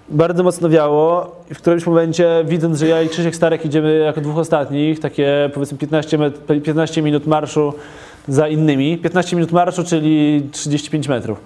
Bardzo 0.09 0.43
mocno 0.43 0.69
wiało 0.69 1.35
i 1.51 1.53
w 1.53 1.57
którymś 1.57 1.85
momencie, 1.85 2.43
widząc, 2.45 2.79
że 2.79 2.87
ja 2.87 3.01
i 3.01 3.09
Krzysiek 3.09 3.35
Starek 3.35 3.65
idziemy 3.65 3.97
jako 3.97 4.21
dwóch 4.21 4.37
ostatnich, 4.37 4.99
takie 4.99 5.49
powiedzmy 5.53 5.77
15, 5.77 6.17
met- 6.17 6.61
15 6.61 7.01
minut 7.01 7.27
marszu 7.27 7.73
za 8.27 8.47
innymi, 8.47 8.97
15 8.97 9.35
minut 9.35 9.51
marszu, 9.51 9.83
czyli 9.83 10.41
35 10.51 11.07
metrów. 11.07 11.41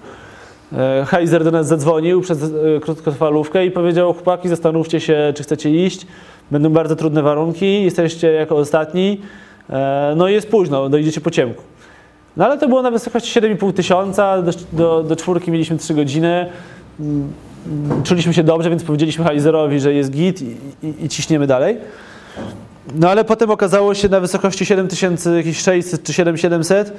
E, 0.72 1.04
Heiser 1.08 1.44
do 1.44 1.50
nas 1.50 1.66
zadzwonił 1.68 2.20
przez 2.20 2.42
e, 2.42 2.48
krótkofalówkę 2.80 3.66
i 3.66 3.70
powiedział: 3.70 4.14
Chłopaki, 4.14 4.48
zastanówcie 4.48 5.00
się, 5.00 5.32
czy 5.36 5.42
chcecie 5.42 5.70
iść. 5.86 6.06
Będą 6.50 6.70
bardzo 6.70 6.96
trudne 6.96 7.22
warunki, 7.22 7.84
jesteście 7.84 8.32
jako 8.32 8.56
ostatni. 8.56 9.20
E, 9.70 10.14
No 10.16 10.28
i 10.28 10.32
jest 10.32 10.48
późno, 10.50 10.88
dojdziecie 10.88 11.20
po 11.20 11.30
ciemku. 11.30 11.62
No 12.36 12.44
ale 12.44 12.58
to 12.58 12.68
było 12.68 12.82
na 12.82 12.90
wysokości 12.90 13.40
7,5 13.40 13.72
tysiąca, 13.72 14.42
do, 14.42 14.52
do, 14.72 15.02
do 15.02 15.16
czwórki 15.16 15.50
mieliśmy 15.50 15.76
3 15.78 15.94
godziny. 15.94 16.46
Mm, 17.66 18.02
Czuliśmy 18.02 18.34
się 18.34 18.44
dobrze, 18.44 18.70
więc 18.70 18.84
powiedzieliśmy 18.84 19.24
Heiserowi, 19.24 19.80
że 19.80 19.94
jest 19.94 20.10
git 20.10 20.42
i, 20.42 20.56
i, 20.82 21.04
i 21.04 21.08
ciśniemy 21.08 21.46
dalej. 21.46 21.76
No 22.94 23.10
ale 23.10 23.24
potem 23.24 23.50
okazało 23.50 23.94
się 23.94 24.08
na 24.08 24.20
wysokości 24.20 24.66
7600 24.66 26.02
czy 26.02 26.12
7700, 26.12 26.92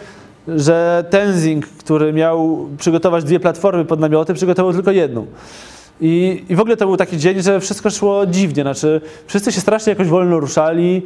że 0.47 1.05
Tenzing, 1.09 1.67
który 1.67 2.13
miał 2.13 2.67
przygotować 2.77 3.23
dwie 3.23 3.39
platformy 3.39 3.85
pod 3.85 3.99
namioty, 3.99 4.33
przygotował 4.33 4.73
tylko 4.73 4.91
jedną. 4.91 5.25
I, 6.01 6.43
I 6.49 6.55
w 6.55 6.59
ogóle 6.59 6.77
to 6.77 6.85
był 6.85 6.97
taki 6.97 7.17
dzień, 7.17 7.41
że 7.41 7.59
wszystko 7.59 7.89
szło 7.89 8.25
dziwnie. 8.25 8.63
Znaczy, 8.63 9.01
wszyscy 9.27 9.51
się 9.51 9.61
strasznie 9.61 9.89
jakoś 9.89 10.07
wolno 10.07 10.39
ruszali, 10.39 11.01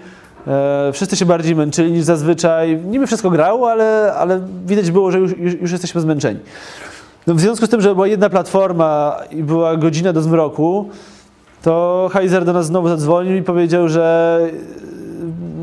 e, 0.47 0.91
wszyscy 0.93 1.15
się 1.15 1.25
bardziej 1.25 1.55
męczyli 1.55 1.91
niż 1.91 2.03
zazwyczaj. 2.03 2.77
Niby 2.85 3.07
wszystko 3.07 3.29
grało, 3.29 3.71
ale, 3.71 4.13
ale 4.13 4.41
widać 4.65 4.91
było, 4.91 5.11
że 5.11 5.19
już, 5.19 5.37
już, 5.37 5.53
już 5.53 5.71
jesteśmy 5.71 6.01
zmęczeni. 6.01 6.39
No, 7.27 7.35
w 7.35 7.39
związku 7.39 7.65
z 7.65 7.69
tym, 7.69 7.81
że 7.81 7.95
była 7.95 8.07
jedna 8.07 8.29
platforma 8.29 9.19
i 9.31 9.43
była 9.43 9.77
godzina 9.77 10.13
do 10.13 10.21
zmroku, 10.21 10.89
to 11.61 12.09
Heiser 12.13 12.45
do 12.45 12.53
nas 12.53 12.65
znowu 12.65 12.89
zadzwonił 12.89 13.35
i 13.35 13.43
powiedział, 13.43 13.89
że 13.89 14.39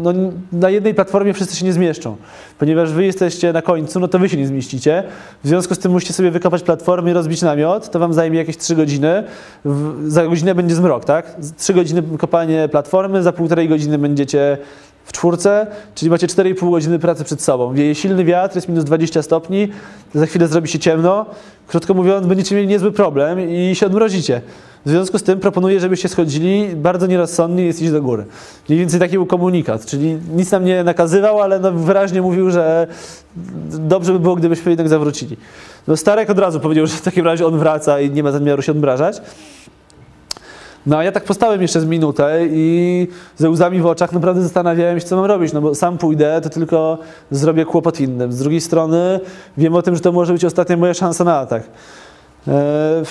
no, 0.03 0.13
na 0.53 0.71
jednej 0.71 0.95
platformie 0.95 1.35
wszyscy 1.35 1.57
się 1.57 1.65
nie 1.65 1.73
zmieszczą. 1.73 2.17
Ponieważ 2.59 2.93
wy 2.93 3.05
jesteście 3.05 3.53
na 3.53 3.63
końcu, 3.63 4.01
no 4.01 4.09
to 4.09 4.19
wy 4.19 4.29
się 4.29 4.37
nie 4.37 4.47
zmieścicie. 4.47 5.03
W 5.45 5.49
związku 5.49 5.75
z 5.75 5.79
tym 5.79 5.93
musicie 5.93 6.13
sobie 6.13 6.31
wykopać 6.31 6.63
platformę 6.63 7.11
i 7.11 7.15
rozbić 7.15 7.43
namiot. 7.43 7.91
To 7.91 7.99
wam 7.99 8.15
zajmie 8.15 8.39
jakieś 8.39 8.57
3 8.57 8.77
godziny. 8.77 9.25
W, 9.65 10.11
za 10.11 10.27
godzinę 10.27 10.55
będzie 10.55 10.75
zmrok, 10.75 11.05
tak? 11.05 11.37
3 11.57 11.75
godziny 11.75 12.03
kopanie 12.19 12.69
platformy, 12.69 13.23
za 13.23 13.33
półtorej 13.33 13.69
godziny 13.69 13.99
będziecie 13.99 14.59
w 15.05 15.13
czwórce, 15.13 15.67
czyli 15.95 16.11
macie 16.11 16.27
4,5 16.27 16.71
godziny 16.71 16.99
pracy 16.99 17.25
przed 17.25 17.43
sobą. 17.43 17.75
Wieje 17.75 17.95
silny 17.95 18.25
wiatr, 18.25 18.57
jest 18.57 18.69
minus 18.69 18.85
20 18.85 19.23
stopni, 19.23 19.69
za 20.15 20.27
chwilę 20.27 20.49
zrobi 20.49 20.69
się 20.69 20.79
ciemno. 20.79 21.27
Krótko 21.67 21.95
mówiąc, 21.95 22.27
będziecie 22.27 22.55
mieli 22.55 22.69
niezły 22.69 22.93
problem 22.93 23.51
i 23.51 23.75
się 23.75 23.87
odmrozicie. 23.87 24.41
W 24.87 24.91
związku 24.91 25.19
z 25.19 25.23
tym 25.23 25.41
proponuję, 25.41 25.81
żebyście 25.81 26.09
schodzili. 26.09 26.69
Bardzo 26.77 27.07
nierozsądnie 27.07 27.65
jest 27.65 27.83
iść 27.83 27.93
do 27.93 28.03
góry. 28.03 28.25
Mniej 28.69 28.81
więcej 28.81 29.01
taki 29.01 29.13
był 29.13 29.27
komunikat, 29.27 29.87
czyli 29.87 30.19
nic 30.37 30.51
nam 30.51 30.65
nie 30.65 30.85
nakazywał, 30.85 31.41
ale 31.41 31.59
no 31.59 31.73
wyraźnie 31.73 32.23
mówił, 32.23 32.51
że 32.51 32.87
dobrze 33.67 34.13
by 34.13 34.21
było, 34.21 34.37
gdybyśmy 34.37 34.71
jednak 34.71 34.89
zawrócili. 34.89 35.37
No 35.89 35.97
Starek 35.97 36.31
od 36.31 36.39
razu 36.39 36.61
powiedział, 36.61 36.87
że 36.87 36.97
w 36.97 37.03
takim 37.03 37.25
razie 37.25 37.47
on 37.47 37.59
wraca 37.59 38.01
i 38.01 38.11
nie 38.11 38.23
ma 38.23 38.33
zamiaru 38.33 38.63
się 38.63 38.73
odmrażać. 38.73 39.23
No 40.87 40.97
a 40.99 41.05
ja 41.05 41.13
tak 41.13 41.25
postałem 41.25 41.63
jeszcze 41.63 41.81
z 41.81 41.85
minutę 41.85 42.39
i 42.51 43.09
ze 43.37 43.51
łzami 43.51 43.81
w 43.81 43.87
oczach 43.87 44.13
naprawdę 44.13 44.43
zastanawiałem 44.43 45.01
się, 45.01 45.07
co 45.07 45.17
mam 45.17 45.25
robić, 45.25 45.53
no 45.53 45.61
bo 45.61 45.75
sam 45.75 45.99
pójdę, 45.99 46.41
to 46.41 46.51
tylko 46.51 46.99
zrobię 47.31 47.65
kłopot 47.65 48.01
innym. 48.01 48.33
Z 48.33 48.39
drugiej 48.39 48.61
strony 48.61 49.21
wiem 49.59 49.75
o 49.75 49.83
tym, 49.83 49.95
że 49.95 50.01
to 50.01 50.13
może 50.13 50.33
być 50.33 50.45
ostatnia 50.45 50.77
moja 50.77 50.95
szansa 50.95 51.25
na 51.25 51.39
atak. 51.39 51.63
E, 52.49 53.03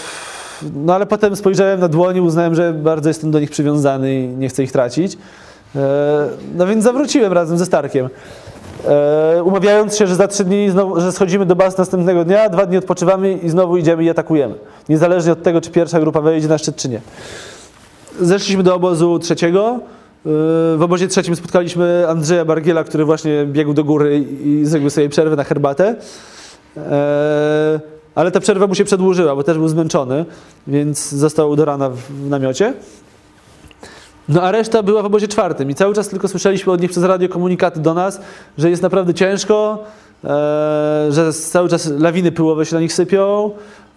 No 0.76 0.95
ale 0.95 1.05
potem 1.05 1.36
spojrzałem 1.36 1.80
na 1.80 1.88
dłoń 1.88 2.15
i 2.17 2.21
uznałem, 2.21 2.55
że 2.55 2.74
bardzo 2.74 3.09
jestem 3.09 3.32
do 3.32 3.39
nich 3.39 3.49
przywiązany 3.51 4.15
i 4.15 4.28
nie 4.28 4.49
chcę 4.49 4.63
ich 4.63 4.71
tracić. 4.71 5.17
E, 5.76 5.80
No 6.55 6.67
więc 6.67 6.84
zawróciłem 6.84 7.34
razem 7.34 7.57
ze 7.57 7.65
Starkiem. 7.65 8.09
E, 8.88 9.43
Umawiając 9.43 9.97
się, 9.97 10.07
że 10.07 10.15
za 10.15 10.28
trzy 10.28 10.43
dni 10.43 10.69
znowu, 10.69 11.01
że 11.01 11.11
schodzimy 11.11 11.45
do 11.45 11.55
baz 11.55 11.78
następnego 11.78 12.26
dnia, 12.26 12.49
dwa 12.49 12.65
dni 12.65 12.78
odpoczywamy 12.78 13.34
i 13.34 13.49
znowu 13.49 13.78
idziemy 13.78 14.03
i 14.03 14.09
atakujemy. 14.09 14.55
Niezależnie 14.89 15.32
od 15.32 15.43
tego, 15.43 15.61
czy 15.61 15.71
pierwsza 15.71 15.99
grupa 15.99 16.21
wejdzie 16.21 16.47
na 16.47 16.57
szczyt, 16.57 16.76
czy 16.76 16.89
nie. 16.89 17.01
Zeszliśmy 18.22 18.64
do 18.64 18.76
obozu 18.76 19.20
trzeciego. 19.20 19.80
Yy, 20.26 20.32
W 20.78 20.80
obozie 20.82 21.07
trzecim 21.07 21.36
spotkaliśmy 21.36 22.05
Andrzeja 22.09 22.45
Bargiela, 22.45 22.84
który 22.84 23.05
właśnie 23.05 23.45
biegł 23.45 23.74
do 23.74 23.84
góry 23.84 24.26
i 24.45 24.66
zrobił 24.66 24.89
sobie 24.89 25.09
przerwę 25.09 25.36
na 25.36 25.43
herbatę. 25.43 25.95
Eee, 26.78 26.84
Ale 28.16 28.32
ta 28.32 28.39
przerwa 28.39 28.68
mu 28.68 28.76
się 28.76 28.86
przedłużyła, 28.86 29.36
bo 29.36 29.43
też 29.43 29.57
był 29.57 29.68
zmęczony, 29.68 30.26
więc 30.68 31.09
został 31.09 31.55
do 31.55 31.66
rana 31.66 31.89
w 31.89 32.30
namiocie. 32.30 32.74
No 34.30 34.41
a 34.41 34.51
reszta 34.51 34.84
była 34.84 35.01
w 35.01 35.05
obozie 35.05 35.28
czwartym 35.28 35.70
i 35.72 35.76
cały 35.76 35.93
czas 35.93 36.09
tylko 36.09 36.28
słyszeliśmy 36.28 36.74
od 36.74 36.82
nich 36.82 36.91
przez 36.91 37.03
radio 37.03 37.30
komunikaty 37.30 37.80
do 37.80 37.93
nas, 37.93 38.22
że 38.57 38.70
jest 38.70 38.82
naprawdę 38.82 39.14
ciężko, 39.14 39.84
e, 40.24 40.28
że 41.09 41.34
cały 41.34 41.70
czas 41.70 41.91
lawiny 41.91 42.32
pyłowe 42.32 42.66
się 42.66 42.76
na 42.76 42.82
nich 42.82 42.93
sypią. 42.93 43.51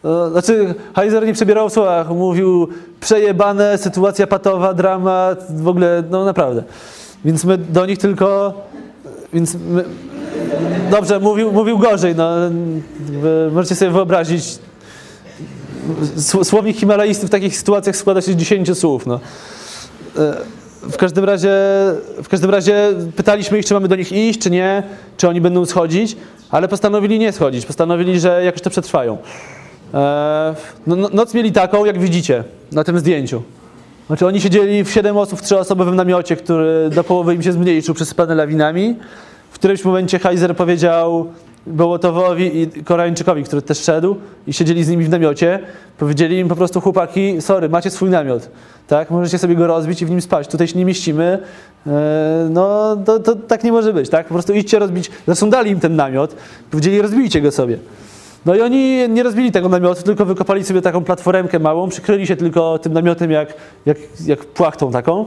E, 0.07 0.31
znaczy, 0.31 0.75
Heiser 0.95 1.27
nie 1.27 1.33
przebierał 1.33 1.69
w 1.69 1.73
słowach, 1.73 2.11
mówił 2.11 2.69
przejebane, 3.01 3.79
sytuacja 3.79 4.27
patowa, 4.27 4.75
dramat, 4.75 5.47
w 5.63 5.69
ogóle, 5.69 6.03
no 6.11 6.25
naprawdę. 6.25 6.63
Więc 7.25 7.45
my 7.45 7.59
do 7.59 7.87
nich 7.87 7.99
tylko, 7.99 8.55
więc 9.33 9.55
my, 9.55 9.85
dobrze, 10.91 11.21
mówił, 11.21 11.53
mówił 11.53 11.79
gorzej, 11.79 12.15
no, 12.15 12.31
możecie 13.53 13.75
sobie 13.75 13.91
wyobrazić, 13.91 14.59
Sł- 16.17 16.45
Słownik 16.45 16.77
himalaisty 16.77 17.27
w 17.27 17.31
takich 17.31 17.57
sytuacjach 17.59 17.97
składa 17.97 18.21
się 18.21 18.33
z 18.33 18.37
10 18.37 18.79
słów. 18.79 19.07
No. 19.07 19.21
W 20.83 20.97
każdym 20.97 21.25
razie, 21.25 21.53
w 22.23 22.29
każdym 22.29 22.51
razie 22.51 22.93
pytaliśmy 23.17 23.59
ich, 23.59 23.67
czy 23.67 23.75
mamy 23.75 23.89
do 23.89 23.97
nich 23.97 24.13
iść, 24.13 24.41
czy 24.41 24.51
nie, 24.51 24.83
czy 25.17 25.29
oni 25.29 25.41
będą 25.41 25.67
schodzić, 25.67 26.17
ale 26.51 26.69
postanowili 26.69 27.19
nie 27.19 27.33
schodzić, 27.33 27.67
postanowili, 27.67 28.21
że 28.21 28.45
jakoś 28.45 28.61
to 28.63 28.71
przetrwają. 28.71 29.19
E, 29.95 30.55
no, 30.87 30.97
no, 30.97 31.09
noc 31.13 31.35
mieli 31.35 31.53
taką, 31.53 31.85
jak 31.85 31.99
widzicie 31.99 32.45
na 32.73 32.85
tym 32.85 32.99
zdjęciu. 32.99 33.43
Znaczy 34.07 34.27
oni 34.27 34.41
siedzieli 34.41 34.85
w 34.85 34.91
7 34.91 35.17
osób 35.17 35.39
w 35.39 35.43
trzyosobowym 35.43 35.97
namiocie, 35.97 36.37
który 36.37 36.91
do 36.95 37.05
połowy 37.05 37.35
im 37.35 37.43
się 37.43 37.53
zmniejszył, 37.53 37.95
przesypany 37.95 38.35
lawinami. 38.35 38.97
W 39.51 39.55
którymś 39.55 39.85
momencie 39.85 40.19
Heiser 40.19 40.57
powiedział 40.57 41.27
Bołotowowi 41.67 42.63
i 42.63 42.85
Koreańczykowi, 42.85 43.45
który 43.45 43.63
też 43.63 43.79
szedł 43.79 44.17
i 44.47 44.53
siedzieli 44.53 44.85
z 44.85 44.89
nimi 44.89 45.05
w 45.05 45.09
namiocie, 45.09 45.61
powiedzieli 45.99 46.39
im 46.39 46.49
po 46.49 46.57
prostu 46.57 46.81
chłopaki, 46.81 47.43
sorry, 47.43 47.69
macie 47.69 47.91
swój 47.91 48.11
namiot, 48.11 48.51
tak, 48.87 49.11
możecie 49.11 49.39
sobie 49.39 49.55
go 49.55 49.67
rozbić 49.67 50.03
i 50.03 50.07
w 50.07 50.11
nim 50.11 50.21
spać, 50.21 50.49
tutaj 50.49 50.69
się 50.69 50.79
nie 50.79 50.85
mieścimy, 50.85 51.39
e, 51.87 52.49
no 52.51 52.97
to, 52.97 53.21
to 53.21 53.37
tak 53.37 53.65
nie 53.65 53.73
może 53.73 53.93
być, 53.93 54.09
tak, 54.09 54.27
po 54.27 54.35
prostu 54.35 54.53
idźcie 54.53 54.79
rozbić, 54.79 55.11
zresztą 55.27 55.51
dali 55.51 55.71
im 55.71 55.81
ten 55.81 55.97
namiot, 55.97 56.37
powiedzieli 56.71 57.03
rozbijcie 57.03 57.41
go 57.41 57.51
sobie. 57.51 57.79
No 58.47 58.55
i 58.55 58.61
oni 58.61 59.09
nie 59.09 59.23
rozbili 59.23 59.53
tego 59.53 59.69
namiotu, 59.69 60.03
tylko 60.03 60.25
wykopali 60.25 60.65
sobie 60.65 60.83
taką 60.83 61.05
platformkę 61.05 61.59
małą, 61.59 61.89
przykryli 61.89 62.27
się 62.27 62.37
tylko 62.37 62.79
tym 62.79 62.93
namiotem 62.93 63.31
jak, 63.31 63.55
jak, 63.87 63.99
jak 64.27 64.45
płachtą 64.45 64.91
taką. 64.91 65.25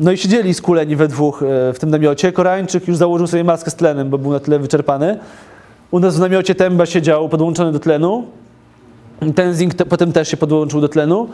No 0.00 0.12
i 0.12 0.16
siedzieli 0.18 0.54
skuleni 0.54 0.96
we 0.96 1.08
dwóch 1.08 1.42
e, 1.42 1.72
w 1.72 1.78
tym 1.78 1.90
namiocie. 1.90 2.32
Koreańczyk 2.32 2.88
już 2.88 2.96
założył 2.96 3.26
sobie 3.26 3.44
maskę 3.44 3.70
z 3.70 3.74
tlenem, 3.74 4.10
bo 4.10 4.18
był 4.18 4.32
na 4.32 4.40
tyle 4.40 4.58
wyczerpany. 4.58 5.18
U 5.90 6.00
nas 6.00 6.16
w 6.16 6.20
namiocie 6.20 6.54
Temba 6.54 6.86
siedział 6.86 7.28
podłączony 7.28 7.72
do 7.72 7.78
tlenu. 7.78 8.24
Tenzing 9.34 9.74
te, 9.74 9.86
potem 9.86 10.12
też 10.12 10.28
się 10.28 10.36
podłączył 10.36 10.80
do 10.80 10.88
tlenu. 10.88 11.28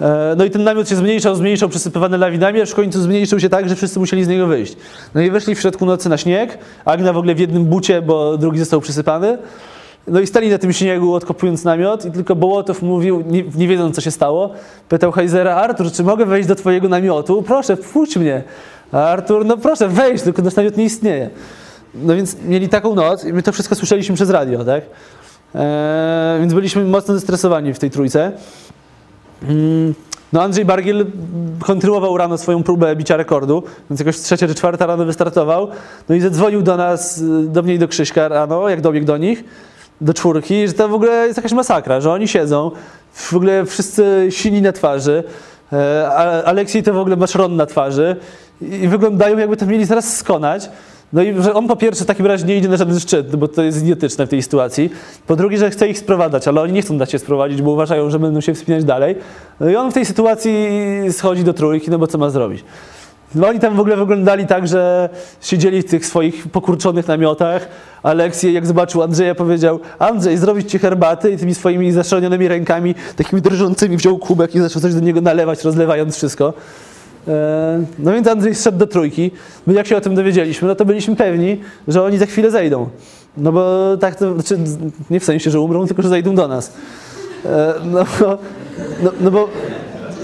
E, 0.00 0.34
No 0.38 0.44
i 0.44 0.50
ten 0.50 0.64
namiot 0.64 0.88
się 0.88 0.96
zmniejszał, 0.96 1.34
zmniejszał, 1.34 1.68
przesypywany 1.68 2.18
lawinami, 2.18 2.60
aż 2.60 2.70
w 2.70 2.74
końcu 2.74 3.00
zmniejszył 3.00 3.40
się 3.40 3.48
tak, 3.48 3.68
że 3.68 3.76
wszyscy 3.76 3.98
musieli 3.98 4.24
z 4.24 4.28
niego 4.28 4.46
wyjść. 4.46 4.76
No 5.14 5.20
i 5.20 5.30
weszli 5.30 5.54
w 5.54 5.60
środku 5.60 5.86
nocy 5.86 6.08
na 6.08 6.16
śnieg. 6.16 6.58
Agna 6.84 7.12
w 7.12 7.16
ogóle 7.16 7.34
w 7.34 7.38
jednym 7.38 7.64
bucie, 7.64 8.02
bo 8.02 8.38
drugi 8.38 8.58
został 8.58 8.80
przysypany. 8.80 9.38
No 10.10 10.20
i 10.20 10.26
stali 10.26 10.50
na 10.50 10.58
tym 10.58 10.72
śniegu, 10.72 11.14
odkopując 11.14 11.64
namiot 11.64 12.04
i 12.04 12.10
tylko 12.10 12.36
Bołotow 12.36 12.82
mówił, 12.82 13.24
nie, 13.26 13.44
nie 13.54 13.68
wiedząc 13.68 13.94
co 13.94 14.00
się 14.00 14.10
stało, 14.10 14.50
pytał 14.88 15.12
Heizera, 15.12 15.54
Artur, 15.54 15.92
czy 15.92 16.04
mogę 16.04 16.26
wejść 16.26 16.48
do 16.48 16.54
twojego 16.54 16.88
namiotu? 16.88 17.42
Proszę, 17.42 17.76
wpuść 17.76 18.16
mnie. 18.16 18.42
A 18.92 18.98
Artur, 18.98 19.44
no 19.44 19.56
proszę, 19.56 19.88
wejść, 19.88 20.24
tylko 20.24 20.42
nasz 20.42 20.56
namiot 20.56 20.76
nie 20.76 20.84
istnieje. 20.84 21.30
No 21.94 22.16
więc 22.16 22.36
mieli 22.44 22.68
taką 22.68 22.94
noc 22.94 23.24
i 23.24 23.32
my 23.32 23.42
to 23.42 23.52
wszystko 23.52 23.74
słyszeliśmy 23.74 24.14
przez 24.14 24.30
radio, 24.30 24.64
tak? 24.64 24.82
Eee, 25.54 26.40
więc 26.40 26.54
byliśmy 26.54 26.84
mocno 26.84 27.14
zestresowani 27.14 27.74
w 27.74 27.78
tej 27.78 27.90
trójce. 27.90 28.32
Mm, 29.42 29.94
No 30.32 30.42
Andrzej 30.42 30.64
Bargiel 30.64 31.06
kontynuował 31.60 32.16
rano 32.16 32.38
swoją 32.38 32.62
próbę 32.62 32.96
bicia 32.96 33.16
rekordu, 33.16 33.62
więc 33.90 34.00
jakoś 34.00 34.16
trzecia 34.18 34.48
czy 34.48 34.54
czwarta 34.54 34.86
rano 34.86 35.04
wystartował. 35.04 35.68
No 36.08 36.14
i 36.14 36.20
zadzwonił 36.20 36.62
do 36.62 36.76
nas, 36.76 37.22
do 37.44 37.62
mnie 37.62 37.74
i 37.74 37.78
do 37.78 37.88
Krzyśka 37.88 38.28
rano, 38.28 38.68
jak 38.68 38.80
dobiegł 38.80 39.06
do 39.06 39.16
nich, 39.16 39.44
do 40.00 40.14
czwórki, 40.14 40.68
że 40.68 40.72
to 40.72 40.88
w 40.88 40.94
ogóle 40.94 41.26
jest 41.26 41.36
jakaś 41.36 41.52
masakra, 41.52 42.00
że 42.00 42.12
oni 42.12 42.28
siedzą, 42.28 42.70
w 43.12 43.34
ogóle 43.34 43.66
wszyscy 43.66 44.26
sini 44.30 44.62
na 44.62 44.72
twarzy, 44.72 45.24
e, 45.72 46.08
a 46.08 46.42
Aleksiej 46.42 46.82
to 46.82 46.94
w 46.94 46.98
ogóle 46.98 47.16
ma 47.16 47.26
szron 47.26 47.56
na 47.56 47.66
twarzy 47.66 48.16
i 48.62 48.88
wyglądają 48.88 49.38
jakby 49.38 49.56
to 49.56 49.66
mieli 49.66 49.84
zaraz 49.84 50.16
skonać. 50.16 50.70
No 51.12 51.22
i 51.22 51.42
że 51.42 51.54
on 51.54 51.68
po 51.68 51.76
pierwsze 51.76 52.04
w 52.04 52.06
takim 52.06 52.26
razie 52.26 52.46
nie 52.46 52.56
idzie 52.56 52.68
na 52.68 52.76
żaden 52.76 53.00
szczyt, 53.00 53.36
bo 53.36 53.48
to 53.48 53.62
jest 53.62 53.82
idiotyczne 53.82 54.26
w 54.26 54.28
tej 54.28 54.42
sytuacji. 54.42 54.90
Po 55.26 55.36
drugie, 55.36 55.58
że 55.58 55.70
chce 55.70 55.88
ich 55.88 55.98
sprowadzać, 55.98 56.48
ale 56.48 56.60
oni 56.60 56.72
nie 56.72 56.82
chcą 56.82 56.98
dać 56.98 57.10
się 57.10 57.18
sprowadzić, 57.18 57.62
bo 57.62 57.70
uważają, 57.70 58.10
że 58.10 58.18
będą 58.18 58.40
się 58.40 58.54
wspinać 58.54 58.84
dalej. 58.84 59.16
No 59.60 59.70
i 59.70 59.76
on 59.76 59.90
w 59.90 59.94
tej 59.94 60.06
sytuacji 60.06 60.68
schodzi 61.10 61.44
do 61.44 61.52
trójki, 61.52 61.90
no 61.90 61.98
bo 61.98 62.06
co 62.06 62.18
ma 62.18 62.30
zrobić? 62.30 62.64
No 63.34 63.48
oni 63.48 63.60
tam 63.60 63.76
w 63.76 63.80
ogóle 63.80 63.96
wyglądali 63.96 64.46
tak, 64.46 64.68
że 64.68 65.08
siedzieli 65.40 65.82
w 65.82 65.90
tych 65.90 66.06
swoich 66.06 66.48
pokurczonych 66.48 67.08
namiotach. 67.08 67.68
Aleksiej, 68.02 68.54
jak 68.54 68.66
zobaczył 68.66 69.02
Andrzeja, 69.02 69.34
powiedział 69.34 69.80
Andrzej, 69.98 70.36
zrobić 70.38 70.70
ci 70.70 70.78
herbaty 70.78 71.30
i 71.30 71.36
tymi 71.36 71.54
swoimi 71.54 71.92
zaszczonionymi 71.92 72.48
rękami, 72.48 72.94
takimi 73.16 73.42
drżącymi 73.42 73.96
wziął 73.96 74.18
kubek 74.18 74.54
i 74.54 74.58
zaczął 74.60 74.82
coś 74.82 74.94
do 74.94 75.00
niego 75.00 75.20
nalewać, 75.20 75.64
rozlewając 75.64 76.16
wszystko. 76.16 76.52
E, 77.28 77.84
No 77.98 78.12
więc 78.12 78.28
Andrzej 78.28 78.54
zszedł 78.54 78.78
do 78.78 78.86
trójki. 78.86 79.30
My 79.66 79.74
jak 79.74 79.86
się 79.86 79.96
o 79.96 80.00
tym 80.00 80.14
dowiedzieliśmy, 80.14 80.68
no 80.68 80.74
to 80.74 80.84
byliśmy 80.84 81.16
pewni, 81.16 81.60
że 81.88 82.02
oni 82.02 82.18
za 82.18 82.26
chwilę 82.26 82.50
zejdą. 82.50 82.88
No 83.36 83.52
bo 83.52 83.96
tak 84.00 84.14
to, 84.14 84.34
znaczy 84.34 84.58
nie 85.10 85.20
w 85.20 85.24
sensie, 85.24 85.50
że 85.50 85.60
umrą, 85.60 85.86
tylko 85.86 86.02
że 86.02 86.08
zejdą 86.08 86.34
do 86.34 86.48
nas. 86.48 86.72
E, 87.44 87.74
No, 87.84 88.04
bo- 88.20 88.38
no, 89.02 89.10
no 89.20 89.30
bo 89.30 89.48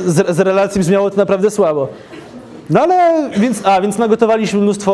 z, 0.07 0.37
z 0.37 0.41
relacji 0.41 0.81
brzmiało 0.81 1.11
to 1.11 1.17
naprawdę 1.17 1.51
słabo. 1.51 1.89
No 2.71 2.81
ale, 2.81 3.31
więc, 3.31 3.67
a, 3.67 3.81
więc 3.81 3.99
nagotowaliśmy 3.99 4.61
mnóstwo, 4.61 4.93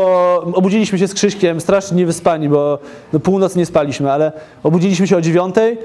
obudziliśmy 0.54 0.98
się 0.98 1.08
z 1.08 1.14
Krzyśkiem, 1.14 1.60
strasznie 1.60 1.96
niewyspani, 1.96 2.48
bo 2.48 2.78
no, 3.12 3.20
północ 3.20 3.56
nie 3.56 3.66
spaliśmy, 3.66 4.12
ale 4.12 4.32
obudziliśmy 4.62 5.06
się 5.06 5.16
o 5.16 5.20
dziewiątej, 5.20 5.78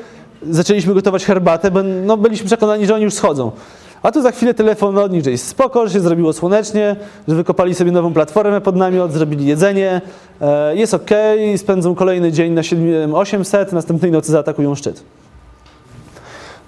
zaczęliśmy 0.49 0.93
gotować 0.93 1.25
herbatę, 1.25 1.71
bo 1.71 1.83
no, 1.83 2.17
byliśmy 2.17 2.47
przekonani, 2.47 2.85
że 2.85 2.95
oni 2.95 3.03
już 3.03 3.13
schodzą. 3.13 3.51
A 4.03 4.11
tu 4.11 4.21
za 4.21 4.31
chwilę 4.31 4.53
telefon 4.53 4.97
od 4.97 5.11
nich, 5.11 5.23
że 5.23 5.31
jest 5.31 5.47
spoko, 5.47 5.87
że 5.87 5.93
się 5.93 5.99
zrobiło 5.99 6.33
słonecznie, 6.33 6.95
że 7.27 7.35
wykopali 7.35 7.75
sobie 7.75 7.91
nową 7.91 8.13
platformę 8.13 8.61
pod 8.61 8.75
namiot, 8.75 9.11
zrobili 9.11 9.45
jedzenie, 9.45 10.01
e, 10.41 10.75
jest 10.75 10.93
ok, 10.93 11.09
spędzą 11.57 11.95
kolejny 11.95 12.31
dzień 12.31 12.53
na 12.53 12.63
7800, 12.63 13.73
następnej 13.73 14.11
nocy 14.11 14.31
zaatakują 14.31 14.75
szczyt. 14.75 15.03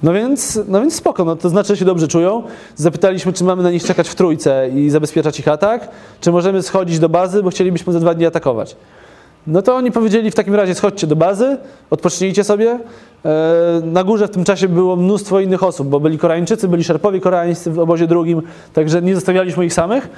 No 0.04 0.14
więc, 0.14 0.60
no 0.68 0.82
więc 0.82 0.96
spoko, 0.96 1.26
no 1.26 1.36
to 1.36 1.50
znaczy, 1.50 1.68
że 1.68 1.78
się 1.78 1.86
dobrze 1.86 2.08
czują. 2.08 2.44
Zapytaliśmy, 2.76 3.34
czy 3.34 3.44
mamy 3.44 3.64
na 3.64 3.72
nich 3.72 3.84
czekać 3.84 4.10
w 4.10 4.16
trójce 4.16 4.70
i 4.76 4.90
zabezpieczać 4.90 5.40
ich 5.40 5.48
atak, 5.48 5.90
czy 6.22 6.32
możemy 6.32 6.64
schodzić 6.64 7.00
do 7.00 7.10
bazy, 7.10 7.44
bo 7.44 7.50
chcielibyśmy 7.50 7.94
za 7.94 8.00
dwa 8.00 8.14
dni 8.14 8.26
atakować. 8.26 8.76
No 9.48 9.62
to 9.62 9.76
oni 9.76 9.92
powiedzieli 9.92 10.32
w 10.32 10.36
takim 10.36 10.56
razie 10.56 10.76
schodźcie 10.76 11.08
do 11.08 11.16
bazy, 11.16 11.58
odpocznijcie 11.90 12.44
sobie. 12.44 12.80
E, 13.26 13.82
Na 13.84 14.04
górze 14.04 14.28
w 14.28 14.32
tym 14.32 14.44
czasie 14.44 14.68
było 14.68 14.96
mnóstwo 14.96 15.40
innych 15.40 15.64
osób, 15.64 15.88
bo 15.88 16.00
byli 16.00 16.18
Koreańczycy, 16.18 16.68
byli 16.68 16.84
Szerpowie 16.84 17.20
koreańscy 17.20 17.72
w 17.72 17.80
obozie 17.80 18.08
drugim, 18.08 18.42
także 18.74 19.02
nie 19.02 19.16
zostawialiśmy 19.16 19.66
ich 19.66 19.74
samych. 19.74 20.10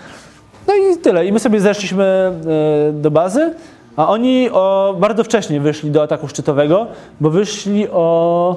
No 0.67 0.73
i 0.75 0.97
tyle. 0.97 1.25
I 1.25 1.31
my 1.31 1.39
sobie 1.39 1.59
zeszliśmy 1.61 2.03
e, 2.03 2.93
do 2.93 3.11
bazy, 3.11 3.53
a 3.95 4.07
oni 4.07 4.49
o, 4.49 4.95
bardzo 4.99 5.23
wcześnie 5.23 5.61
wyszli 5.61 5.91
do 5.91 6.03
ataku 6.03 6.27
szczytowego, 6.27 6.87
bo 7.21 7.29
wyszli 7.29 7.87
o 7.89 8.55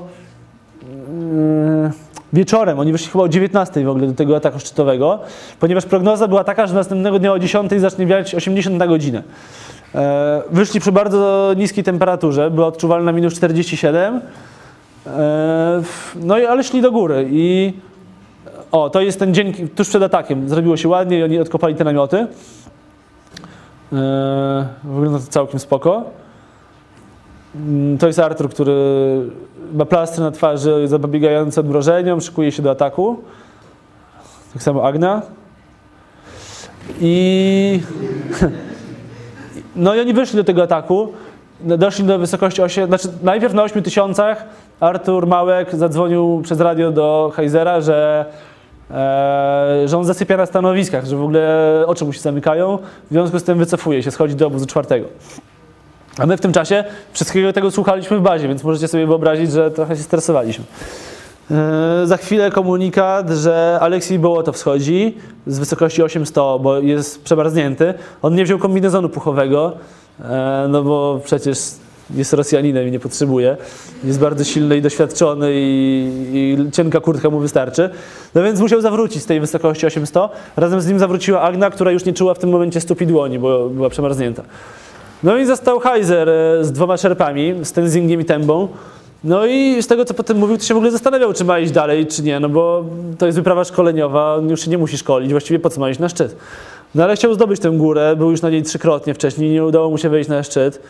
wieczorem, 2.32 2.78
oni 2.78 2.92
wyszli 2.92 3.08
chyba 3.08 3.24
o 3.24 3.28
19 3.28 3.84
w 3.84 3.88
ogóle 3.88 4.06
do 4.06 4.12
tego 4.12 4.36
ataku 4.36 4.60
szczytowego, 4.60 5.18
ponieważ 5.60 5.84
prognoza 5.84 6.28
była 6.28 6.44
taka, 6.44 6.66
że 6.66 6.74
następnego 6.74 7.18
dnia 7.18 7.32
o 7.32 7.38
10 7.38 7.72
zacznie 7.78 8.06
wiać 8.06 8.34
80 8.34 8.76
na 8.76 8.86
godzinę. 8.86 9.22
E, 9.94 10.42
Wyszli 10.50 10.80
przy 10.80 10.92
bardzo 10.92 11.52
niskiej 11.56 11.84
temperaturze, 11.84 12.50
była 12.50 12.66
odczuwalna 12.66 13.12
minus 13.12 13.34
47, 13.34 14.20
E, 15.06 15.82
no 16.16 16.38
i 16.38 16.46
ale 16.46 16.64
szli 16.64 16.82
do 16.82 16.92
góry 16.92 17.28
i 17.30 17.72
o, 18.72 18.90
to 18.90 19.00
jest 19.00 19.18
ten 19.18 19.34
dzień 19.34 19.68
tuż 19.68 19.88
przed 19.88 20.02
atakiem, 20.02 20.48
zrobiło 20.48 20.76
się 20.76 20.88
ładnie 20.88 21.18
i 21.18 21.22
oni 21.22 21.38
odkopali 21.38 21.74
te 21.74 21.84
namioty. 21.84 22.26
E, 23.92 24.66
Wygląda 24.84 25.18
to 25.18 25.26
całkiem 25.26 25.60
spoko. 25.60 26.04
Mm, 27.54 27.98
To 27.98 28.06
jest 28.06 28.18
Artur, 28.18 28.50
który 28.50 28.74
ma 29.74 29.84
plastry 29.84 30.24
na 30.24 30.30
twarzy 30.30 30.88
zapobiegające 30.88 31.60
odmrożeniom, 31.60 32.20
szykuje 32.20 32.52
się 32.52 32.62
do 32.62 32.70
ataku. 32.70 33.18
Tak 34.52 34.62
samo 34.62 34.86
Agna. 34.86 35.22
I 37.00 37.80
no 39.76 39.94
i 39.94 40.00
oni 40.00 40.14
wyszli 40.14 40.36
do 40.36 40.44
tego 40.44 40.62
ataku. 40.62 41.12
Doszli 41.60 42.04
do 42.04 42.18
wysokości 42.18 42.62
8, 42.62 42.86
znaczy 42.86 43.08
najpierw 43.22 43.54
na 43.54 43.62
8 43.62 43.82
tysiącach 43.82 44.44
Artur 44.80 45.26
Małek 45.26 45.74
zadzwonił 45.74 46.40
przez 46.44 46.60
radio 46.60 46.90
do 46.90 47.32
Heizera, 47.34 47.80
że, 47.80 48.24
e, 48.90 49.82
że 49.86 49.98
on 49.98 50.04
zasypia 50.04 50.36
na 50.36 50.46
stanowiskach, 50.46 51.04
że 51.06 51.16
w 51.16 51.22
ogóle 51.22 51.84
oczy 51.86 52.04
mu 52.04 52.12
się 52.12 52.20
zamykają, 52.20 52.78
w 53.10 53.12
związku 53.12 53.38
z 53.38 53.44
tym 53.44 53.58
wycofuje 53.58 54.02
się, 54.02 54.10
schodzi 54.10 54.34
do 54.34 54.46
obozu 54.46 54.66
czwartego. 54.66 55.06
A 56.18 56.26
my 56.26 56.36
w 56.36 56.40
tym 56.40 56.52
czasie 56.52 56.84
wszystkiego 57.12 57.52
tego 57.52 57.70
słuchaliśmy 57.70 58.18
w 58.18 58.22
bazie, 58.22 58.48
więc 58.48 58.64
możecie 58.64 58.88
sobie 58.88 59.06
wyobrazić, 59.06 59.52
że 59.52 59.70
trochę 59.70 59.96
się 59.96 60.02
stresowaliśmy. 60.02 60.64
Yy, 61.50 62.06
za 62.06 62.16
chwilę 62.16 62.50
komunikat, 62.50 63.30
że 63.30 63.78
Aleksiej 63.80 64.18
Bołotow 64.18 64.58
schodzi 64.58 65.16
z 65.46 65.58
wysokości 65.58 66.02
800, 66.02 66.36
bo 66.60 66.78
jest 66.78 67.24
przemarznięty. 67.24 67.94
On 68.22 68.34
nie 68.34 68.44
wziął 68.44 68.58
kombinezonu 68.58 69.08
puchowego, 69.08 69.72
yy, 70.18 70.26
no 70.68 70.82
bo 70.82 71.20
przecież 71.24 71.58
jest 72.10 72.32
Rosjaninem 72.32 72.88
i 72.88 72.90
nie 72.90 73.00
potrzebuje. 73.00 73.56
Jest 74.04 74.20
bardzo 74.20 74.44
silny 74.44 74.76
i 74.76 74.82
doświadczony 74.82 75.50
i, 75.52 76.10
i 76.32 76.70
cienka 76.72 77.00
kurtka 77.00 77.30
mu 77.30 77.38
wystarczy. 77.38 77.90
No 78.34 78.42
więc 78.42 78.60
musiał 78.60 78.80
zawrócić 78.80 79.22
z 79.22 79.26
tej 79.26 79.40
wysokości 79.40 79.86
800. 79.86 80.22
Razem 80.56 80.80
z 80.80 80.86
nim 80.86 80.98
zawróciła 80.98 81.40
Agna, 81.40 81.70
która 81.70 81.90
już 81.90 82.04
nie 82.04 82.12
czuła 82.12 82.34
w 82.34 82.38
tym 82.38 82.50
momencie 82.50 82.80
stóp 82.80 83.00
i 83.00 83.06
dłoni, 83.06 83.38
bo 83.38 83.68
była 83.68 83.90
przemarznięta. 83.90 84.42
No 85.24 85.36
i 85.36 85.46
został 85.46 85.80
Heiser 85.80 86.28
e, 86.28 86.64
z 86.64 86.72
dwoma 86.72 86.96
szerpami, 86.96 87.54
z 87.62 87.72
Tenzingiem 87.72 88.20
i 88.20 88.24
Tembą. 88.24 88.68
No 89.24 89.46
i 89.46 89.82
z 89.82 89.86
tego, 89.86 90.04
co 90.04 90.14
potem 90.14 90.36
mówił, 90.36 90.58
to 90.58 90.64
się 90.64 90.74
w 90.74 90.76
ogóle 90.76 90.92
zastanawiał, 90.92 91.32
czy 91.32 91.44
ma 91.44 91.58
iść 91.58 91.72
dalej, 91.72 92.06
czy 92.06 92.22
nie, 92.22 92.40
no 92.40 92.48
bo 92.48 92.84
to 93.18 93.26
jest 93.26 93.38
wyprawa 93.38 93.64
szkoleniowa, 93.64 94.34
on 94.34 94.50
już 94.50 94.60
się 94.60 94.70
nie 94.70 94.78
musi 94.78 94.98
szkolić, 94.98 95.30
właściwie 95.30 95.58
po 95.58 95.70
co 95.70 95.80
ma 95.80 95.90
iść 95.90 96.00
na 96.00 96.08
szczyt. 96.08 96.36
No 96.94 97.04
ale 97.04 97.16
chciał 97.16 97.34
zdobyć 97.34 97.60
tę 97.60 97.70
górę, 97.70 98.14
był 98.16 98.30
już 98.30 98.42
na 98.42 98.50
niej 98.50 98.62
trzykrotnie 98.62 99.14
wcześniej, 99.14 99.52
nie 99.52 99.64
udało 99.64 99.90
mu 99.90 99.98
się 99.98 100.08
wejść 100.08 100.28
na 100.30 100.42
szczyt. 100.42 100.80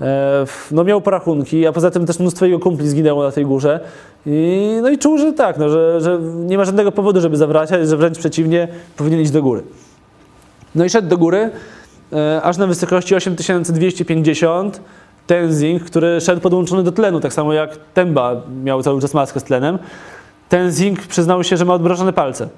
E, 0.00 0.44
No 0.70 0.84
miał 0.84 1.00
porachunki, 1.00 1.66
a 1.66 1.72
poza 1.72 1.90
tym 1.90 2.06
też 2.06 2.18
mnóstwo 2.18 2.46
jego 2.46 2.58
kumpli 2.58 2.88
zginęło 2.88 3.22
na 3.22 3.32
tej 3.32 3.44
górze. 3.44 3.80
I, 4.26 4.68
no 4.82 4.88
i 4.88 4.98
czuł, 4.98 5.18
że 5.18 5.32
tak, 5.32 5.58
no, 5.58 5.68
że, 5.68 6.00
że 6.00 6.18
nie 6.20 6.58
ma 6.58 6.64
żadnego 6.64 6.92
powodu, 6.92 7.20
żeby 7.20 7.36
zawracać, 7.36 7.88
że 7.88 7.96
wręcz 7.96 8.18
przeciwnie, 8.18 8.68
powinien 8.96 9.20
iść 9.20 9.30
do 9.30 9.42
góry. 9.42 9.62
No 10.74 10.84
i 10.84 10.90
szedł 10.90 11.08
do 11.08 11.18
góry, 11.18 11.50
aż 12.42 12.56
na 12.56 12.66
wysokości 12.66 13.14
8250 13.14 14.80
Tenzing, 15.26 15.84
który 15.84 16.20
szedł 16.20 16.40
podłączony 16.40 16.82
do 16.82 16.92
tlenu, 16.92 17.20
tak 17.20 17.32
samo 17.32 17.52
jak 17.52 17.76
Temba 17.94 18.42
miał 18.64 18.82
cały 18.82 19.00
czas 19.00 19.14
maskę 19.14 19.40
z 19.40 19.44
tlenem. 19.44 19.78
Tenzing 20.48 21.06
przyznał 21.06 21.44
się, 21.44 21.56
że 21.56 21.64
ma 21.64 21.74
odmrożone 21.74 22.12
palce. 22.12 22.48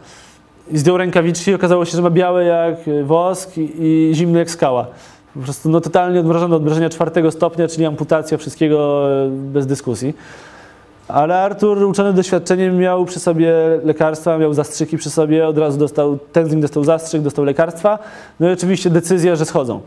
I 0.71 0.79
zdjął 0.79 0.97
rękawiczki 0.97 1.51
i 1.51 1.55
okazało 1.55 1.85
się, 1.85 1.97
że 1.97 2.03
ma 2.03 2.11
białe 2.11 2.45
jak 2.45 2.77
wosk 3.05 3.51
i, 3.57 4.11
zimny 4.15 4.39
jak 4.39 4.51
skała. 4.51 4.87
Po 5.35 5.41
prostu 5.41 5.69
no, 5.69 5.81
totalnie 5.81 6.21
odmrożone 6.21 6.57
odmrożenia 6.57 6.91
czwartego 6.91 7.31
stopnia, 7.31 7.69
czyli 7.69 7.87
amputacja 7.87 8.39
wszystkiego 8.39 9.09
e, 9.27 9.29
bez 9.31 9.67
dyskusji. 9.67 10.15
Ale 11.09 11.43
Artur, 11.43 11.85
uczony 11.85 12.13
doświadczeniem, 12.13 12.79
miał 12.79 13.05
przy 13.05 13.21
sobie 13.21 13.53
lekarstwa, 13.85 14.39
miał 14.39 14.55
zastrzyki 14.55 14.99
przy 14.99 15.11
sobie, 15.11 15.49
od 15.49 15.59
razu 15.59 15.79
dostał, 15.79 16.19
Tenzing 16.33 16.63
dostał 16.63 16.85
zastrzyk, 16.85 17.23
dostał 17.23 17.45
lekarstwa. 17.45 17.99
No 18.41 18.49
i 18.49 18.53
oczywiście 18.53 18.91
decyzja, 18.91 19.37
że 19.37 19.45
schodzą 19.45 19.81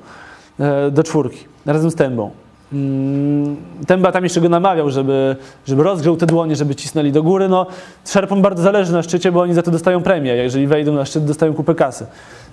e, 0.59 0.91
do 0.91 1.03
czwórki, 1.03 1.45
razem 1.65 1.91
z 1.91 1.95
Tębą. 1.95 2.31
Mm, 2.73 3.55
Temba 3.87 4.11
tam 4.11 4.23
jeszcze 4.23 4.41
go 4.41 4.49
namawiał, 4.49 4.89
żeby, 4.89 5.35
żeby 5.67 5.83
rozgrzał 5.83 6.17
te 6.17 6.25
dłonie, 6.25 6.55
żeby 6.55 6.75
cisnęli 6.75 7.11
do 7.11 7.23
góry. 7.23 7.49
No, 7.49 7.65
Szerpom 8.05 8.41
bardzo 8.41 8.63
zależy 8.63 8.93
na 8.93 9.03
szczycie, 9.03 9.31
bo 9.31 9.41
oni 9.41 9.53
za 9.53 9.63
to 9.63 9.71
dostają 9.71 10.03
premię. 10.03 10.35
Jeżeli 10.35 10.67
wejdą 10.67 10.93
na 10.93 11.05
szczyt, 11.05 11.25
dostają 11.25 11.53
kupę 11.53 11.75
kasy. 11.75 12.05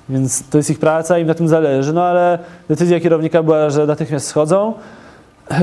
Więc 0.08 0.48
to 0.48 0.58
jest 0.58 0.70
ich 0.70 0.78
praca, 0.78 1.18
im 1.18 1.26
na 1.26 1.34
tym 1.34 1.48
zależy. 1.48 1.92
No 1.92 2.04
ale 2.04 2.38
decyzja 2.68 3.00
kierownika 3.00 3.42
była, 3.42 3.70
że 3.70 3.86
natychmiast 3.86 4.26
schodzą. 4.26 4.74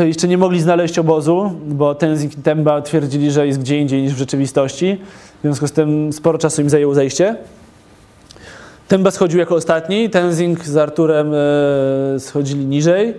Jeszcze 0.05 0.27
nie 0.27 0.37
mogli 0.37 0.61
znaleźć 0.61 0.99
obozu, 0.99 1.51
bo 1.65 1.95
Tenzing 1.95 2.37
i 2.37 2.41
Temba 2.41 2.81
twierdzili, 2.81 3.31
że 3.31 3.47
jest 3.47 3.59
gdzie 3.59 3.79
indziej 3.79 4.01
niż 4.01 4.13
w 4.13 4.17
rzeczywistości. 4.17 4.97
W 5.39 5.41
związku 5.41 5.67
z 5.67 5.71
tym 5.71 6.13
sporo 6.13 6.37
czasu 6.37 6.61
im 6.61 6.69
zajęło 6.69 6.93
zejście. 6.93 7.35
Temba 8.87 9.11
schodził 9.11 9.39
jako 9.39 9.55
ostatni, 9.55 10.09
Tenzing 10.09 10.65
z 10.65 10.77
Arturem 10.77 11.31
e, 11.33 12.19
schodzili 12.19 12.65
niżej, 12.65 13.13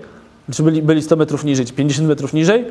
znaczy 0.46 0.62
byli, 0.62 0.82
byli 0.82 1.02
100 1.02 1.16
metrów 1.16 1.44
niżej, 1.44 1.66
50 1.66 2.08
metrów 2.08 2.32
niżej. 2.32 2.64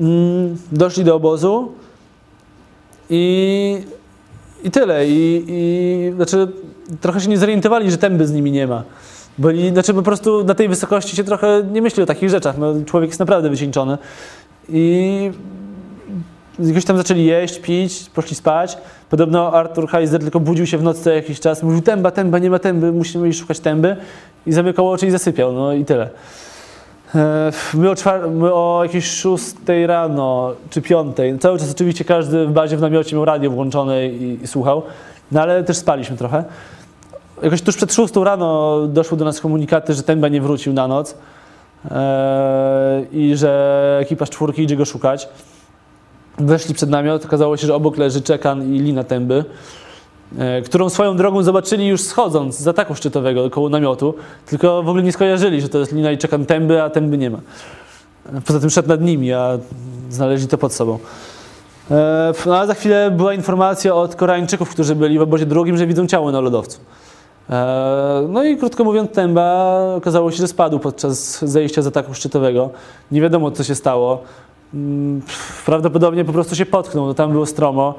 Mm, 0.00 0.56
doszli 0.72 1.04
do 1.04 1.14
obozu 1.14 1.72
i, 3.10 3.78
i 4.64 4.70
tyle. 4.70 5.08
I, 5.08 5.44
I 5.48 6.12
znaczy, 6.16 6.48
trochę 7.00 7.20
się 7.20 7.28
nie 7.28 7.38
zorientowali, 7.38 7.90
że 7.90 7.98
Temby 7.98 8.26
z 8.26 8.32
nimi 8.32 8.52
nie 8.52 8.66
ma. 8.66 8.82
Byli, 9.38 9.70
znaczy 9.70 9.94
po 9.94 10.02
prostu 10.02 10.44
na 10.44 10.54
tej 10.54 10.68
wysokości 10.68 11.16
się 11.16 11.24
trochę 11.24 11.62
nie 11.72 11.82
myśli 11.82 12.02
o 12.02 12.06
takich 12.06 12.30
rzeczach. 12.30 12.58
No, 12.58 12.74
człowiek 12.86 13.10
jest 13.10 13.20
naprawdę 13.20 13.50
wycieńczony. 13.50 13.98
I 14.68 15.30
jakoś 16.58 16.84
tam 16.84 16.96
zaczęli 16.96 17.24
jeść, 17.24 17.58
pić, 17.58 18.10
poszli 18.14 18.36
spać. 18.36 18.78
Podobno 19.10 19.52
Arthur 19.52 19.88
Heiser 19.88 20.20
tylko 20.20 20.40
budził 20.40 20.66
się 20.66 20.78
w 20.78 20.82
nocy 20.82 21.02
co 21.02 21.10
jakiś 21.10 21.40
czas, 21.40 21.62
mówił 21.62 21.82
temba, 21.82 22.10
temba, 22.10 22.38
nie 22.38 22.50
ma 22.50 22.58
temby, 22.58 22.92
musimy 22.92 23.28
iść 23.28 23.40
szukać 23.40 23.60
temby. 23.60 23.96
I 24.46 24.52
zamykał 24.52 24.90
oczy 24.90 25.06
i 25.06 25.10
zasypiał, 25.10 25.52
no 25.52 25.72
i 25.72 25.84
tyle. 25.84 26.10
E, 27.14 27.52
my 27.74 27.90
o, 27.90 27.94
czwar- 27.94 28.30
my 28.30 28.54
o 28.54 28.80
jakiejś 28.82 29.04
6 29.04 29.54
rano 29.86 30.52
czy 30.70 30.82
5. 30.82 31.16
Cały 31.40 31.58
czas 31.58 31.70
oczywiście 31.70 32.04
każdy 32.04 32.46
w 32.46 32.52
bazie 32.52 32.76
w 32.76 32.80
namiocie 32.80 33.16
miał 33.16 33.24
radio 33.24 33.50
włączone 33.50 34.06
i, 34.06 34.38
i 34.42 34.46
słuchał, 34.46 34.82
no 35.32 35.42
ale 35.42 35.64
też 35.64 35.76
spaliśmy 35.76 36.16
trochę. 36.16 36.44
Jakoś 37.42 37.62
tuż 37.62 37.76
przed 37.76 37.94
6 37.94 38.16
rano 38.16 38.80
doszły 38.86 39.18
do 39.18 39.24
nas 39.24 39.40
komunikaty, 39.40 39.94
że 39.94 40.02
Temba 40.02 40.28
nie 40.28 40.40
wrócił 40.40 40.72
na 40.72 40.88
noc 40.88 41.14
e, 41.90 43.04
i 43.12 43.36
że 43.36 43.98
ekipaż 44.02 44.30
czwórki 44.30 44.62
idzie 44.62 44.76
go 44.76 44.84
szukać. 44.84 45.28
Weszli 46.38 46.74
przed 46.74 46.90
namiot, 46.90 47.24
okazało 47.24 47.56
się, 47.56 47.66
że 47.66 47.74
obok 47.74 47.96
leży 47.96 48.22
Czekan 48.22 48.74
i 48.74 48.78
lina 48.78 49.04
Tęby, 49.04 49.44
e, 50.38 50.62
którą 50.62 50.88
swoją 50.88 51.16
drogą 51.16 51.42
zobaczyli 51.42 51.86
już 51.86 52.00
schodząc 52.00 52.58
z 52.58 52.68
ataku 52.68 52.94
szczytowego 52.94 53.50
koło 53.50 53.68
namiotu, 53.68 54.14
tylko 54.46 54.82
w 54.82 54.88
ogóle 54.88 55.02
nie 55.02 55.12
skojarzyli, 55.12 55.60
że 55.60 55.68
to 55.68 55.78
jest 55.78 55.92
lina 55.92 56.12
i 56.12 56.18
Czekan 56.18 56.46
Tęby, 56.46 56.82
a 56.82 56.90
Tęby 56.90 57.18
nie 57.18 57.30
ma. 57.30 57.38
Poza 58.46 58.60
tym 58.60 58.70
szedł 58.70 58.88
nad 58.88 59.00
nimi, 59.00 59.32
a 59.32 59.58
znaleźli 60.10 60.48
to 60.48 60.58
pod 60.58 60.72
sobą. 60.72 60.98
E, 61.90 62.32
No 62.46 62.58
a 62.58 62.66
za 62.66 62.74
chwilę 62.74 63.10
była 63.10 63.34
informacja 63.34 63.94
od 63.94 64.16
Koreańczyków, 64.16 64.70
którzy 64.70 64.94
byli 64.94 65.18
w 65.18 65.22
obozie 65.22 65.46
drugim, 65.46 65.76
że 65.76 65.86
widzą 65.86 66.06
ciało 66.06 66.32
na 66.32 66.40
lodowcu. 66.40 66.80
E, 67.50 68.26
No 68.28 68.44
i 68.44 68.56
krótko 68.56 68.84
mówiąc, 68.84 69.10
Temba 69.10 69.78
okazało 69.96 70.30
się, 70.30 70.36
że 70.36 70.48
spadł 70.48 70.78
podczas 70.78 71.44
zejścia 71.44 71.82
z 71.82 71.86
ataku 71.86 72.14
szczytowego. 72.14 72.70
Nie 73.10 73.20
wiadomo, 73.20 73.50
co 73.50 73.64
się 73.64 73.74
stało. 73.74 74.22
Mm, 74.74 75.22
Prawdopodobnie 75.66 76.24
po 76.24 76.32
prostu 76.32 76.56
się 76.56 76.66
potknął, 76.66 77.06
no 77.06 77.14
tam 77.14 77.32
było 77.32 77.46
stromo. 77.46 77.94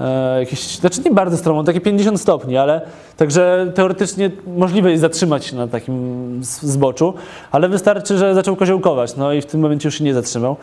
E, 0.00 0.40
Jakieś, 0.40 0.76
znaczy 0.78 1.00
nie 1.04 1.10
bardzo 1.10 1.36
stromo, 1.36 1.64
takie 1.64 1.80
50 1.80 2.20
stopni, 2.20 2.56
ale 2.56 2.80
także 3.16 3.72
teoretycznie 3.74 4.30
możliwe 4.56 4.90
jest 4.90 5.00
zatrzymać 5.00 5.44
się 5.46 5.56
na 5.56 5.68
takim 5.68 6.40
zboczu, 6.42 7.14
ale 7.52 7.68
wystarczy, 7.68 8.18
że 8.18 8.34
zaczął 8.34 8.56
koziołkować, 8.56 9.16
no 9.16 9.32
i 9.32 9.40
w 9.40 9.46
tym 9.46 9.60
momencie 9.60 9.88
już 9.88 9.98
się 9.98 10.04
nie 10.04 10.14
zatrzymał. 10.14 10.56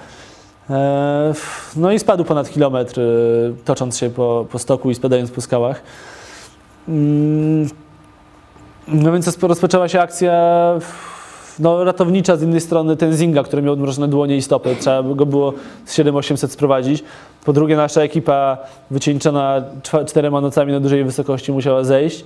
E, 0.70 1.34
No 1.76 1.92
i 1.92 2.00
spadł 2.00 2.24
ponad 2.24 2.50
kilometr, 2.50 3.02
tocząc 3.66 3.98
się 3.98 4.10
po, 4.10 4.46
po 4.52 4.60
stoku 4.60 4.92
i 4.92 4.96
spadając 4.96 5.32
po 5.32 5.42
skałach. 5.42 5.82
No 8.88 9.12
więc 9.12 9.28
rozpo- 9.28 9.48
rozpoczęła 9.48 9.88
się 9.88 10.02
akcja 10.02 10.34
no, 11.60 11.84
ratownicza 11.84 12.36
z 12.38 12.42
innej 12.44 12.62
strony 12.62 12.98
Tenzinga, 12.98 13.44
który 13.44 13.62
miał 13.62 13.74
odmrożone 13.74 14.08
dłonie 14.08 14.38
i 14.38 14.42
stopy. 14.42 14.76
Trzeba 14.80 15.04
go 15.04 15.26
było 15.26 15.54
z 15.86 15.94
7800 15.94 16.52
sprowadzić. 16.52 17.04
Po 17.46 17.54
drugie 17.54 17.76
nasza 17.76 18.02
ekipa 18.02 18.58
wycieńczona 18.92 19.64
czterema 20.08 20.42
nocami 20.42 20.72
na 20.72 20.80
dużej 20.80 21.04
wysokości 21.04 21.52
musiała 21.52 21.84
zejść. 21.84 22.26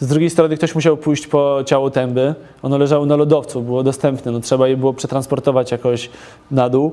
Z 0.00 0.06
drugiej 0.06 0.30
strony 0.30 0.56
ktoś 0.56 0.74
musiał 0.74 0.96
pójść 0.96 1.26
po 1.26 1.58
ciało 1.66 1.90
tęby. 1.90 2.34
Ono 2.62 2.78
leżało 2.78 3.06
na 3.06 3.16
lodowcu, 3.16 3.62
było 3.62 3.82
dostępne. 3.82 4.32
No, 4.32 4.40
trzeba 4.40 4.68
je 4.68 4.76
było 4.76 4.92
przetransportować 4.92 5.72
jakoś 5.72 6.10
na 6.50 6.68
dół. 6.68 6.92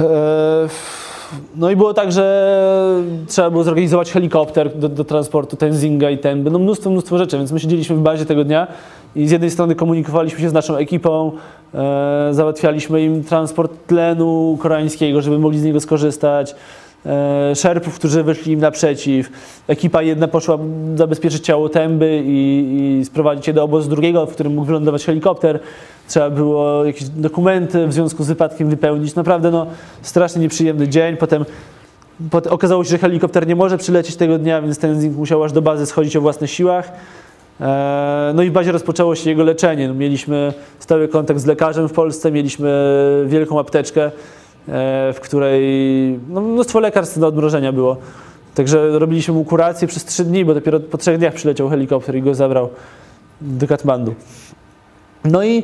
Eee, 0.00 0.06
No 1.56 1.70
i 1.70 1.76
było 1.76 1.94
tak, 1.94 2.12
że 2.12 3.02
trzeba 3.28 3.50
było 3.50 3.64
zorganizować 3.64 4.12
helikopter 4.12 4.78
do, 4.78 4.88
do 4.88 5.04
transportu 5.04 5.56
Tenzinga 5.56 6.10
i 6.10 6.18
Tęby. 6.18 6.50
No 6.50 6.58
mnóstwo, 6.58 6.90
mnóstwo 6.90 7.18
rzeczy, 7.18 7.38
więc 7.38 7.52
my 7.52 7.60
siedzieliśmy 7.60 7.96
w 7.96 8.00
bazie 8.00 8.26
tego 8.26 8.44
dnia 8.44 8.66
i 9.16 9.28
z 9.28 9.30
jednej 9.30 9.50
strony 9.50 9.74
komunikowaliśmy 9.74 10.40
się 10.40 10.48
z 10.48 10.52
naszą 10.52 10.76
ekipą, 10.76 11.32
e, 11.74 12.28
załatwialiśmy 12.30 13.02
im 13.02 13.24
transport 13.24 13.86
tlenu 13.86 14.58
koreańskiego, 14.60 15.22
żeby 15.22 15.38
mogli 15.38 15.58
z 15.58 15.64
niego 15.64 15.80
skorzystać, 15.80 16.54
szerpów, 17.54 17.94
którzy 17.94 18.22
wyszli 18.22 18.52
im 18.52 18.60
naprzeciw. 18.60 19.30
Ekipa 19.68 20.02
jedna 20.02 20.28
poszła 20.28 20.58
zabezpieczyć 20.94 21.44
ciało 21.44 21.68
Tęby 21.68 22.22
i, 22.26 22.98
i 23.00 23.04
sprowadzić 23.04 23.46
je 23.46 23.52
do 23.52 23.64
obozu 23.64 23.90
drugiego, 23.90 24.26
w 24.26 24.32
którym 24.32 24.54
mógł 24.54 24.66
wylądować 24.66 25.04
helikopter. 25.04 25.60
Trzeba 26.08 26.30
było 26.30 26.84
jakieś 26.84 27.08
dokumenty 27.08 27.86
w 27.86 27.92
związku 27.92 28.24
z 28.24 28.28
wypadkiem 28.28 28.70
wypełnić. 28.70 29.14
Naprawdę 29.14 29.50
no, 29.50 29.66
strasznie 30.02 30.42
nieprzyjemny 30.42 30.88
dzień. 30.88 31.16
Potem 31.16 31.44
Pot- 32.30 32.46
Okazało 32.46 32.84
się, 32.84 32.90
że 32.90 32.98
helikopter 32.98 33.46
nie 33.46 33.56
może 33.56 33.78
przylecieć 33.78 34.16
tego 34.16 34.38
dnia, 34.38 34.62
więc 34.62 34.78
Tenzing 34.78 35.16
musiał 35.16 35.44
aż 35.44 35.52
do 35.52 35.62
bazy 35.62 35.86
schodzić 35.86 36.16
o 36.16 36.20
własnych 36.20 36.50
siłach. 36.50 36.92
Eee, 37.60 38.34
No 38.34 38.42
i 38.42 38.50
w 38.50 38.52
bazie 38.52 38.72
rozpoczęło 38.72 39.14
się 39.14 39.30
jego 39.30 39.44
leczenie. 39.44 39.88
No, 39.88 39.94
Mieliśmy 39.94 40.52
stały 40.78 41.08
kontakt 41.08 41.40
z 41.40 41.46
lekarzem 41.46 41.88
w 41.88 41.92
Polsce, 41.92 42.32
mieliśmy 42.32 42.70
wielką 43.26 43.60
apteczkę, 43.60 44.04
e, 44.04 44.10
w 45.12 45.18
której 45.22 46.18
no, 46.28 46.40
mnóstwo 46.40 46.80
lekarstw 46.80 47.18
do 47.18 47.26
odmrożenia 47.26 47.72
było. 47.72 47.96
Także 48.54 48.98
robiliśmy 48.98 49.34
mu 49.34 49.44
kurację 49.44 49.88
przez 49.88 50.04
trzy 50.04 50.24
dni, 50.24 50.44
bo 50.44 50.54
dopiero 50.54 50.80
po 50.80 50.98
trzech 50.98 51.18
dniach 51.18 51.34
przyleciał 51.34 51.68
helikopter 51.68 52.16
i 52.16 52.22
go 52.22 52.34
zabrał 52.34 52.68
do 53.40 53.66
Katmandu. 53.66 54.14
No 55.24 55.44
i, 55.44 55.62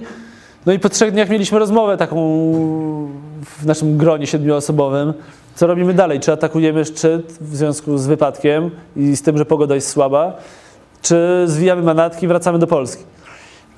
no 0.66 0.72
i 0.72 0.78
po 0.78 0.88
trzech 0.88 1.12
dniach 1.12 1.30
mieliśmy 1.30 1.58
rozmowę 1.58 1.96
taką 1.96 2.16
w 3.42 3.66
naszym 3.66 3.96
gronie 3.96 4.26
siedmioosobowym. 4.26 5.12
Co 5.54 5.66
robimy 5.66 5.94
dalej? 5.94 6.20
Czy 6.20 6.32
atakujemy 6.32 6.84
szczyt 6.84 7.38
w 7.40 7.56
związku 7.56 7.98
z 7.98 8.06
wypadkiem 8.06 8.70
i 8.96 9.16
z 9.16 9.22
tym, 9.22 9.38
że 9.38 9.44
pogoda 9.44 9.74
jest 9.74 9.88
słaba? 9.88 10.36
Czy 11.02 11.44
zwijamy 11.46 11.82
manatki 11.82 12.24
i 12.24 12.28
wracamy 12.28 12.58
do 12.58 12.66
Polski? 12.66 13.04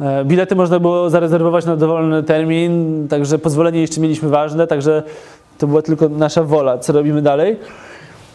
E, 0.01 0.25
Bilety 0.25 0.57
można 0.57 0.81
było 0.81 1.11
zarezerwować 1.11 1.65
na 1.65 1.77
dowolny 1.77 2.23
termin, 2.23 3.07
także 3.09 3.39
pozwolenie 3.39 3.81
jeszcze 3.81 4.01
mieliśmy 4.01 4.29
ważne, 4.29 4.67
także 4.67 5.03
to 5.59 5.67
była 5.67 5.83
tylko 5.83 6.09
nasza 6.09 6.43
wola, 6.43 6.79
co 6.79 6.93
robimy 6.93 7.23
dalej. 7.23 7.57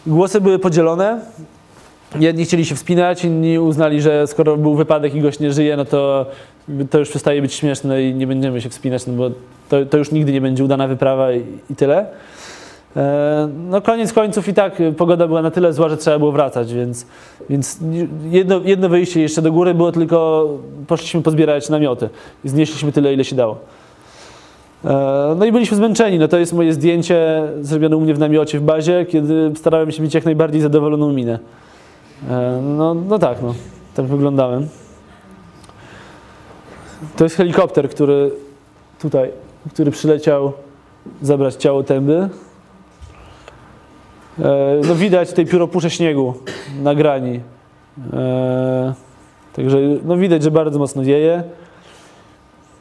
Głosy 0.06 0.40
były 0.40 0.58
podzielone. 0.58 1.20
Jedni 2.20 2.44
chcieli 2.44 2.64
się 2.64 2.74
wspinać, 2.74 3.24
inni 3.24 3.58
uznali, 3.58 4.02
że 4.02 4.26
skoro 4.26 4.56
był 4.56 4.74
wypadek 4.74 5.14
i 5.14 5.20
gość 5.20 5.40
nie 5.40 5.52
żyje, 5.52 5.76
no 5.76 5.84
to 5.84 6.26
to 6.90 6.98
już 6.98 7.08
przestaje 7.10 7.42
być 7.42 7.54
śmieszne 7.54 8.02
i 8.02 8.14
nie 8.14 8.26
będziemy 8.26 8.60
się 8.60 8.68
wspinać, 8.68 9.06
no 9.06 9.12
bo 9.12 9.30
to, 9.68 9.86
to 9.86 9.98
już 9.98 10.12
nigdy 10.12 10.32
nie 10.32 10.40
będzie 10.40 10.64
udana 10.64 10.88
wyprawa 10.88 11.32
i, 11.32 11.44
i 11.70 11.76
tyle. 11.76 12.06
E, 12.96 13.48
No 13.70 13.80
koniec 13.80 14.12
końców 14.12 14.48
i 14.48 14.54
tak 14.54 14.82
pogoda 14.96 15.26
była 15.26 15.42
na 15.42 15.50
tyle 15.50 15.72
zła, 15.72 15.88
że 15.88 15.96
trzeba 15.96 16.18
było 16.18 16.32
wracać, 16.32 16.74
więc, 16.74 17.06
więc 17.50 17.78
jedno, 18.30 18.60
jedno 18.64 18.88
wyjście 18.88 19.20
jeszcze 19.20 19.42
do 19.42 19.52
góry 19.52 19.74
było 19.74 19.92
tylko, 19.92 20.48
poszliśmy 20.86 21.22
pozbierać 21.22 21.68
namioty 21.68 22.08
i 22.44 22.48
znieśliśmy 22.48 22.92
tyle, 22.92 23.14
ile 23.14 23.24
się 23.24 23.36
dało. 23.36 23.56
E, 24.84 25.34
No 25.38 25.44
i 25.44 25.52
byliśmy 25.52 25.76
zmęczeni. 25.76 26.18
No 26.18 26.28
to 26.28 26.38
jest 26.38 26.52
moje 26.52 26.72
zdjęcie 26.72 27.42
zrobione 27.60 27.96
u 27.96 28.00
mnie 28.00 28.14
w 28.14 28.18
namiocie 28.18 28.58
w 28.58 28.62
bazie, 28.62 29.06
kiedy 29.06 29.52
starałem 29.56 29.92
się 29.92 30.02
mieć 30.02 30.14
jak 30.14 30.24
najbardziej 30.24 30.60
zadowoloną 30.60 31.12
minę. 31.12 31.38
E, 32.30 32.60
No, 32.62 32.94
no 32.94 33.18
tak, 33.18 33.42
no. 33.42 33.54
Tak 33.94 34.06
wyglądałem. 34.06 34.68
To 37.16 37.24
jest 37.24 37.36
helikopter, 37.36 37.88
który 37.90 38.30
tutaj, 39.02 39.30
który 39.74 39.90
przyleciał 39.90 40.52
zabrać 41.22 41.54
ciało 41.54 41.82
tęby. 41.82 42.28
E, 44.38 44.80
No 44.88 44.94
widać 44.94 45.28
tutaj 45.30 45.46
pióropusze 45.46 45.90
śniegu 45.90 46.34
na 46.82 46.94
grani. 46.94 47.40
E, 48.12 48.94
Także 49.52 49.78
no 50.04 50.16
widać, 50.16 50.42
że 50.42 50.50
bardzo 50.50 50.78
mocno 50.78 51.02
wieje. 51.02 51.42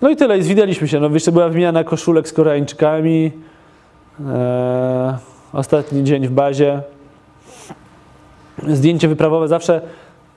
No 0.01 0.09
i 0.09 0.15
tyle, 0.15 0.37
i 0.37 0.43
zwidaliśmy 0.43 0.87
się. 0.87 0.99
No 0.99 1.09
jeszcze 1.09 1.31
była 1.31 1.49
wymiana 1.49 1.83
koszulek 1.83 2.27
z 2.27 2.33
Koreańczykami. 2.33 3.31
E, 4.29 5.17
Ostatni 5.53 6.03
dzień 6.03 6.27
w 6.27 6.31
bazie. 6.31 6.81
Zdjęcie 8.67 9.07
wyprawowe 9.07 9.47
zawsze 9.47 9.81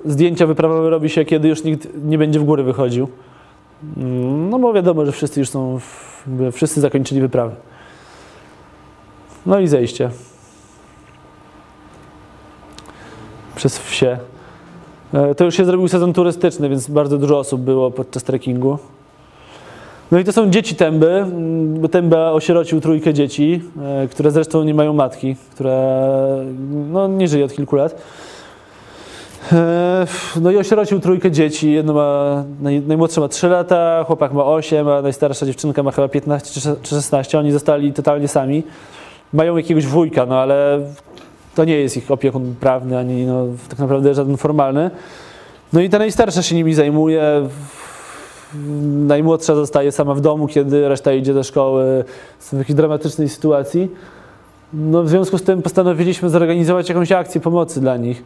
zdjęcia 0.04 0.46
wyprawowe 0.46 0.90
robi 0.90 1.08
się, 1.10 1.24
kiedy 1.24 1.48
już 1.48 1.64
nikt 1.64 1.88
nie 2.04 2.18
będzie 2.18 2.40
w 2.40 2.44
góry 2.44 2.62
wychodził. 2.62 3.08
Mm, 3.96 4.50
No 4.50 4.58
bo 4.58 4.72
wiadomo, 4.72 5.06
że 5.06 5.12
wszyscy 5.12 5.40
już 5.40 5.48
są, 5.48 5.78
w, 5.78 6.24
wszyscy 6.52 6.80
zakończyli 6.80 7.20
wyprawę. 7.20 7.54
No 9.46 9.60
i 9.60 9.68
zejście. 9.68 10.10
Przez 13.56 13.78
wsie. 13.78 14.18
E, 15.14 15.34
To 15.34 15.44
już 15.44 15.54
się 15.56 15.64
zrobił 15.64 15.88
sezon 15.88 16.12
turystyczny, 16.12 16.68
więc 16.68 16.88
bardzo 16.90 17.18
dużo 17.18 17.38
osób 17.38 17.60
było 17.60 17.90
podczas 17.90 18.22
trekkingu. 18.22 18.78
No 20.12 20.18
i 20.18 20.24
to 20.24 20.32
są 20.32 20.50
dzieci 20.50 20.74
Tęby. 20.74 21.10
Mm, 21.12 21.88
Tęba 21.88 22.30
osierocił 22.30 22.80
trójkę 22.80 23.14
dzieci, 23.14 23.62
e, 24.04 24.08
które 24.08 24.30
zresztą 24.30 24.64
nie 24.64 24.74
mają 24.74 24.92
matki, 24.92 25.36
która 25.54 25.76
no, 26.92 27.08
nie 27.08 27.28
żyje 27.28 27.44
od 27.44 27.52
kilku 27.52 27.76
lat. 27.76 27.96
E, 29.52 30.06
No 30.40 30.50
i 30.50 30.56
osierocił 30.56 31.00
trójkę 31.00 31.30
dzieci. 31.30 31.72
Jedno 31.72 31.92
ma, 31.92 32.44
naj, 32.60 32.80
najmłodsza 32.80 33.20
ma 33.20 33.28
3 33.28 33.48
lata, 33.48 34.04
chłopak 34.06 34.32
ma 34.32 34.44
8, 34.44 34.88
a 34.88 35.02
najstarsza 35.02 35.46
dziewczynka 35.46 35.82
ma 35.82 35.90
chyba 35.90 36.08
15 36.08 36.54
czy 36.54 36.60
sze- 36.60 36.76
czy 36.82 36.94
16. 36.94 37.38
Oni 37.38 37.52
zostali 37.52 37.92
totalnie 37.92 38.28
sami. 38.28 38.62
Mają 39.32 39.56
jakiegoś 39.56 39.86
wujka, 39.86 40.26
no 40.26 40.38
ale 40.38 40.80
to 41.56 41.64
nie 41.64 41.76
jest 41.76 41.96
ich 41.96 42.10
opiekun 42.10 42.54
prawny, 42.60 42.98
ani 42.98 43.26
no, 43.26 43.46
tak 43.68 43.78
naprawdę 43.78 44.14
żaden 44.14 44.36
formalny. 44.36 44.90
No 45.72 45.80
i 45.80 45.90
ta 45.90 45.98
najstarsza 45.98 46.42
się 46.42 46.54
nimi 46.54 46.74
zajmuje. 46.74 47.22
Najmłodsza 49.06 49.54
zostaje 49.54 49.92
sama 49.92 50.14
w 50.14 50.20
domu, 50.20 50.48
kiedy 50.48 50.88
reszta 50.88 51.12
idzie 51.12 51.34
do 51.34 51.42
szkoły. 51.42 52.04
Są 52.38 52.56
w 52.56 52.58
jakiejś 52.58 52.76
dramatycznej 52.76 53.28
sytuacji. 53.28 53.90
No, 54.72 55.02
w 55.02 55.08
związku 55.08 55.38
z 55.38 55.42
tym 55.42 55.62
postanowiliśmy 55.62 56.30
zorganizować 56.30 56.88
jakąś 56.88 57.12
akcję 57.12 57.40
pomocy 57.40 57.80
dla 57.80 57.96
nich. 57.96 58.24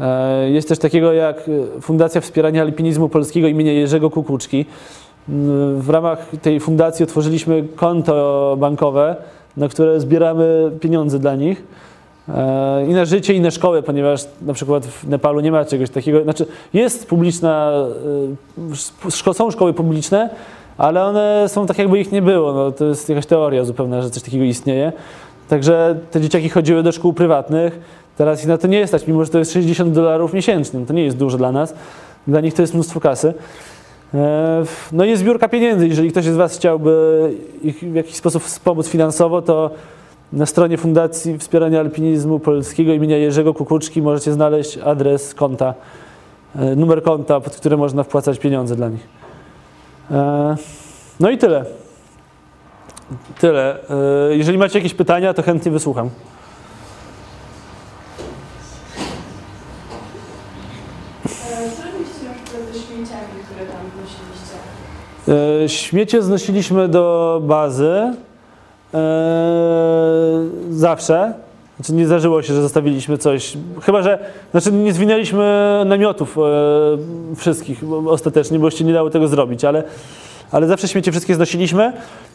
E, 0.00 0.50
Jest 0.50 0.68
też 0.68 0.78
takiego 0.78 1.12
jak 1.12 1.50
Fundacja 1.80 2.20
Wspierania 2.20 2.62
Alpinizmu 2.62 3.08
Polskiego 3.08 3.48
imienia 3.48 3.72
Jerzego 3.72 4.10
Kukuczki. 4.10 4.66
W 5.78 5.90
ramach 5.90 6.26
tej 6.42 6.60
fundacji 6.60 7.02
otworzyliśmy 7.02 7.64
konto 7.76 8.56
bankowe, 8.60 9.16
na 9.56 9.68
które 9.68 10.00
zbieramy 10.00 10.70
pieniądze 10.80 11.18
dla 11.18 11.34
nich. 11.34 11.62
E, 12.34 12.86
I 12.88 12.94
na 12.94 13.04
życie, 13.04 13.34
i 13.34 13.40
na 13.40 13.50
szkołę, 13.50 13.82
ponieważ 13.82 14.24
na 14.42 14.52
przykład 14.52 14.86
w 14.86 15.08
Nepalu 15.08 15.40
nie 15.40 15.52
ma 15.52 15.64
czegoś 15.64 15.90
takiego. 15.90 16.22
Znaczy, 16.22 16.46
jest 16.72 17.06
publiczna, 17.06 17.72
e, 19.28 19.32
są 19.32 19.50
szkoły 19.50 19.72
publiczne, 19.74 20.30
ale 20.78 21.04
one 21.04 21.44
są 21.48 21.66
tak, 21.66 21.78
jakby 21.78 22.00
ich 22.00 22.12
nie 22.12 22.22
było. 22.22 22.52
No, 22.52 22.72
to 22.72 22.84
jest 22.84 23.08
jakaś 23.08 23.26
teoria 23.26 23.64
zupełna, 23.64 24.02
że 24.02 24.10
coś 24.10 24.22
takiego 24.22 24.44
istnieje. 24.44 24.92
Także 25.48 25.98
te 26.10 26.20
dzieciaki 26.20 26.48
chodziły 26.48 26.82
do 26.82 26.92
szkół 26.92 27.12
prywatnych. 27.12 27.80
Teraz 28.18 28.40
ich 28.40 28.48
na 28.48 28.58
to 28.58 28.66
nie 28.66 28.86
stać, 28.86 29.06
mimo 29.06 29.24
że 29.24 29.30
to 29.30 29.38
jest 29.38 29.52
60 29.52 29.92
dolarów 29.92 30.32
miesięcznie. 30.32 30.86
To 30.86 30.92
nie 30.92 31.04
jest 31.04 31.16
dużo 31.16 31.38
dla 31.38 31.52
nas. 31.52 31.74
Dla 32.26 32.40
nich 32.40 32.54
to 32.54 32.62
jest 32.62 32.74
mnóstwo 32.74 33.00
kasy. 33.00 33.34
E, 34.14 34.64
No 34.92 35.04
i 35.04 35.08
jest 35.08 35.22
zbiórka 35.22 35.48
pieniędzy. 35.48 35.88
Jeżeli 35.88 36.10
ktoś 36.10 36.24
z 36.24 36.36
Was 36.36 36.56
chciałby 36.56 37.30
ich 37.62 37.78
w 37.78 37.94
jakiś 37.94 38.14
sposób 38.16 38.42
wspomóc 38.42 38.88
finansowo, 38.88 39.42
to 39.42 39.70
na 40.32 40.46
stronie 40.46 40.78
Fundacji 40.78 41.38
Wspierania 41.38 41.80
Alpinizmu 41.80 42.38
Polskiego 42.40 42.92
imienia 42.92 43.16
Jerzego 43.16 43.54
Kukuczki 43.54 44.02
możecie 44.02 44.32
znaleźć 44.32 44.78
adres 44.78 45.34
konta, 45.34 45.74
e, 46.56 46.76
numer 46.76 47.02
konta, 47.02 47.40
pod 47.40 47.56
który 47.56 47.76
można 47.76 48.02
wpłacać 48.02 48.38
pieniądze 48.38 48.76
dla 48.76 48.88
nich. 48.88 49.08
E, 50.10 50.56
No 51.20 51.30
i 51.30 51.38
tyle. 51.38 51.64
Tyle. 53.40 53.76
E, 54.30 54.36
Jeżeli 54.36 54.58
macie 54.58 54.78
jakieś 54.78 54.94
pytania, 54.94 55.34
to 55.34 55.42
chętnie 55.42 55.72
wysłucham. 55.72 56.10
Co 61.76 61.82
robiliście 61.82 62.24
na 62.24 62.34
przykład 62.34 62.62
ze 62.72 62.78
śmieciami, 62.80 63.42
które 63.44 63.66
tam 63.66 63.80
wnosiliście? 63.96 64.58
Śmiecie 65.78 66.22
znosiliśmy 66.22 66.88
do 66.88 67.40
bazy 67.44 68.12
zawsze. 70.70 71.34
Znaczy 71.76 71.92
nie 71.92 72.06
zdarzyło 72.06 72.42
się, 72.42 72.54
że 72.54 72.62
zostawiliśmy 72.62 73.18
coś. 73.18 73.56
Chyba, 73.82 74.02
że 74.02 74.18
znaczy 74.50 74.72
nie 74.72 74.92
zwinęliśmy 74.92 75.82
namiotów 75.86 76.38
e, 76.38 76.40
wszystkich 77.36 77.80
ostatecznie, 78.06 78.58
bo 78.58 78.66
jeszcze 78.66 78.84
nie 78.84 78.92
dało 78.92 79.10
tego 79.10 79.28
zrobić, 79.28 79.64
ale, 79.64 79.82
ale 80.50 80.66
zawsze 80.66 80.88
śmiecie 80.88 81.10
wszystkie 81.10 81.34
znosiliśmy 81.34 81.92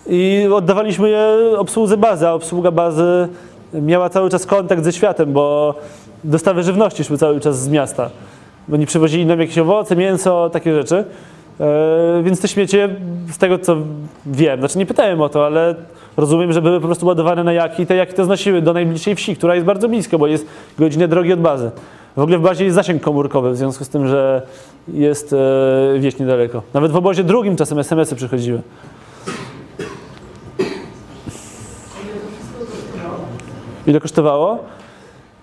i 0.08 0.47
oddawaliśmy 0.54 1.10
je 1.10 1.28
obsłudze 1.58 1.97
bazy, 1.97 2.28
a 2.28 2.34
obsługa 2.34 2.72
bazy 2.72 3.28
miała 3.74 4.10
cały 4.10 4.30
czas 4.30 4.45
kontakt 4.45 4.84
ze 4.84 4.93
światem, 4.93 5.34
bo 5.34 5.76
dostawy 6.24 6.64
żywności 6.64 7.04
szły 7.04 7.18
cały 7.18 7.39
czas 7.39 7.60
z 7.60 7.70
miasta. 7.70 8.10
Bo 8.68 8.78
nie 8.78 8.86
przywozili 8.86 9.26
nam 9.26 9.39
jakieś 9.39 9.58
owoce, 9.58 9.95
mięso, 9.95 10.49
takie 10.49 10.74
rzeczy. 10.74 11.06
E, 11.60 12.24
więc 12.24 12.41
te 12.41 12.47
śmiecie, 12.47 12.89
z 13.32 13.38
tego 13.38 13.60
co 13.60 13.78
wiem, 14.26 14.60
znaczy 14.60 14.78
nie 14.78 14.86
pytałem 14.86 15.22
o 15.22 15.30
to, 15.30 15.45
ale 15.45 15.76
rozumiem, 16.18 16.54
że 16.54 16.62
były 16.62 16.80
po 16.80 16.86
prostu 16.86 17.06
ładowane 17.06 17.43
na 17.43 17.54
jaki 17.54 17.84
i 17.84 17.86
te 17.86 17.95
jaki 17.95 18.14
to 18.14 18.26
znosiły 18.26 18.62
do 18.62 18.74
najbliższej 18.74 19.16
wsi, 19.16 19.36
która 19.36 19.56
jest 19.56 19.66
bardzo 19.66 19.89
blisko, 19.89 20.18
bo 20.20 20.28
jest 20.28 20.45
godzinę 20.80 21.08
drogi 21.08 21.34
od 21.34 21.39
bazy. 21.39 21.72
W 22.16 22.20
ogóle 22.20 22.38
w 22.38 22.41
bazie 22.41 22.64
jest 22.64 22.76
zasięg 22.76 23.01
komórkowy, 23.01 23.51
w 23.51 23.58
związku 23.58 23.84
z 23.84 23.89
tym, 23.89 24.08
że 24.08 24.41
jest 24.88 25.34
e, 25.34 25.99
wieś 25.99 26.20
niedaleko. 26.20 26.62
Nawet 26.74 26.91
w 26.91 26.95
obozie 26.95 27.24
drugim 27.24 27.56
czasem 27.56 27.80
SMS-y 27.80 28.16
przychodziły. 28.16 28.62
Ile 33.88 33.99
kosztowało? 33.99 34.60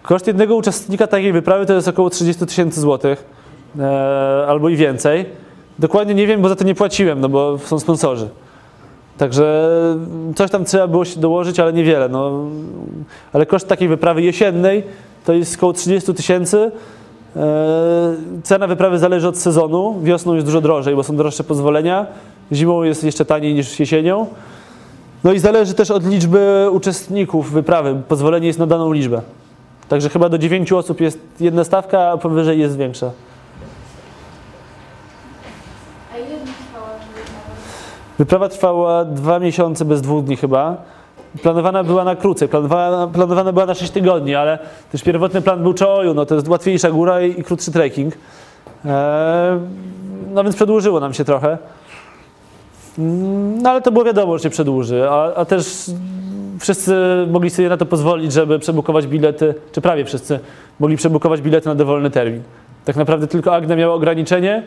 Koszt 0.03 0.27
jednego 0.27 0.57
uczestnika 0.57 1.07
takiej 1.07 1.33
wyprawy 1.33 1.67
to 1.67 1.73
jest 1.73 1.89
około 1.89 2.11
30 2.11 2.47
tysięcy 2.47 2.81
złotych, 2.81 3.25
e, 3.79 4.45
albo 4.49 4.69
i 4.69 4.77
więcej. 4.77 5.27
Dokładnie 5.79 6.15
nie 6.15 6.27
wiem, 6.27 6.43
bo 6.43 6.49
za 6.49 6.57
to 6.57 6.65
nie 6.65 6.75
płaciłem, 6.75 7.21
no 7.21 7.29
bo 7.29 7.59
są 7.59 7.79
sponsorzy. 7.79 8.29
Także 9.19 9.69
coś 10.37 10.51
tam 10.51 10.65
trzeba 10.65 10.89
było 10.89 11.05
się 11.05 11.21
dołożyć, 11.21 11.61
ale 11.61 11.73
niewiele. 11.73 12.09
No. 12.09 12.33
Ale 13.33 13.47
koszt 13.47 13.69
takiej 13.69 13.89
wyprawy 13.89 14.23
jesiennej 14.23 14.83
to 15.25 15.33
jest 15.33 15.57
około 15.57 15.73
30 15.73 16.15
tysięcy. 16.15 16.71
E, 17.37 18.15
Cena 18.43 18.67
wyprawy 18.67 18.99
zależy 18.99 19.29
od 19.29 19.39
sezonu. 19.39 20.01
Wiosną 20.03 20.35
jest 20.35 20.47
dużo 20.47 20.61
drożej, 20.61 20.97
bo 20.97 21.03
są 21.03 21.17
droższe 21.17 21.45
pozwolenia. 21.45 22.07
Zimą 22.53 22.83
jest 22.83 23.05
jeszcze 23.05 23.25
taniej 23.25 23.55
niż 23.55 23.81
jesienią. 23.81 24.27
No 25.25 25.33
i 25.33 25.39
zależy 25.39 25.75
też 25.75 25.91
od 25.91 26.07
liczby 26.07 26.67
uczestników 26.71 27.53
wyprawy. 27.53 28.03
Pozwolenie 28.09 28.47
jest 28.47 28.59
na 28.59 28.67
daną 28.67 28.93
liczbę. 28.93 29.23
Także 29.89 30.09
chyba 30.09 30.29
do 30.29 30.39
9 30.39 30.73
osób 30.73 31.01
jest 31.01 31.19
jedna 31.41 31.65
stawka, 31.65 32.11
a 32.11 32.17
powyżej 32.17 32.59
jest 32.59 32.77
większa. 32.77 33.11
A 36.15 36.19
ile 36.19 36.27
dni 36.39 36.53
trwała 36.69 36.89
ta 36.89 37.07
wyprawa? 37.07 37.55
Wyprawa 38.21 38.49
trwała 38.49 39.05
dwa 39.05 39.39
miesiące 39.39 39.85
bez 39.85 40.03
dwóch 40.03 40.25
dni 40.25 40.37
chyba. 40.37 40.77
Planowana 41.43 41.85
była 41.85 42.05
na 42.05 42.17
krócej, 42.17 42.49
planowana, 42.49 43.07
planowana 43.07 43.53
była 43.53 43.67
na 43.67 43.75
6 43.75 43.93
tygodni, 43.93 44.35
ale 44.35 44.59
też 44.93 45.03
pierwotny 45.03 45.41
plan 45.43 45.63
był 45.63 45.75
Czoju, 45.75 46.15
no 46.15 46.27
to 46.27 46.35
jest 46.35 46.49
łatwiejsza 46.49 46.91
góra 46.91 47.21
i, 47.23 47.41
i 47.41 47.45
krótszy 47.45 47.73
trekking. 47.73 48.15
Eee, 48.85 48.91
no 50.35 50.45
więc 50.45 50.57
przedłużyło 50.57 51.01
nam 51.01 51.15
się 51.15 51.25
trochę. 51.25 51.59
Mm, 52.99 53.63
No 53.63 53.71
ale 53.71 53.83
to 53.83 53.93
było 53.93 54.05
wiadomo, 54.05 54.39
że 54.39 54.43
się 54.43 54.51
przedłuży, 54.51 55.11
a, 55.11 55.35
a 55.35 55.45
też 55.45 55.91
wszyscy 56.59 56.95
mogli 57.31 57.51
sobie 57.51 57.69
na 57.69 57.77
to 57.77 57.87
pozwolić, 57.87 58.33
żeby 58.33 58.59
przebukować 58.59 59.07
bilety, 59.07 59.55
czy 59.73 59.81
prawie 59.81 60.05
wszyscy 60.05 60.41
mogli 60.81 60.97
przebukować 60.97 61.41
bilety 61.41 61.69
na 61.69 61.75
dowolny 61.75 62.11
termin. 62.11 62.43
Tak 62.85 62.97
naprawdę 62.97 63.27
tylko 63.27 63.55
Agna 63.55 63.77
miała 63.77 63.95
ograniczenie, 63.95 64.63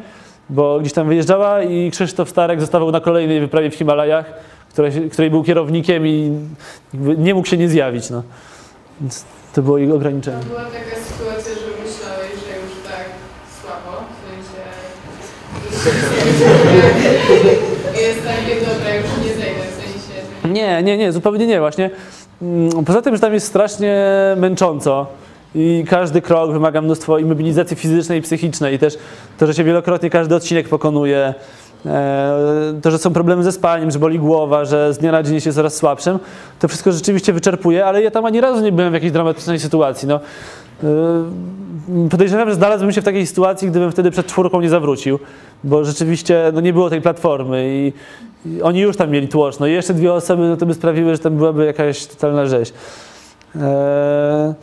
bo 0.49 0.79
gdzieś 0.79 0.93
tam 0.93 1.07
wyjeżdżała 1.07 1.63
i 1.63 1.91
Krzysztof 1.91 2.29
Starek 2.29 2.61
zostawał 2.61 2.91
na 2.91 2.99
kolejnej 2.99 3.39
wyprawie 3.39 3.71
w 3.71 3.75
Himalajach, 3.75 4.33
której, 4.69 5.09
której 5.09 5.31
był 5.31 5.43
kierownikiem 5.43 6.07
i 6.07 6.31
nie 7.17 7.33
mógł 7.33 7.47
się 7.47 7.57
nie 7.57 7.69
zjawić. 7.69 8.09
No. 8.09 8.23
Więc 9.01 9.25
to 9.53 9.61
było 9.61 9.77
jego 9.77 9.95
ograniczenie. 9.95 10.39
To 10.39 10.45
była 10.45 10.63
taka 10.63 10.95
sytuacja, 11.07 11.53
że 11.53 11.67
myślałeś, 11.83 12.31
że 12.31 12.55
już 12.61 12.71
tak 12.87 13.05
słabo, 13.61 14.03
w 14.09 14.15
sensie... 14.29 14.61
Jest 18.07 18.23
takie, 18.23 18.55
dobra, 18.59 18.95
już 18.95 19.05
nie 19.25 19.33
zejdę, 19.33 19.61
w 19.71 19.75
sensie... 19.75 20.49
Nie, 20.53 20.83
nie, 20.83 20.97
nie, 20.97 21.11
zupełnie 21.11 21.47
nie. 21.47 21.59
Właśnie 21.59 21.89
mm, 22.41 22.85
poza 22.85 23.01
tym, 23.01 23.15
że 23.15 23.21
tam 23.21 23.33
jest 23.33 23.47
strasznie 23.47 24.05
męcząco 24.37 25.07
i 25.55 25.85
każdy 25.89 26.21
krok 26.21 26.51
wymaga 26.51 26.81
mnóstwo 26.81 27.17
imobilizacji 27.17 27.77
fizycznej 27.77 28.19
i 28.19 28.21
psychicznej 28.21 28.75
i 28.75 28.79
też 28.79 28.97
to, 29.37 29.47
że 29.47 29.53
się 29.53 29.63
wielokrotnie 29.63 30.09
każdy 30.09 30.35
odcinek 30.35 30.69
pokonuje, 30.69 31.33
e, 31.85 32.73
to, 32.81 32.91
że 32.91 32.97
są 32.97 33.13
problemy 33.13 33.43
ze 33.43 33.51
spaniem, 33.51 33.91
że 33.91 33.99
boli 33.99 34.19
głowa, 34.19 34.65
że 34.65 34.93
z 34.93 34.97
dnia 34.97 35.11
na 35.11 35.23
dzień 35.23 35.33
jest 35.33 35.53
coraz 35.53 35.75
słabszym, 35.75 36.19
to 36.59 36.67
wszystko 36.67 36.91
rzeczywiście 36.91 37.33
wyczerpuje, 37.33 37.85
ale 37.85 38.03
ja 38.03 38.11
tam 38.11 38.25
ani 38.25 38.41
razu 38.41 38.63
nie 38.63 38.71
byłem 38.71 38.91
w 38.91 38.93
jakiejś 38.93 39.11
dramatycznej 39.11 39.59
sytuacji. 39.59 40.07
No. 40.07 40.19
E, 40.83 40.89
Podejrzewam, 42.09 42.49
że 42.49 42.55
znalazłbym 42.55 42.91
się 42.91 43.01
w 43.01 43.05
takiej 43.05 43.27
sytuacji, 43.27 43.69
gdybym 43.69 43.91
wtedy 43.91 44.11
przed 44.11 44.27
czwórką 44.27 44.61
nie 44.61 44.69
zawrócił, 44.69 45.19
bo 45.63 45.85
rzeczywiście 45.85 46.51
no, 46.53 46.61
nie 46.61 46.73
było 46.73 46.89
tej 46.89 47.01
platformy 47.01 47.65
i, 47.67 47.93
i 48.49 48.61
oni 48.61 48.79
już 48.79 48.97
tam 48.97 49.09
mieli 49.09 49.27
tłoczno. 49.27 49.67
I 49.67 49.71
jeszcze 49.71 49.93
dwie 49.93 50.13
osoby, 50.13 50.43
no 50.43 50.57
to 50.57 50.65
by 50.65 50.73
sprawiły, 50.73 51.11
że 51.15 51.19
tam 51.19 51.37
byłaby 51.37 51.65
jakaś 51.65 52.05
totalna 52.05 52.45
rzeź. 52.45 52.73
E, 53.55 54.53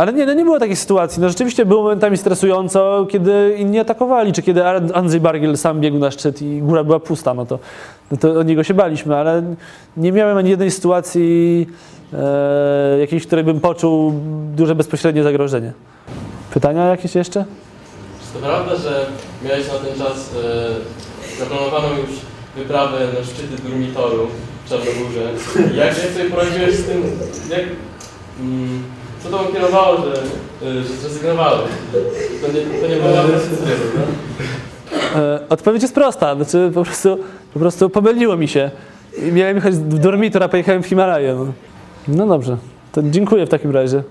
ale 0.00 0.12
nie, 0.12 0.26
no 0.26 0.32
nie 0.32 0.44
było 0.44 0.58
takiej 0.58 0.76
sytuacji. 0.76 1.22
No 1.22 1.28
rzeczywiście 1.28 1.66
było 1.66 1.82
momentami 1.82 2.16
stresująco, 2.16 3.06
kiedy 3.10 3.54
inni 3.58 3.78
atakowali, 3.78 4.32
czy 4.32 4.42
kiedy 4.42 4.64
Andrzej 4.94 5.20
Bargiel 5.20 5.56
sam 5.56 5.80
biegł 5.80 5.98
na 5.98 6.10
szczyt 6.10 6.42
i 6.42 6.58
góra 6.62 6.84
była 6.84 7.00
pusta, 7.00 7.34
no 7.34 7.46
to, 7.46 7.58
no 8.10 8.16
to 8.16 8.32
o 8.32 8.42
niego 8.42 8.64
się 8.64 8.74
baliśmy, 8.74 9.16
ale 9.16 9.42
nie 9.96 10.12
miałem 10.12 10.36
ani 10.36 10.50
jednej 10.50 10.70
sytuacji 10.70 11.66
e, 12.12 12.98
jakiejś, 13.00 13.22
w 13.22 13.26
której 13.26 13.44
bym 13.44 13.60
poczuł 13.60 14.12
duże 14.56 14.74
bezpośrednie 14.74 15.22
zagrożenie. 15.22 15.72
Pytania 16.54 16.84
jakieś 16.84 17.14
jeszcze? 17.14 17.44
Czy 18.26 18.38
to 18.40 18.46
prawda, 18.46 18.76
że 18.76 19.06
miałeś 19.44 19.66
na 19.68 19.74
ten 19.74 19.98
czas 19.98 20.30
e, 21.38 21.38
zaplanowaną 21.38 21.88
już 21.88 22.10
wyprawę 22.56 22.98
na 23.18 23.24
szczyty 23.24 23.62
Durmitoru 23.62 24.26
w 24.64 24.68
Czarnogórze? 24.68 25.20
Jak 25.76 25.86
jak 25.86 26.12
sobie 26.12 26.30
poradziłeś 26.30 26.74
z 26.74 26.84
tym, 26.84 27.02
jak, 27.50 27.62
mm, 28.40 28.82
co 29.22 29.28
tobą 29.30 29.52
kierowało, 29.52 29.96
że, 29.96 30.12
e, 30.68 30.74
że 30.82 30.94
zrezygnowałeś? 30.94 31.70
To 32.42 32.52
nie, 32.52 32.80
to 32.80 32.88
nie 32.88 32.96
było 32.96 33.28
decyzja, 33.28 33.76
E, 35.16 35.40
odpowiedź 35.48 35.82
jest 35.82 35.94
prosta, 35.94 36.34
znaczy 36.34 36.70
po 36.74 36.84
prostu, 36.84 37.18
po 37.52 37.58
prostu 37.58 37.90
pomyliło 37.90 38.36
mi 38.36 38.48
się. 38.48 38.70
I 39.28 39.32
miałem 39.32 39.56
jechać 39.56 39.74
w 39.74 39.98
dormitor, 39.98 40.42
a 40.42 40.48
pojechałem 40.48 40.82
w 40.82 40.86
Himalaję. 40.86 41.34
No. 41.34 41.46
no 42.08 42.26
dobrze, 42.26 42.56
to 42.92 43.02
dziękuję 43.02 43.46
w 43.46 43.48
takim 43.48 43.70
razie. 43.70 44.02